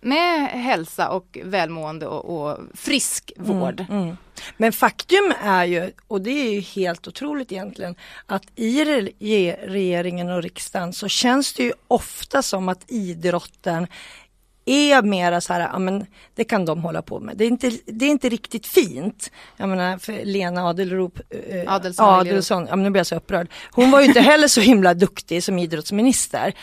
med 0.00 0.48
hälsa 0.48 1.08
och 1.08 1.38
välmående 1.44 2.06
och, 2.06 2.48
och 2.48 2.58
frisk 2.74 3.32
vård. 3.36 3.80
Mm, 3.88 4.02
mm. 4.02 4.16
Men 4.56 4.72
faktum 4.72 5.32
är 5.42 5.64
ju, 5.64 5.92
och 6.06 6.20
det 6.20 6.30
är 6.30 6.52
ju 6.52 6.60
helt 6.60 7.08
otroligt 7.08 7.52
egentligen, 7.52 7.94
att 8.26 8.42
i 8.56 8.84
regeringen 9.62 10.30
och 10.30 10.42
riksdagen 10.42 10.92
så 10.92 11.08
känns 11.08 11.52
det 11.52 11.62
ju 11.62 11.72
ofta 11.88 12.42
som 12.42 12.68
att 12.68 12.90
idrotten 12.90 13.86
är 14.72 15.02
mera 15.02 15.40
så 15.40 15.52
här, 15.52 15.60
ja 15.72 15.78
men 15.78 16.06
det 16.34 16.44
kan 16.44 16.64
de 16.64 16.82
hålla 16.82 17.02
på 17.02 17.20
med. 17.20 17.36
Det 17.36 17.44
är 17.44 17.48
inte, 17.48 17.70
det 17.86 18.04
är 18.04 18.10
inte 18.10 18.28
riktigt 18.28 18.66
fint. 18.66 19.30
Jag 19.56 19.68
menar 19.68 19.98
för 19.98 20.24
Lena 20.24 20.68
Adelrop, 20.68 21.20
eh, 21.48 21.74
Adelsson, 21.74 22.06
Adelsson 22.06 22.66
ja 22.70 22.76
men 22.76 22.82
nu 22.82 22.90
blir 22.90 23.00
jag 23.00 23.06
så 23.06 23.16
upprörd. 23.16 23.48
Hon 23.70 23.90
var 23.90 24.00
ju 24.00 24.06
inte 24.06 24.20
heller 24.20 24.48
så 24.48 24.60
himla 24.60 24.94
duktig 24.94 25.44
som 25.44 25.58
idrottsminister. 25.58 26.54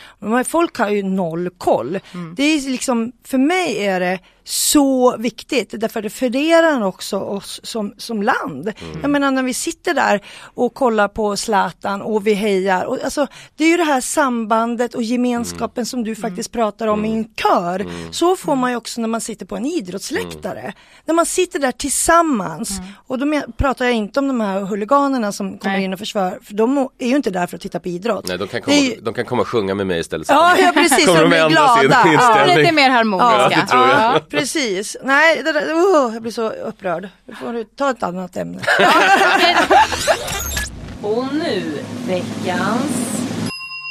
Folk 0.43 0.77
har 0.77 0.89
ju 0.89 1.03
noll 1.03 1.49
koll. 1.49 1.99
Mm. 2.13 2.35
Det 2.35 2.43
är 2.43 2.69
liksom, 2.69 3.11
för 3.23 3.37
mig 3.37 3.85
är 3.85 3.99
det 3.99 4.19
så 4.47 5.17
viktigt 5.17 5.73
därför 5.81 6.01
det 6.01 6.09
förenar 6.09 6.81
också 6.81 7.19
oss 7.19 7.59
som, 7.63 7.93
som 7.97 8.21
land. 8.21 8.73
Mm. 8.81 9.01
Jag 9.01 9.09
menar 9.09 9.31
när 9.31 9.43
vi 9.43 9.53
sitter 9.53 9.93
där 9.93 10.21
och 10.41 10.73
kollar 10.73 11.07
på 11.07 11.37
Zlatan 11.37 12.01
och 12.01 12.27
vi 12.27 12.33
hejar. 12.33 12.85
Och, 12.85 12.97
alltså, 13.03 13.27
det 13.55 13.63
är 13.63 13.69
ju 13.69 13.77
det 13.77 13.83
här 13.83 14.01
sambandet 14.01 14.93
och 14.93 15.03
gemenskapen 15.03 15.81
mm. 15.81 15.85
som 15.85 16.03
du 16.03 16.15
faktiskt 16.15 16.51
pratar 16.51 16.87
om 16.87 16.99
mm. 16.99 17.11
i 17.11 17.17
en 17.17 17.25
kör. 17.35 17.79
Mm. 17.79 18.13
Så 18.13 18.35
får 18.35 18.55
man 18.55 18.71
ju 18.71 18.77
också 18.77 19.01
när 19.01 19.07
man 19.07 19.21
sitter 19.21 19.45
på 19.45 19.55
en 19.55 19.65
idrottsläktare. 19.65 20.59
Mm. 20.59 20.73
När 21.05 21.13
man 21.13 21.25
sitter 21.25 21.59
där 21.59 21.71
tillsammans. 21.71 22.79
Mm. 22.79 22.89
Och 23.07 23.19
då 23.19 23.41
pratar 23.57 23.85
jag 23.85 23.93
inte 23.93 24.19
om 24.19 24.27
de 24.27 24.41
här 24.41 24.61
huliganerna 24.61 25.31
som 25.31 25.57
kommer 25.57 25.75
Nej. 25.75 25.85
in 25.85 25.93
och 25.93 25.99
försvarar. 25.99 26.39
För 26.43 26.53
de 26.53 26.89
är 26.99 27.07
ju 27.07 27.15
inte 27.15 27.29
där 27.29 27.47
för 27.47 27.55
att 27.55 27.61
titta 27.61 27.79
på 27.79 27.89
idrott. 27.89 28.27
Nej, 28.27 28.37
de 28.37 28.47
kan 28.47 28.61
komma, 28.61 28.77
ju... 28.77 29.01
de 29.01 29.13
kan 29.13 29.25
komma 29.25 29.41
och 29.41 29.47
sjunga 29.47 29.75
med 29.75 29.87
mig 29.87 29.99
istället. 29.99 30.29
Ja, 30.29 30.55
ja 30.57 30.71
precis. 30.73 31.05
Kommer 31.05 31.21
de 31.21 31.29
blir 31.29 31.49
glada. 31.49 32.03
Ja, 32.13 32.45
lite 32.55 32.71
mer 32.71 32.89
harmoniska. 32.89 33.41
Ja, 33.41 33.49
det 33.49 33.67
tror 33.67 33.87
jag. 33.87 33.99
Ja. 33.99 34.19
Precis. 34.39 34.97
Nej, 35.03 35.43
det 35.43 35.51
där, 35.51 35.73
oh, 35.73 36.13
jag 36.13 36.21
blir 36.21 36.31
så 36.31 36.49
upprörd. 36.49 37.09
Du 37.25 37.35
får 37.35 37.63
ta 37.75 37.89
ett 37.89 38.03
annat 38.03 38.37
ämne. 38.37 38.61
Och 41.01 41.33
nu 41.33 41.79
veckans 42.07 43.07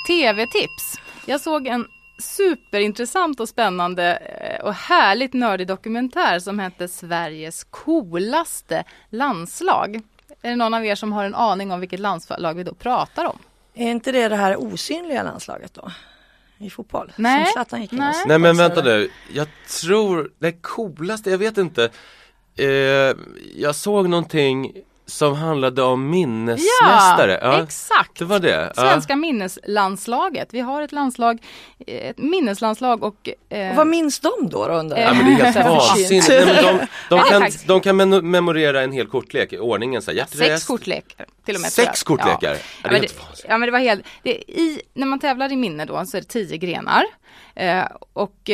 TV-tips. 0.09 1.01
Jag 1.26 1.40
såg 1.40 1.66
en 1.66 1.86
superintressant 2.18 3.40
och 3.40 3.49
spännande 3.49 4.16
eh, 4.16 4.64
och 4.64 4.74
härligt 4.74 5.32
nördig 5.32 5.66
dokumentär 5.66 6.38
som 6.38 6.59
hette 6.59 6.88
Sveriges 6.88 7.64
coolaste 7.64 8.84
landslag. 9.11 10.01
Är 10.42 10.51
det 10.51 10.57
någon 10.57 10.74
av 10.74 10.84
er 10.86 10.94
som 10.94 11.12
har 11.12 11.24
en 11.24 11.34
aning 11.34 11.72
om 11.72 11.80
vilket 11.80 12.01
landslag 12.01 12.55
vi 12.55 12.62
då 12.62 12.74
pratar 12.74 13.24
om? 13.24 13.38
Är 13.74 13.90
inte 13.90 14.12
det 14.12 14.28
det 14.28 14.36
här 14.36 14.57
osynliga 14.57 15.22
landslaget 15.22 15.74
då? 15.74 15.90
I 16.59 16.71
fotboll. 16.71 17.13
Nej. 17.17 17.47
Som 17.69 17.81
gick 17.81 17.93
Nej. 17.93 18.15
Nej 18.27 18.39
men 18.39 18.57
vänta 18.57 18.83
nu, 18.83 19.11
jag 19.33 19.49
tror 19.81 20.31
det 20.39 20.53
coolaste, 20.53 21.31
jag 21.31 21.39
vet 21.39 21.59
inte. 21.59 21.91
Eh, 22.57 22.67
jag 23.57 23.75
såg 23.75 24.09
någonting 24.09 24.73
som 25.07 25.35
handlade 25.35 25.83
om 25.83 26.11
minnesmästare. 26.11 27.39
Ja, 27.43 27.53
ja, 27.53 27.63
exakt. 27.63 28.19
Det 28.19 28.25
var 28.25 28.39
det. 28.39 28.73
Svenska 28.75 29.13
ja. 29.13 29.17
minneslandslaget. 29.17 30.49
Vi 30.51 30.61
har 30.61 30.83
ett 30.83 30.93
landslag, 30.93 31.43
ett 31.87 32.19
minneslandslag 32.19 33.03
och... 33.03 33.29
Eh, 33.49 33.71
och 33.71 33.77
vad 33.77 33.87
minns 33.87 34.21
de 34.21 34.31
då? 34.41 34.69
då 34.69 34.75
undrar 34.75 34.99
ja, 34.99 35.15
men 35.15 35.27
det 35.37 35.43
är 35.43 35.53
helt 35.53 35.67
vansinnigt. 35.69 36.29
de, 36.29 36.87
de, 37.09 37.21
kan, 37.21 37.51
de 37.67 37.81
kan 37.81 38.31
memorera 38.31 38.83
en 38.83 38.93
hel 38.93 39.07
kortlek 39.07 39.53
i 39.53 39.59
ordningen. 39.59 40.03
Så 40.03 40.13
här, 40.13 40.27
Sex 40.27 40.65
kortlekar 40.65 41.27
till 41.45 41.55
och 41.55 41.61
med. 41.61 41.73
Sex 41.73 42.03
kortlekar? 42.03 42.59
Ja. 42.83 42.91
Ja, 42.93 43.01
det, 43.01 43.15
ja, 43.49 43.59
men 43.59 43.67
det 43.67 43.73
var 43.73 43.79
helt, 43.79 44.05
det, 44.23 44.31
i, 44.31 44.83
när 44.95 45.07
man 45.07 45.19
tävlar 45.19 45.53
i 45.53 45.57
minne 45.57 45.85
då 45.85 46.05
så 46.07 46.17
är 46.17 46.21
det 46.21 46.29
tio 46.29 46.57
grenar. 46.57 47.05
Eh, 47.55 47.85
och 48.13 48.51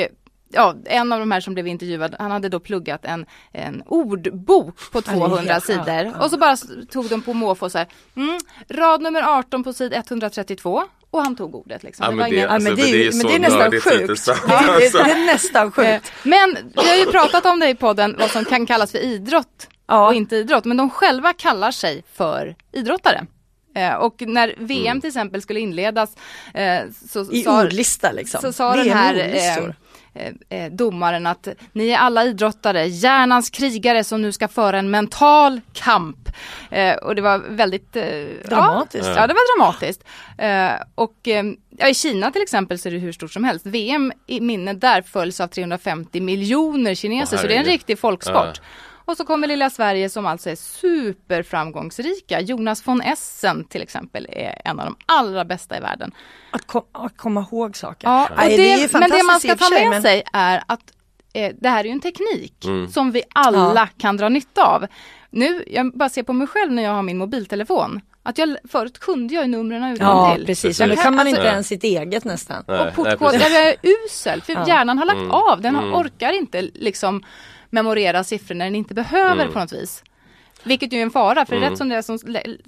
ja, 0.52 0.74
en 0.84 1.12
av 1.12 1.20
de 1.20 1.30
här 1.30 1.40
som 1.40 1.54
blev 1.54 1.66
intervjuad, 1.66 2.16
han 2.18 2.30
hade 2.30 2.48
då 2.48 2.60
pluggat 2.60 3.04
en, 3.04 3.26
en 3.52 3.82
ordbok 3.86 4.92
på 4.92 5.02
200 5.02 5.60
sidor 5.60 6.22
och 6.22 6.30
så 6.30 6.38
bara 6.38 6.56
tog 6.90 7.08
de 7.08 7.22
på 7.22 7.32
måfå 7.32 7.70
så 7.70 7.78
här, 7.78 7.86
mm, 8.16 8.38
rad 8.68 9.02
nummer 9.02 9.22
18 9.22 9.64
på 9.64 9.72
sid 9.72 9.92
132 9.94 10.82
och 11.10 11.22
han 11.22 11.36
tog 11.36 11.54
ordet. 11.54 11.82
Liksom. 11.82 12.06
Ja, 12.06 12.10
men, 12.10 12.30
det, 12.30 12.44
alltså, 12.44 12.68
men, 12.68 12.76
det, 12.76 12.82
är, 12.82 13.12
men 13.12 13.26
det 13.26 13.34
är 13.34 13.38
nästan 13.38 13.70
sjukt. 13.70 14.26
Det, 14.26 14.92
det, 14.92 15.10
är 15.10 15.26
nästan 15.26 15.72
sjukt. 15.72 16.12
Men 16.22 16.56
vi 16.74 16.88
har 16.88 16.96
ju 16.96 17.06
pratat 17.06 17.46
om 17.46 17.60
det 17.60 17.68
i 17.68 17.74
podden, 17.74 18.16
vad 18.18 18.30
som 18.30 18.44
kan 18.44 18.66
kallas 18.66 18.92
för 18.92 18.98
idrott 18.98 19.68
ja. 19.86 20.06
och 20.06 20.14
inte 20.14 20.36
idrott. 20.36 20.64
Men 20.64 20.76
de 20.76 20.90
själva 20.90 21.32
kallar 21.32 21.70
sig 21.70 22.04
för 22.12 22.56
idrottare. 22.72 23.26
Eh, 23.74 23.94
och 23.94 24.22
när 24.26 24.54
VM 24.58 24.86
mm. 24.86 25.00
till 25.00 25.08
exempel 25.08 25.42
skulle 25.42 25.60
inledas 25.60 26.16
eh, 26.54 26.80
så, 27.08 27.32
I 27.32 27.42
sa, 27.42 27.62
ordlista 27.62 28.12
liksom. 28.12 28.40
så 28.40 28.52
sa 28.52 28.76
den 28.76 28.90
här 28.90 29.14
eh, 29.14 29.22
Eh, 29.22 29.58
eh, 29.58 29.64
domaren 30.70 31.26
att 31.26 31.48
ni 31.72 31.88
är 31.88 31.98
alla 31.98 32.24
idrottare, 32.24 32.86
hjärnans 32.86 33.50
krigare 33.50 34.04
som 34.04 34.22
nu 34.22 34.32
ska 34.32 34.48
föra 34.48 34.78
en 34.78 34.90
mental 34.90 35.60
kamp. 35.72 36.28
Eh, 36.70 36.94
och 36.94 37.14
det 37.14 37.22
var 37.22 37.38
väldigt 37.38 37.96
eh, 37.96 38.04
dramatiskt. 38.48 39.06
Ja, 39.06 39.14
ja, 39.16 39.26
det 39.26 39.34
var 39.34 39.58
dramatiskt. 39.58 40.04
Eh, 40.38 40.72
och 40.94 41.28
eh, 41.28 41.44
ja, 41.78 41.88
i 41.88 41.94
Kina 41.94 42.30
till 42.30 42.42
exempel 42.42 42.78
så 42.78 42.88
är 42.88 42.92
det 42.92 42.98
hur 42.98 43.12
stort 43.12 43.32
som 43.32 43.44
helst. 43.44 43.66
VM 43.66 44.12
i 44.26 44.40
minne 44.40 44.72
där 44.72 45.02
följs 45.02 45.40
av 45.40 45.46
350 45.46 46.20
miljoner 46.20 46.94
kineser, 46.94 47.36
oh, 47.36 47.40
så 47.40 47.46
det 47.46 47.54
är 47.54 47.58
en 47.58 47.64
riktig 47.64 47.98
folksport. 47.98 48.34
Ja. 48.34 48.62
Och 49.04 49.16
så 49.16 49.24
kommer 49.24 49.46
lilla 49.46 49.70
Sverige 49.70 50.08
som 50.08 50.26
alltså 50.26 50.50
är 50.50 50.56
superframgångsrika. 50.56 52.40
Jonas 52.40 52.86
von 52.86 53.00
Essen 53.00 53.64
till 53.64 53.82
exempel 53.82 54.28
är 54.32 54.62
en 54.64 54.80
av 54.80 54.86
de 54.86 54.96
allra 55.06 55.44
bästa 55.44 55.76
i 55.76 55.80
världen. 55.80 56.12
Att, 56.50 56.66
kom, 56.66 56.82
att 56.92 57.16
komma 57.16 57.46
ihåg 57.50 57.76
saker. 57.76 58.08
Ja, 58.08 58.28
och 58.28 58.36
det, 58.36 58.56
det 58.56 58.92
men 58.92 59.10
det 59.10 59.22
man 59.26 59.40
ska 59.40 59.56
ta 59.56 59.70
med 59.70 59.90
men... 59.90 60.02
sig 60.02 60.22
är 60.32 60.62
att 60.66 60.92
eh, 61.32 61.54
det 61.60 61.68
här 61.68 61.80
är 61.80 61.84
ju 61.84 61.90
en 61.90 62.00
teknik 62.00 62.64
mm. 62.64 62.88
som 62.88 63.10
vi 63.10 63.22
alla 63.34 63.80
ja. 63.80 63.88
kan 63.98 64.16
dra 64.16 64.28
nytta 64.28 64.64
av. 64.64 64.86
Nu, 65.30 65.64
jag 65.66 65.92
bara 65.92 66.08
ser 66.08 66.22
på 66.22 66.32
mig 66.32 66.46
själv 66.46 66.72
när 66.72 66.82
jag 66.82 66.94
har 66.94 67.02
min 67.02 67.18
mobiltelefon. 67.18 68.00
Att 68.22 68.38
jag, 68.38 68.56
förut 68.68 68.98
kunde 68.98 69.34
jag 69.34 69.44
ju 69.44 69.50
numren 69.50 69.92
utan 69.92 70.06
Ja 70.06 70.34
till. 70.34 70.46
precis, 70.46 70.80
nu 70.80 70.96
kan 70.96 71.14
man 71.14 71.28
inte 71.28 71.40
alltså, 71.40 71.52
ens 71.52 71.66
sitt 71.66 71.84
eget 71.84 72.24
nästan. 72.24 72.64
Nej, 72.68 72.80
och 72.80 72.94
portkoden 72.94 73.40
är 73.40 73.76
usel 74.06 74.42
för 74.42 74.52
ja. 74.54 74.68
hjärnan 74.68 74.98
har 74.98 75.06
lagt 75.06 75.18
mm. 75.18 75.30
av, 75.30 75.60
den 75.60 75.76
mm. 75.76 75.94
orkar 75.94 76.32
inte 76.32 76.62
liksom 76.62 77.22
memorera 77.70 78.24
siffror 78.24 78.54
när 78.54 78.64
den 78.64 78.74
inte 78.74 78.94
behöver 78.94 79.42
mm. 79.42 79.52
på 79.52 79.58
något 79.58 79.72
vis. 79.72 80.02
Vilket 80.62 80.92
ju 80.92 80.98
är 80.98 81.02
en 81.02 81.10
fara 81.10 81.46
för 81.46 81.56
mm. 81.56 81.70
rätt 81.70 81.78
som 81.78 81.88
det 81.88 81.96
är 81.96 82.02
så, 82.02 82.18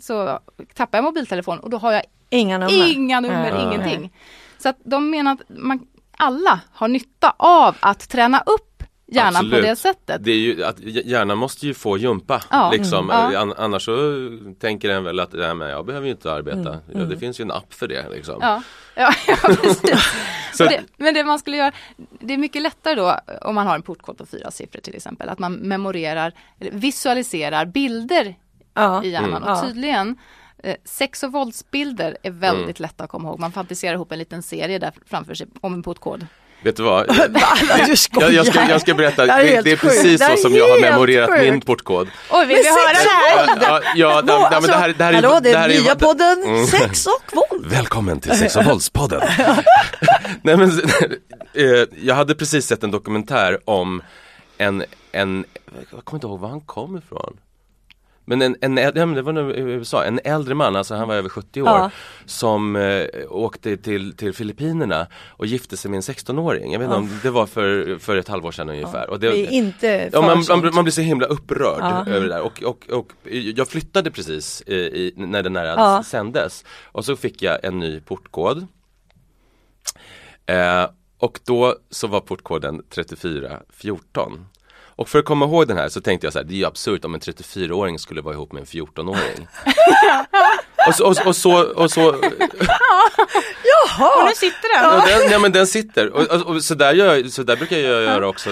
så 0.00 0.40
tappar 0.74 0.98
jag 0.98 1.04
mobiltelefon 1.04 1.58
och 1.58 1.70
då 1.70 1.78
har 1.78 1.92
jag 1.92 2.02
inga 2.30 2.58
nummer, 2.58 2.92
inga 2.92 3.20
nummer 3.20 3.50
mm. 3.50 3.62
ingenting. 3.62 4.12
Så 4.58 4.68
att 4.68 4.78
de 4.84 5.10
menar 5.10 5.32
att 5.32 5.40
man, 5.48 5.86
alla 6.16 6.60
har 6.72 6.88
nytta 6.88 7.34
av 7.36 7.76
att 7.80 8.08
träna 8.08 8.42
upp 8.46 8.73
hjärnan 9.14 9.36
Absolut. 9.36 9.54
på 9.54 9.60
det 9.60 9.76
sättet. 9.76 10.24
Det 10.24 10.30
är 10.30 10.36
ju 10.36 10.64
att 10.64 10.80
hjärnan 10.80 11.38
måste 11.38 11.66
ju 11.66 11.74
få 11.74 11.98
jumpa. 11.98 12.42
Ja. 12.50 12.70
Liksom. 12.72 13.10
Mm. 13.10 13.32
Ja. 13.32 13.54
Annars 13.58 13.84
så 13.84 13.92
tänker 14.60 14.88
den 14.88 15.04
väl 15.04 15.20
att 15.20 15.32
nej, 15.32 15.54
men 15.54 15.68
jag 15.68 15.86
behöver 15.86 16.06
ju 16.06 16.12
inte 16.12 16.32
arbeta. 16.32 16.58
Mm. 16.58 16.80
Ja, 16.92 16.98
det 16.98 17.04
mm. 17.04 17.18
finns 17.18 17.40
ju 17.40 17.42
en 17.42 17.50
app 17.50 17.74
för 17.74 17.88
det. 17.88 18.08
Liksom. 18.08 18.38
Ja. 18.40 18.62
Ja, 18.96 19.12
precis. 19.26 20.12
så... 20.52 20.64
det, 20.64 20.82
men 20.96 21.14
det 21.14 21.24
man 21.24 21.38
skulle 21.38 21.56
göra, 21.56 21.72
det 21.96 22.34
är 22.34 22.38
mycket 22.38 22.62
lättare 22.62 22.94
då 22.94 23.20
om 23.40 23.54
man 23.54 23.66
har 23.66 23.74
en 23.74 23.82
portkod 23.82 24.18
på 24.18 24.26
fyra 24.26 24.50
siffror 24.50 24.80
till 24.80 24.94
exempel. 24.94 25.28
Att 25.28 25.38
man 25.38 25.52
memorerar, 25.54 26.32
visualiserar 26.58 27.66
bilder 27.66 28.26
i 29.04 29.08
hjärnan. 29.08 29.42
Mm. 29.42 29.52
Och 29.52 29.62
tydligen 29.62 30.16
eh, 30.58 30.76
Sex 30.84 31.22
och 31.22 31.32
våldsbilder 31.32 32.16
är 32.22 32.30
väldigt 32.30 32.80
mm. 32.80 32.88
lätta 32.88 33.04
att 33.04 33.10
komma 33.10 33.28
ihåg. 33.28 33.40
Man 33.40 33.52
fantiserar 33.52 33.94
ihop 33.94 34.12
en 34.12 34.18
liten 34.18 34.42
serie 34.42 34.78
där 34.78 34.92
framför 35.06 35.34
sig 35.34 35.46
om 35.60 35.74
en 35.74 35.82
portkod. 35.82 36.26
Vet 36.64 36.76
du 36.76 36.82
vad? 36.82 37.06
jag, 38.20 38.32
jag, 38.32 38.46
ska, 38.46 38.68
jag 38.68 38.80
ska 38.80 38.94
berätta, 38.94 39.26
det, 39.26 39.42
det, 39.42 39.62
det 39.62 39.72
är 39.72 39.76
precis 39.76 40.26
så 40.26 40.36
som 40.36 40.54
jag 40.54 40.68
har 40.68 40.80
memorerat 40.80 41.30
sjukt. 41.30 41.42
min 41.42 41.60
portkod. 41.60 42.08
Oj, 42.30 42.46
vill 42.46 42.56
vi 42.56 42.68
höra 42.68 42.92
det 42.92 43.08
här? 43.10 43.46
Ja, 43.60 43.80
ja, 43.94 44.22
ja, 44.26 44.48
alltså, 44.48 44.70
det 44.70 44.78
här, 44.78 44.94
det 44.98 45.04
här 45.04 45.12
är, 45.12 45.14
hallå, 45.14 45.40
det 45.42 45.50
är 45.50 45.68
nya 45.68 45.92
är, 45.92 45.94
podden 45.94 46.42
mm. 46.44 46.66
Sex 46.66 47.06
och 47.06 47.32
våld. 47.32 47.66
Välkommen 47.66 48.20
till 48.20 48.38
Sex 48.38 48.56
och 48.56 48.64
våldspodden. 48.64 49.20
Nej, 50.42 50.56
men, 50.56 50.70
eh, 51.54 51.86
jag 52.02 52.14
hade 52.14 52.34
precis 52.34 52.66
sett 52.66 52.82
en 52.82 52.90
dokumentär 52.90 53.58
om 53.64 54.02
en, 54.58 54.84
en, 55.12 55.44
jag 55.90 56.04
kommer 56.04 56.18
inte 56.18 56.26
ihåg 56.26 56.40
var 56.40 56.48
han 56.48 56.60
kom 56.60 56.96
ifrån. 56.96 57.36
Men 58.24 58.42
en, 58.42 58.56
en, 58.60 58.76
ja, 58.76 58.90
det 58.90 59.22
var 59.22 59.54
i 59.54 59.60
USA, 59.60 60.04
en 60.04 60.20
äldre 60.24 60.54
man, 60.54 60.76
alltså 60.76 60.94
han 60.94 61.08
var 61.08 61.14
över 61.14 61.28
70 61.28 61.62
år, 61.62 61.68
ja. 61.68 61.90
som 62.26 62.76
eh, 62.76 63.06
åkte 63.28 63.76
till, 63.76 64.16
till 64.16 64.32
Filippinerna 64.32 65.06
och 65.30 65.46
gifte 65.46 65.76
sig 65.76 65.90
med 65.90 65.96
en 65.96 66.02
16-åring. 66.02 66.72
Jag 66.72 66.78
vet 66.78 66.86
inte 66.86 66.94
ja. 66.94 67.00
om 67.00 67.18
det 67.22 67.30
var 67.30 67.46
för, 67.46 67.98
för 67.98 68.16
ett 68.16 68.28
halvår 68.28 68.52
sedan 68.52 68.68
ungefär. 68.68 69.10
Och 69.10 69.20
det, 69.20 69.30
det 69.30 69.46
är 69.46 69.50
inte 69.50 70.10
ja, 70.12 70.20
man, 70.22 70.44
man, 70.48 70.74
man, 70.74 70.84
blir 70.84 70.92
så 70.92 71.00
himla 71.00 71.26
upprörd 71.26 72.08
över 72.08 72.20
det 72.20 72.28
där. 72.28 72.40
Och, 72.40 72.62
och, 72.62 72.90
och 72.90 73.12
jag 73.56 73.68
flyttade 73.68 74.10
precis 74.10 74.62
i, 74.66 74.74
i, 74.74 75.12
när 75.16 75.42
den 75.42 75.56
här 75.56 75.66
ja. 75.66 76.02
sändes. 76.02 76.64
Och 76.84 77.04
så 77.04 77.16
fick 77.16 77.42
jag 77.42 77.64
en 77.64 77.78
ny 77.78 78.00
portkod. 78.00 78.66
Eh, 80.46 80.86
och 81.18 81.40
då 81.46 81.76
så 81.90 82.06
var 82.06 82.20
portkoden 82.20 82.82
3414. 82.90 84.46
Och 84.96 85.08
för 85.08 85.18
att 85.18 85.24
komma 85.24 85.44
ihåg 85.44 85.68
den 85.68 85.76
här 85.76 85.88
så 85.88 86.00
tänkte 86.00 86.26
jag 86.26 86.32
så 86.32 86.38
här, 86.38 86.46
det 86.46 86.54
är 86.54 86.58
ju 86.58 86.64
absurt 86.64 87.04
om 87.04 87.14
en 87.14 87.20
34-åring 87.20 87.98
skulle 87.98 88.20
vara 88.22 88.34
ihop 88.34 88.52
med 88.52 88.60
en 88.60 88.66
14-åring. 88.66 89.48
Och 90.88 90.94
så, 90.94 91.04
och, 91.04 91.26
och 91.26 91.36
så, 91.36 91.62
och 91.62 91.90
så 91.90 92.08
Och 93.98 94.24
nu 94.28 94.34
sitter 94.34 94.82
den. 94.82 95.00
och 95.00 95.08
den, 95.08 95.30
ja, 95.30 95.38
men 95.38 95.52
den 95.52 95.66
sitter. 95.66 96.10
Och, 96.10 96.22
och, 96.22 96.46
och 96.46 96.64
så, 96.64 96.74
där 96.74 96.94
gör, 96.94 97.22
så 97.22 97.42
där 97.42 97.56
brukar 97.56 97.76
jag 97.76 98.02
göra 98.02 98.28
också 98.28 98.50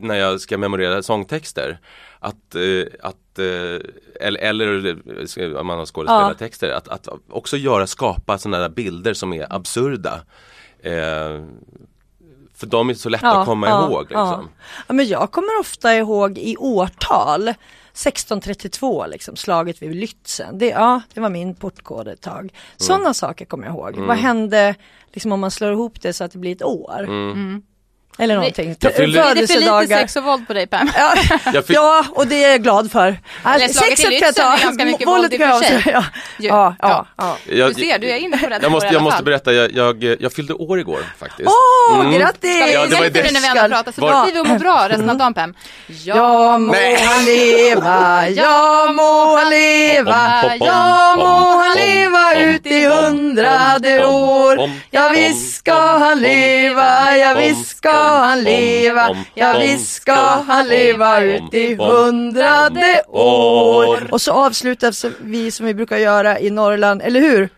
när 0.00 0.14
jag 0.14 0.40
ska 0.40 0.58
memorera 0.58 1.02
sångtexter. 1.02 1.78
Att, 2.18 2.54
eh, 2.54 2.84
att 3.00 3.38
eh, 3.38 3.80
eller, 4.20 4.40
eller 4.40 5.56
om 5.56 5.66
man 5.66 5.78
har 5.78 5.86
skådespelartexter, 5.86 6.70
att, 6.70 6.88
att 6.88 7.08
också 7.30 7.56
göra, 7.56 7.86
skapa 7.86 8.38
sådana 8.38 8.58
där 8.58 8.68
bilder 8.68 9.14
som 9.14 9.32
är 9.32 9.46
absurda. 9.50 10.20
Eh, 10.82 11.40
för 12.60 12.66
de 12.66 12.90
är 12.90 12.94
så 12.94 13.08
lätta 13.08 13.26
Ja, 13.26 13.40
att 13.40 13.46
komma 13.46 13.68
ja, 13.68 13.86
ihåg. 13.86 14.02
Liksom. 14.02 14.48
Ja, 14.86 14.94
men 14.94 15.06
jag 15.06 15.30
kommer 15.30 15.60
ofta 15.60 15.94
ihåg 15.94 16.38
i 16.38 16.56
årtal 16.56 17.48
1632 17.48 19.06
liksom, 19.06 19.36
slaget 19.36 19.82
vid 19.82 19.94
Lützen. 19.94 20.58
Det, 20.58 20.66
ja, 20.66 21.00
det 21.14 21.20
var 21.20 21.30
min 21.30 21.54
portkod 21.54 22.08
ett 22.08 22.20
tag. 22.20 22.52
Sådana 22.76 23.14
saker 23.14 23.44
kommer 23.44 23.66
jag 23.66 23.74
ihåg. 23.74 23.96
Vad 23.96 24.16
hände 24.16 24.74
liksom, 25.12 25.32
om 25.32 25.40
man 25.40 25.50
slår 25.50 25.72
ihop 25.72 26.00
det 26.00 26.12
så 26.12 26.24
att 26.24 26.32
det 26.32 26.38
blir 26.38 26.52
ett 26.52 26.62
år? 26.62 27.06
Eller 28.20 28.34
någonting. 28.34 28.76
Jag 28.80 28.94
fyllde- 28.94 29.20
Är 29.20 29.34
det 29.34 29.46
för 29.46 29.80
lite 29.82 29.94
sex 29.96 30.16
och 30.16 30.24
våld 30.24 30.46
på 30.46 30.52
dig 30.52 30.66
Pam? 30.66 30.90
Ja, 30.96 31.12
Jag 31.54 31.66
fick- 31.66 31.76
ja, 31.76 32.04
och 32.14 32.26
det 32.26 32.44
är 32.44 32.50
jag 32.50 32.62
glad 32.62 32.90
för. 32.92 33.08
I 33.10 33.68
Sexet 33.68 34.08
kan 34.10 34.18
jag 34.20 34.34
ta, 34.34 34.42
är 34.56 34.58
ganska 34.62 34.84
mycket 34.84 35.08
våldet 35.08 35.30
våld 35.30 35.34
i 35.34 35.38
kan 35.38 35.48
jag 35.48 35.64
sig. 35.64 35.82
ja. 35.86 36.04
Ja, 36.38 36.74
Ja. 36.80 36.86
ja, 36.88 37.06
ja. 37.16 37.36
Jag, 37.56 37.74
Du 37.74 37.74
ser, 37.74 37.98
du 37.98 38.10
är 38.10 38.16
inne 38.16 38.38
på 38.38 38.46
rätt 38.46 38.58
jag 38.62 38.72
måste, 38.72 38.88
jag 38.92 39.02
måste 39.02 39.22
berätta, 39.22 39.52
jag, 39.52 39.72
jag, 39.76 40.16
jag 40.20 40.32
fyllde 40.32 40.54
år 40.54 40.80
igår 40.80 41.00
faktiskt. 41.18 41.48
Åh, 41.48 42.00
Mm. 42.00 42.12
grattis! 42.18 42.56
Ska 42.56 42.64
vi 42.66 42.72
Ja, 42.72 42.86
det 42.86 42.94
var 42.96 43.10
det. 43.10 43.32
när 43.32 43.40
vi 43.40 43.46
ändå 43.58 43.74
pratar 43.76 43.92
så 43.92 44.00
Var- 44.00 44.24
beskriv 44.24 44.44
vi 44.44 44.54
och 44.54 44.60
bra 44.60 44.86
resten 44.88 45.10
av 45.10 45.16
dagen 45.16 45.34
Pam. 45.34 45.54
Ja 46.04 46.58
må 46.58 46.74
han 47.06 47.24
leva, 47.24 48.28
ja 48.28 48.92
må 48.92 49.36
han 49.36 49.50
leva, 49.50 50.42
Om, 50.44 50.50
om, 50.50 50.58
ja 50.66 51.12
om, 51.12 51.18
må 51.18 51.62
han 51.62 51.76
leva 51.76 52.19
ut 52.40 52.66
i 52.66 52.86
hundrade 52.86 54.06
år. 54.06 54.70
Ja 54.90 55.10
visst 55.14 55.56
ska 55.56 55.74
han 55.98 56.20
leva, 56.20 57.16
ja 57.16 57.34
visst 57.38 57.76
ska 57.76 57.92
han 57.92 58.42
leva, 58.42 59.16
ja 59.34 59.54
visst 59.58 59.92
ska 59.94 60.14
han 60.46 60.68
leva 60.68 61.20
ut 61.20 61.54
i 61.54 61.74
hundrade 61.74 63.02
år. 63.08 64.06
Och 64.10 64.20
så 64.20 64.32
avslutas 64.32 65.04
vi 65.20 65.50
som 65.50 65.66
vi 65.66 65.74
brukar 65.74 65.96
göra 65.98 66.40
i 66.40 66.50
Norrland, 66.50 67.02
eller 67.02 67.20
hur? 67.20 67.48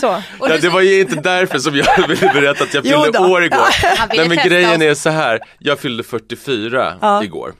Så. 0.00 0.22
Ja, 0.40 0.58
det 0.60 0.68
var 0.68 0.80
ju 0.80 1.00
inte 1.00 1.14
därför 1.16 1.58
som 1.58 1.76
jag 1.76 2.08
ville 2.08 2.32
berätta 2.32 2.64
att 2.64 2.74
jag 2.74 2.82
fyllde 2.84 3.18
år 3.18 3.44
igår. 3.44 3.66
Nej 4.16 4.28
men 4.28 4.38
grejen 4.48 4.82
är 4.82 4.94
så 4.94 5.10
här, 5.10 5.40
jag 5.58 5.78
fyllde 5.80 6.02
44 6.02 6.94
Ja. 7.00 7.24
igår. 7.24 7.52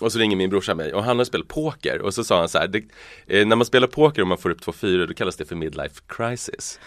Och 0.00 0.12
så 0.12 0.18
ringer 0.18 0.36
min 0.36 0.50
brorsa 0.50 0.74
mig 0.74 0.94
och 0.94 1.04
han 1.04 1.18
har 1.18 1.24
spelat 1.24 1.48
poker 1.48 2.00
och 2.02 2.14
så 2.14 2.24
sa 2.24 2.38
han 2.38 2.48
så 2.48 2.58
här, 2.58 2.66
det, 2.68 2.82
eh, 3.26 3.46
när 3.46 3.56
man 3.56 3.66
spelar 3.66 3.86
poker 3.86 4.22
och 4.22 4.28
man 4.28 4.38
får 4.38 4.50
upp 4.50 4.62
två 4.62 4.72
fyror 4.72 5.06
då 5.06 5.14
kallas 5.14 5.36
det 5.36 5.44
för 5.44 5.56
midlife 5.56 5.94
crisis. 6.08 6.80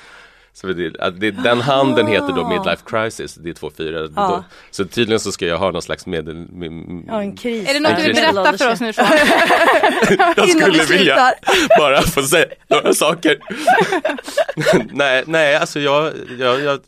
Så 0.53 0.67
det, 0.67 0.89
det, 0.89 1.31
den 1.31 1.61
handen 1.61 2.07
heter 2.07 2.33
då 2.35 2.47
midlife 2.49 2.83
crisis, 2.85 3.35
det 3.35 3.49
är 3.49 3.53
två 3.53 3.69
fyror. 3.77 4.11
Ja. 4.15 4.27
Då, 4.27 4.43
så 4.71 4.85
tydligen 4.85 5.19
så 5.19 5.31
ska 5.31 5.45
jag 5.45 5.57
ha 5.57 5.71
någon 5.71 5.81
slags 5.81 6.05
medel... 6.05 6.35
med- 6.35 7.03
Ja, 7.07 7.21
en 7.21 7.37
kris. 7.37 7.69
Är 7.69 7.73
det 7.73 7.79
något 7.79 7.97
du 7.97 8.03
vill 8.03 8.15
berätta 8.15 8.57
för 8.57 8.71
oss 8.71 8.79
nu 8.81 8.93
Sean? 8.93 9.07
Jag 10.37 10.49
skulle 10.49 10.83
vilja 10.83 11.33
bara 11.79 12.01
få 12.01 12.21
säga 12.23 12.45
några 12.67 12.93
saker. 12.93 13.39
nej, 14.93 15.23
nej, 15.27 15.55
alltså 15.55 15.79
jag, 15.79 16.13
jag, 16.39 16.61
jag, 16.61 16.79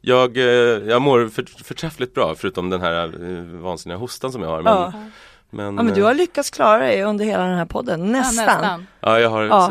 jag, 0.00 0.36
eh, 0.36 0.44
jag 0.88 1.02
mår 1.02 1.28
för, 1.28 1.44
förträffligt 1.64 2.14
bra 2.14 2.34
förutom 2.38 2.70
den 2.70 2.80
här 2.80 3.04
eh, 3.04 3.60
vansinniga 3.60 3.98
hostan 3.98 4.32
som 4.32 4.42
jag 4.42 4.48
har. 4.48 4.62
Men, 4.62 4.72
Ja. 4.72 4.92
Men, 5.56 5.76
Ja 5.76 5.82
men 5.82 5.94
du 5.94 6.00
eh, 6.00 6.06
har 6.06 6.14
lyckats 6.14 6.50
klara 6.50 6.78
dig 6.78 7.02
under 7.02 7.24
hela 7.24 7.42
den 7.44 7.58
här 7.58 7.64
podden, 7.64 8.00
Ja, 8.00 8.06
nästan. 8.06 8.46
nästan. 8.46 8.86
Ja, 9.00 9.20
jag 9.20 9.30
har 9.30 9.42
Ja. 9.44 9.70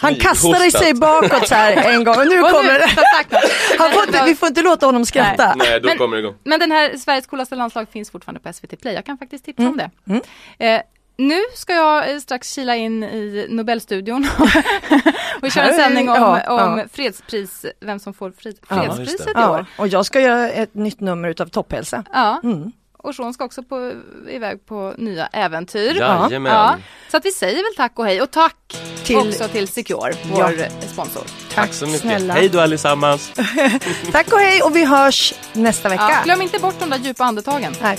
Han 0.00 0.14
kastade 0.14 0.70
sig 0.70 0.94
bakåt 0.94 1.48
så 1.48 1.54
här 1.54 1.76
en 1.94 2.04
gång 2.04 2.16
och 2.18 2.26
nu 2.26 2.40
Och 2.42 2.50
kommer 2.50 2.72
det. 2.78 2.88
som 2.88 3.02
sagt, 3.16 3.34
Han 3.78 3.90
får 3.92 4.02
inte, 4.06 4.22
vi 4.26 4.34
får 4.34 4.48
inte 4.48 4.62
låta 4.62 4.86
honom 4.86 5.06
skratta. 5.06 5.54
Nej, 5.56 5.80
då 5.80 5.88
Men- 5.88 5.98
kommer 5.98 6.16
det 6.16 6.20
igång. 6.22 6.34
Men 6.44 6.60
den 6.60 6.70
här 6.70 6.96
Sveriges 6.96 7.26
coolaste 7.26 7.54
landslag 7.56 7.86
finns 7.92 8.10
fortfarande 8.10 8.40
på 8.40 8.52
SVT 8.52 8.76
Play. 8.80 8.94
Jag 8.94 9.06
kan 9.06 9.18
faktiskt 9.18 9.44
tipsa 9.44 9.62
Mm. 9.62 9.72
om 10.06 10.20
det. 10.58 10.66
Eh, 10.66 10.80
nu 11.16 11.40
ska 11.54 11.72
jag 11.72 12.10
eh, 12.10 12.18
strax 12.18 12.52
kila 12.54 12.76
in 12.76 13.02
i 13.04 13.46
Nobelstudion 13.50 14.26
och 15.42 15.50
köra 15.52 15.64
en 15.64 15.74
sändning 15.76 16.08
om, 16.08 16.16
ja, 16.16 16.50
om 16.72 16.78
ja. 16.78 16.84
fredspris, 16.92 17.66
vem 17.80 17.98
som 17.98 18.14
får 18.14 18.32
Ja, 18.42 18.48
just 18.50 18.66
fredspriset 18.96 19.26
det. 19.26 19.30
i 19.30 19.34
Ja, 19.42 19.50
år. 19.50 19.66
och 19.78 19.88
jag 19.88 20.06
ska 20.06 20.20
göra 20.20 20.48
ett 20.50 20.74
nytt 20.74 21.00
nummer 21.00 21.28
utav 21.28 21.46
Topphälsa. 21.46 22.04
Ja. 22.12 22.40
Mm. 22.44 22.72
Och 23.02 23.14
Sean 23.14 23.34
ska 23.34 23.44
också 23.44 23.62
på, 23.62 23.92
iväg 24.28 24.66
på 24.66 24.94
nya 24.98 25.26
äventyr. 25.26 25.94
Jajamän. 25.94 26.52
Ja, 26.52 26.76
så 27.10 27.16
att 27.16 27.24
vi 27.24 27.32
säger 27.32 27.56
väl 27.56 27.74
tack 27.76 27.98
och 27.98 28.04
hej 28.06 28.22
och 28.22 28.30
tack 28.30 28.76
Till- 29.04 29.16
också 29.16 29.48
till 29.48 29.68
Secure, 29.68 30.12
vår 30.32 30.52
Ja. 30.58 30.66
sponsor. 30.92 31.22
Tack 31.54 31.72
så 31.72 31.86
mycket. 31.86 32.00
snälla. 32.00 32.34
Hej 32.34 32.48
då 32.48 32.60
allesammans. 32.60 33.32
Tack 34.12 34.32
och 34.32 34.38
hej 34.38 34.62
och 34.62 34.76
vi 34.76 34.84
hörs 34.84 35.34
nästa 35.52 35.88
vecka. 35.88 36.08
Ja, 36.10 36.22
glöm 36.24 36.42
inte 36.42 36.58
bort 36.58 36.74
de 36.80 36.90
där 36.90 36.98
djupa 36.98 37.24
andetagen. 37.24 37.74
Nej. 37.82 37.98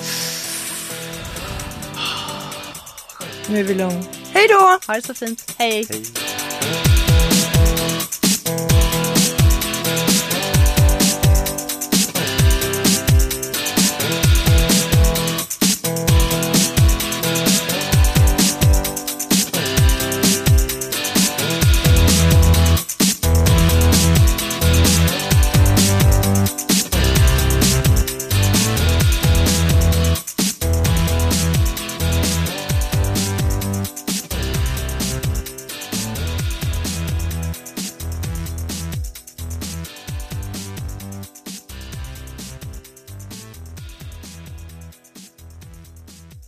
Nu 3.47 3.59
är 3.59 3.63
vi 3.63 3.73
lugn. 3.73 4.03
Hej 4.33 4.47
då! 4.49 4.79
Ha 4.87 4.93
det 4.95 5.01
så 5.05 5.13
fint. 5.13 5.55
Hej. 5.57 5.87